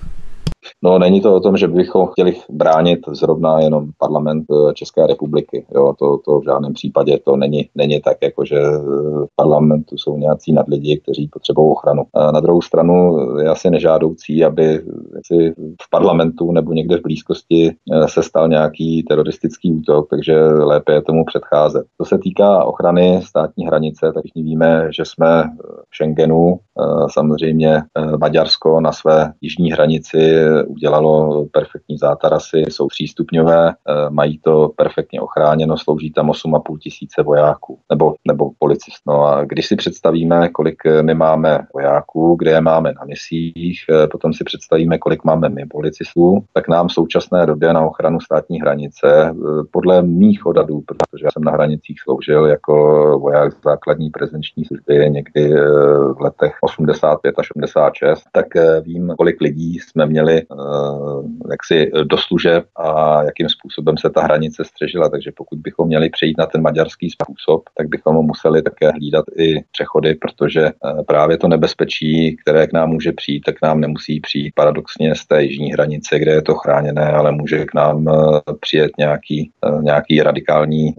[0.84, 5.66] No, není to o tom, že bychom chtěli bránit zrovna jenom parlament eh, České republiky.
[5.76, 8.62] Jo, to, to v žádném případě to není, není tak, jako že
[9.26, 12.04] v parlamentu jsou nějací nadlidi, kteří potřebují ochranu.
[12.14, 14.82] A na druhou stranu je asi nežádoucí, aby
[15.26, 20.94] si v parlamentu nebo někde v blízkosti eh, se stal nějaký teroristický útok, takže lépe
[20.94, 21.86] je tomu předcházet.
[22.02, 25.44] Co se týká ochrany státní hranice, tak všichni víme, že jsme
[25.90, 26.60] v Schengenu,
[27.08, 27.82] Samozřejmě
[28.20, 30.36] Maďarsko na své jižní hranici
[30.68, 33.74] udělalo perfektní zátarasy, jsou přístupňové,
[34.10, 39.02] mají to perfektně ochráněno, slouží tam 8,5 tisíce vojáků nebo, nebo policistů.
[39.08, 43.80] No a když si představíme, kolik my máme vojáků, kde je máme na misích,
[44.12, 48.60] potom si představíme, kolik máme my policistů, tak nám v současné době na ochranu státní
[48.60, 49.36] hranice
[49.72, 52.74] podle mých odhadů, protože já jsem na hranicích sloužil jako
[53.20, 55.60] voják základní prezenční služby někdy eh,
[56.14, 60.46] v letech 85 až 86, tak eh, vím, kolik lidí jsme měli eh,
[61.52, 65.10] jaksi do služeb a jakým způsobem se ta hranice střežila.
[65.10, 69.64] Takže pokud bychom měli přejít na ten maďarský způsob, tak bychom museli také hlídat i
[69.72, 70.72] přechody, protože
[71.08, 75.44] právě to nebezpečí, které k nám může přijít, tak nám nemusí přijít paradoxně z té
[75.44, 78.06] jižní hranice, kde je to chráněné, ale může k nám
[78.60, 80.96] přijet nějaký, nějaký radikální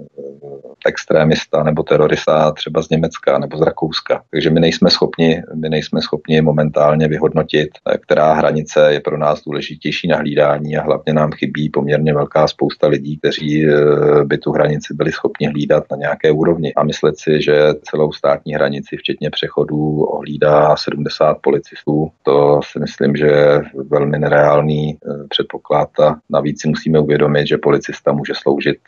[0.86, 4.22] extrémista nebo terorista třeba z Německa nebo z Rakouska.
[4.30, 7.68] Takže my nejsme schopni, my nejsme schopni momentálně vyhodnotit,
[8.00, 12.86] která hranice je pro nás důležitější na hlídání a hlavně nám chybí poměrně velká spousta
[12.86, 16.74] lidí, kteří eh, by tu hranici byli schopni hlídat na nějaké úrovni.
[16.74, 23.16] A myslet si, že celou státní hranici, včetně přechodů, ohlídá 70 policistů, to si myslím,
[23.16, 28.78] že je velmi nereálný eh, předpoklad a navíc si musíme uvědomit, že policista může sloužit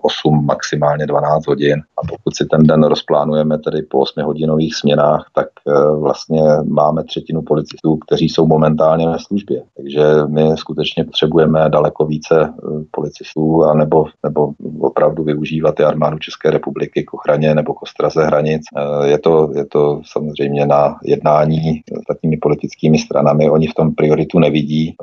[0.00, 4.74] 8, eh, maximálně 12 hodin a pokud si ten den rozplánujeme tedy po 8 hodinových
[4.74, 9.62] směnách, tak eh, vlastně máme třetinu policistů, kteří jsou momentálně ve službě.
[9.76, 16.18] Takže my skutečně potřebujeme daleko více eh, policistů a nebo, nebo opravdu využívat i armádu
[16.18, 18.62] České republiky k ochraně nebo k ostraze hranic.
[18.76, 23.50] Eh, je to, je to samozřejmě na jednání s takými politickými stranami.
[23.50, 24.94] Oni v tom prioritu nevidí,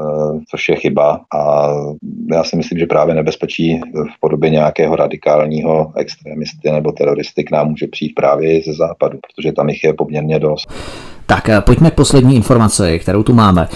[0.49, 1.22] což je chyba.
[1.35, 1.69] A
[2.34, 7.69] já si myslím, že právě nebezpečí v podobě nějakého radikálního extremisty nebo teroristy k nám
[7.69, 10.69] může přijít právě ze západu, protože tam jich je poměrně dost.
[11.26, 13.68] Tak eh, pojďme k poslední informaci, kterou tu máme.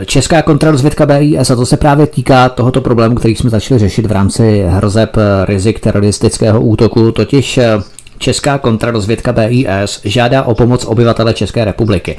[0.00, 4.06] Eh, Česká kontrarozvědka BIS, a to se právě týká tohoto problému, který jsme začali řešit
[4.06, 7.58] v rámci hrozeb eh, rizik teroristického útoku, totiž
[8.18, 12.16] Česká kontrarozvědka BIS žádá o pomoc obyvatele České republiky.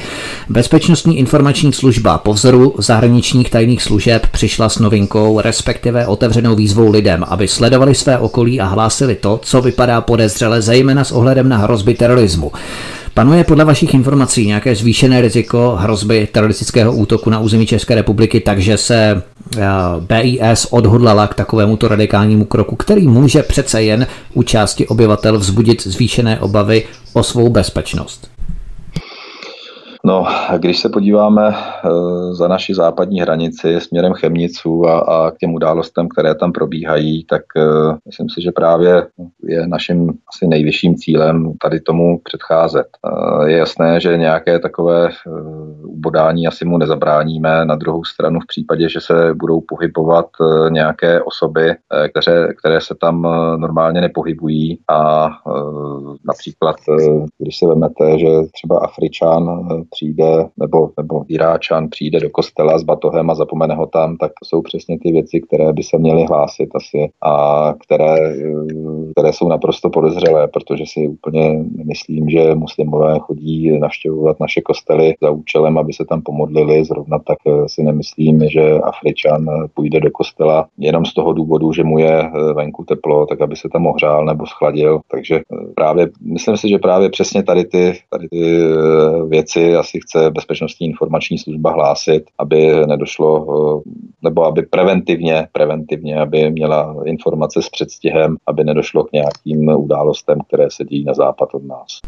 [0.50, 7.26] Bezpečnostní informační služba po vzoru zahraničních tajných služeb přišla s novinkou, respektive otevřenou výzvou lidem,
[7.28, 11.94] aby sledovali své okolí a hlásili to, co vypadá podezřele, zejména s ohledem na hrozby
[11.94, 12.52] terorismu.
[13.16, 18.78] Panuje podle vašich informací nějaké zvýšené riziko hrozby teroristického útoku na území České republiky, takže
[18.78, 19.22] se
[19.58, 19.62] eh,
[20.00, 26.40] BIS odhodlala k takovémuto radikálnímu kroku, který může přece jen u části obyvatel vzbudit zvýšené
[26.40, 26.84] obavy
[27.14, 28.35] o svou bezpečnost?
[30.06, 30.26] No,
[30.58, 31.90] když se podíváme eh,
[32.34, 37.42] za naši západní hranici směrem Chemniců a, a k těm událostem, které tam probíhají, tak
[37.56, 39.08] uh, myslím si, že právě
[39.44, 42.88] je naším asi nejvyšším cílem tady tomu předcházet.
[43.02, 47.66] Uh, je jasné, že nějaké takové uh, ubodání asi mu nezabráníme.
[47.66, 50.26] Na druhou stranu v případě, že se budou pohybovat
[50.70, 51.76] nějaké osoby,
[52.10, 53.22] které, které se tam
[53.58, 55.30] normálně nepohybují a
[56.26, 56.76] například,
[57.38, 59.66] když se vemete, že třeba Afričan
[59.96, 64.46] přijde, nebo, nebo Iráčan přijde do kostela s batohem a zapomene ho tam, tak to
[64.46, 68.16] jsou přesně ty věci, které by se měly hlásit asi a které,
[69.12, 75.30] které jsou naprosto podezřelé, protože si úplně nemyslím, že muslimové chodí navštěvovat naše kostely za
[75.32, 76.86] účelem, aby se tam pomodlili.
[76.86, 82.00] Zrovna tak si nemyslím, že Afričan půjde do kostela jenom z toho důvodu, že mu
[82.00, 85.00] je venku teplo, tak aby se tam ohřál nebo schladil.
[85.12, 85.40] Takže
[85.76, 88.60] právě, myslím si, že právě přesně tady ty, tady ty
[89.28, 93.90] věci asi chce Bezpečnostní informační služba hlásit, aby nedošlo, eh,
[94.22, 100.68] nebo aby preventivně, preventivně, aby měla informace s předstihem, aby nedošlo k nějakým událostem, které
[100.72, 102.00] se dějí na západ od nás.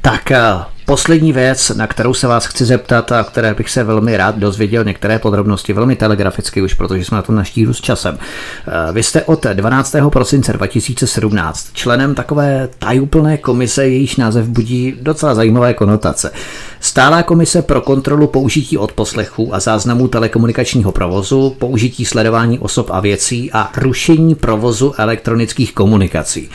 [0.00, 0.40] Tak eh,
[0.86, 4.84] poslední věc, na kterou se vás chci zeptat a které bych se velmi rád dozvěděl
[4.84, 8.18] některé podrobnosti, velmi telegraficky už, protože jsme na tom naštíru s časem.
[8.18, 10.10] Eh, vy jste od 12.
[10.10, 16.32] prosince 2017 členem takové tajuplné komise, jejíž název budí docela zajímavé konotace.
[16.80, 23.52] Stálá komise pro kontrolu použití odposlechů a záznamů telekomunikačního provozu, použití sledování osob a věcí
[23.52, 26.50] a rušení provozu elektronických komunikací.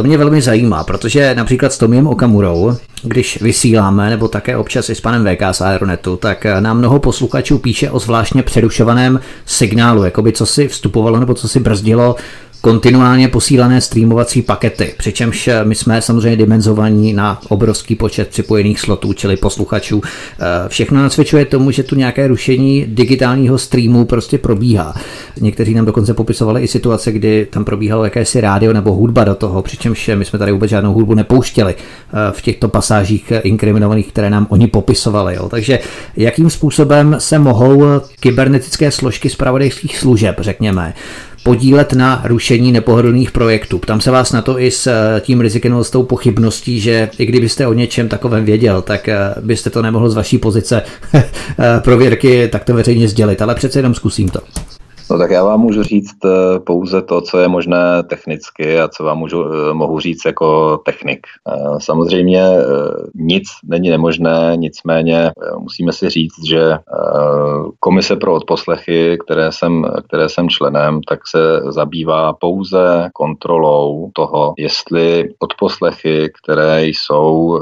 [0.00, 4.94] To mě velmi zajímá, protože například s Tomiem Okamurou, když vysíláme, nebo také občas i
[4.94, 10.22] s panem VK z Aeronetu, tak nám mnoho posluchačů píše o zvláštně přerušovaném signálu, jako
[10.22, 12.16] by co si vstupovalo nebo co si brzdilo
[12.60, 19.36] kontinuálně posílané streamovací pakety, přičemž my jsme samozřejmě dimenzovaní na obrovský počet připojených slotů, čili
[19.36, 20.02] posluchačů.
[20.04, 24.94] Eh, všechno nasvědčuje tomu, že tu nějaké rušení digitálního streamu prostě probíhá.
[25.40, 29.62] Někteří nám dokonce popisovali i situace, kdy tam probíhalo jakési rádio nebo hudba do toho,
[29.62, 34.46] přičemž my jsme tady vůbec žádnou hudbu nepouštěli eh, v těchto pasážích inkriminovaných, které nám
[34.50, 35.34] oni popisovali.
[35.34, 35.48] Jo.
[35.48, 35.78] Takže
[36.16, 37.84] jakým způsobem se mohou
[38.20, 40.94] kybernetické složky zpravodajských služeb, řekněme,
[41.42, 43.78] podílet na rušení nepohodlných projektů.
[43.78, 47.26] Ptám se vás na to i s eh, tím rizikem, s tou pochybností, že i
[47.26, 50.82] kdybyste o něčem takovém věděl, tak eh, byste to nemohl z vaší pozice
[51.14, 51.24] eh,
[51.84, 54.40] prověrky takto veřejně sdělit, ale přece jenom zkusím to.
[55.10, 59.04] No tak já vám můžu říct eh, pouze to, co je možné technicky a co
[59.04, 61.26] vám můžu, eh, mohu říct jako technik.
[61.48, 62.44] Eh, samozřejmě
[63.14, 66.78] nic není nemožné, nicméně musíme si říct, že
[67.80, 75.28] komise pro odposlechy, které jsem, které jsem členem, tak se zabývá pouze kontrolou toho, jestli
[75.38, 77.60] odposlechy, které jsou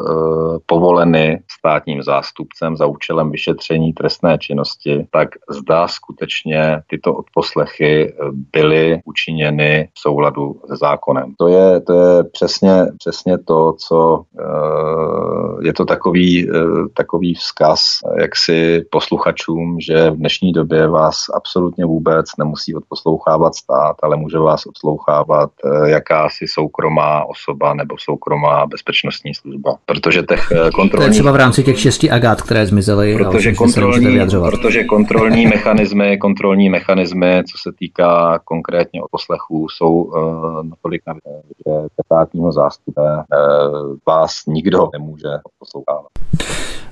[0.66, 8.14] povoleny státním zástupcem za účelem vyšetření trestné činnosti, tak zdá skutečně tyto odposlechy poslechy eh,
[8.52, 11.34] byly učiněny v souladu se zákonem.
[11.38, 16.54] To je, to je přesně, přesně to, co eh, je to takový, eh,
[16.94, 17.80] takový vzkaz
[18.20, 24.66] jaksi posluchačům, že v dnešní době vás absolutně vůbec nemusí odposlouchávat stát, ale může vás
[24.66, 25.50] odslouchávat
[25.84, 29.76] jakási soukromá osoba nebo soukromá bezpečnostní služba.
[29.86, 30.90] Protože těch kontrolní...
[30.90, 33.16] To je třeba v rámci těch šesti agát, které zmizely.
[33.16, 34.18] Protože, kontrolní,
[34.50, 41.02] protože kontrolní mechanismy, kontrolní mechanismy co se týká konkrétně odposlechů, jsou uh, natolik
[41.66, 41.72] že
[42.04, 45.28] státního zástupe uh, vás nikdo nemůže
[45.58, 46.06] poslouchávat.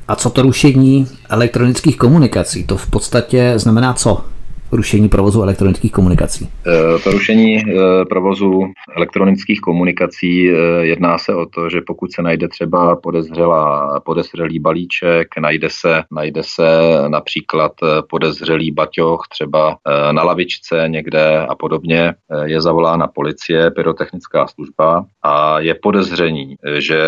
[0.09, 2.67] A co to rušení elektronických komunikací?
[2.67, 4.36] To v podstatě znamená co?
[4.72, 6.48] Rušení provozu elektronických komunikací?
[6.66, 10.55] Eh, to rušení eh, provozu elektronických komunikací eh,
[10.86, 16.43] jedná se o to, že pokud se najde třeba podezřelá, podezřelý balíček, najde se, najde
[16.44, 16.68] se
[17.09, 17.72] například
[18.10, 19.76] podezřelý baťoch třeba
[20.12, 22.14] na lavičce někde a podobně,
[22.44, 27.02] je zavolána policie, pyrotechnická služba a je podezření, že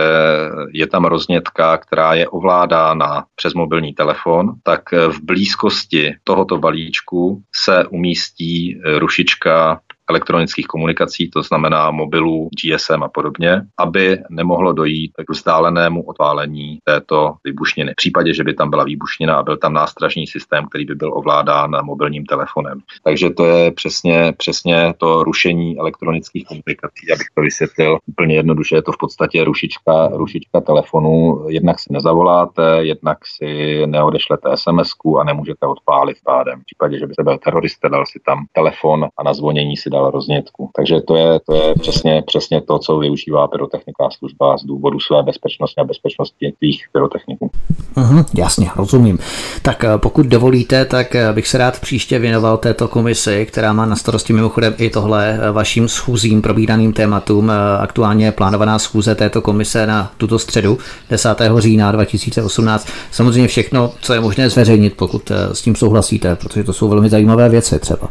[0.73, 7.87] je tam roznětka, která je ovládána přes mobilní telefon, tak v blízkosti tohoto balíčku se
[7.87, 15.31] umístí eh, rušička elektronických komunikací, to znamená mobilů, GSM a podobně, aby nemohlo dojít k
[15.31, 17.93] vzdálenému odpálení této výbušniny.
[17.93, 21.15] V případě, že by tam byla výbušnina a byl tam nástražní systém, který by byl
[21.15, 22.81] ovládán mobilním telefonem.
[23.05, 28.77] Takže to je přesně, přesně to rušení elektronických komunikací, abych to vysvětlil úplně jednoduše.
[28.77, 31.45] Je to v podstatě rušička, rušička telefonu.
[31.49, 34.91] Jednak si nezavoláte, jednak si neodešlete sms
[35.21, 36.61] a nemůžete odpálit pádem.
[36.61, 39.91] V případě, že by se byl terorista, dal si tam telefon a na zvonění si
[39.91, 40.71] dal dal roznětku.
[40.77, 45.23] Takže to je, to je přesně, přesně to, co využívá pyrotechnická služba z důvodu své
[45.23, 47.51] bezpečnosti a bezpečnosti tvých pyrotechniků.
[47.97, 49.19] Uh-huh, jasně, rozumím.
[49.63, 53.87] Tak eh, pokud dovolíte, tak eh, bych se rád příště věnoval této komisi, která má
[53.87, 57.53] na starosti mimochodem i tohle eh, vaším schůzím, probíraným tématům.
[57.81, 60.79] Aktuálně je plánovaná schůze této komise na tuto středu
[61.11, 61.29] 10.
[61.59, 62.89] října 2018.
[63.11, 67.49] Samozřejmě všechno, co je možné zveřejnit, pokud s tím souhlasíte, protože to jsou velmi zajímavé
[67.49, 68.09] věci třeba.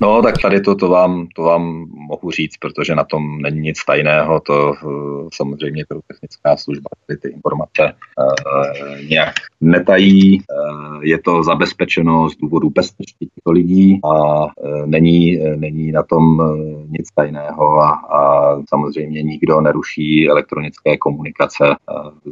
[0.00, 3.84] No, tak tady to, to, vám, to vám mohu říct, protože na tom není nic
[3.84, 11.42] tajného, to uh, samozřejmě technická služba, tady ty informace uh, nějak netají, uh, je to
[11.42, 16.46] zabezpečeno z důvodu bezpečnosti těchto lidí a uh, není, uh, není na tom uh,
[16.88, 21.64] nic tajného a, a samozřejmě nikdo neruší elektronické komunikace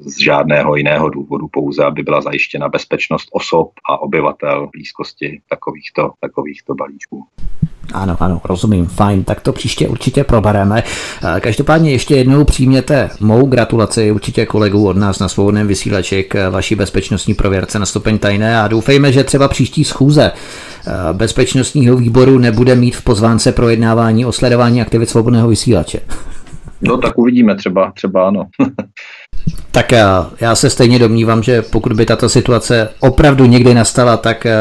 [0.00, 6.74] z žádného jiného důvodu, pouze aby byla zajištěna bezpečnost osob a obyvatel blízkosti takovýchto, takovýchto
[6.74, 7.23] balíčků.
[7.92, 10.82] Ano, ano, rozumím, fajn, tak to příště určitě probereme.
[11.40, 16.74] Každopádně ještě jednou přijměte mou gratulaci určitě kolegů od nás na svobodném vysílači k vaší
[16.74, 20.32] bezpečnostní prověrce na stupeň tajné a doufejme, že třeba příští schůze
[21.12, 26.00] bezpečnostního výboru nebude mít v pozvánce projednávání o sledování aktivit svobodného vysílače.
[26.80, 28.46] No tak uvidíme, třeba, třeba ano.
[29.74, 34.46] Tak já, já se stejně domnívám, že pokud by tato situace opravdu někdy nastala, tak
[34.46, 34.54] eh,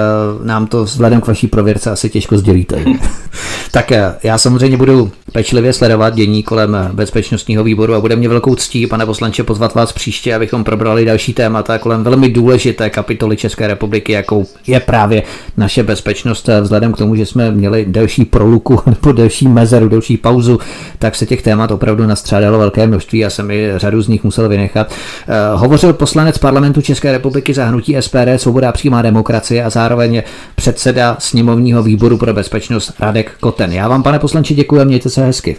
[0.44, 2.84] nám to vzhledem k vaší prověrce asi těžko sdělíte.
[3.72, 8.56] tak eh, já samozřejmě budu pečlivě sledovat dění kolem bezpečnostního výboru a bude mě velkou
[8.56, 13.68] ctí, pane poslanče, pozvat vás příště, abychom probrali další témata kolem velmi důležité kapitoly České
[13.68, 15.24] republiky, jakou je právě
[15.58, 16.50] naše bezpečnost.
[16.62, 20.60] Vzhledem k tomu, že jsme měli delší proluku nebo delší mezeru, delší pauzu,
[21.00, 24.50] tak se těch témat opravdu nastřádalo velké množství a jsem i řadu z nich musel
[24.50, 24.92] věnovat nechat.
[24.92, 30.24] Uh, hovořil poslanec parlamentu České republiky za hnutí SPD, Svoboda a přímá demokracie a zároveň
[30.56, 33.72] předseda sněmovního výboru pro bezpečnost Radek Koten.
[33.72, 35.58] Já vám, pane poslanče, děkuji a mějte se hezky.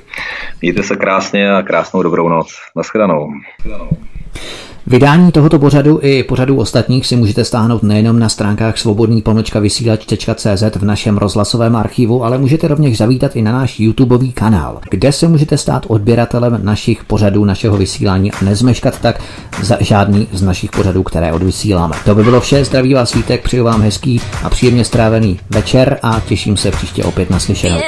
[0.63, 2.55] Mějte se krásně a krásnou dobrou noc.
[2.77, 3.29] Naschledanou.
[4.86, 9.23] Vydání tohoto pořadu i pořadu ostatních si můžete stáhnout nejenom na stránkách svobodný
[9.61, 15.12] vysílač.cz v našem rozhlasovém archivu, ale můžete rovněž zavítat i na náš YouTubeový kanál, kde
[15.12, 19.20] se můžete stát odběratelem našich pořadů, našeho vysílání a nezmeškat tak
[19.62, 21.97] za žádný z našich pořadů, které odvysíláme.
[22.05, 26.20] To by bylo vše, zdraví vás svítek, přeju vám hezký a příjemně strávený večer a
[26.20, 27.78] těším se příště opět na slyšenou.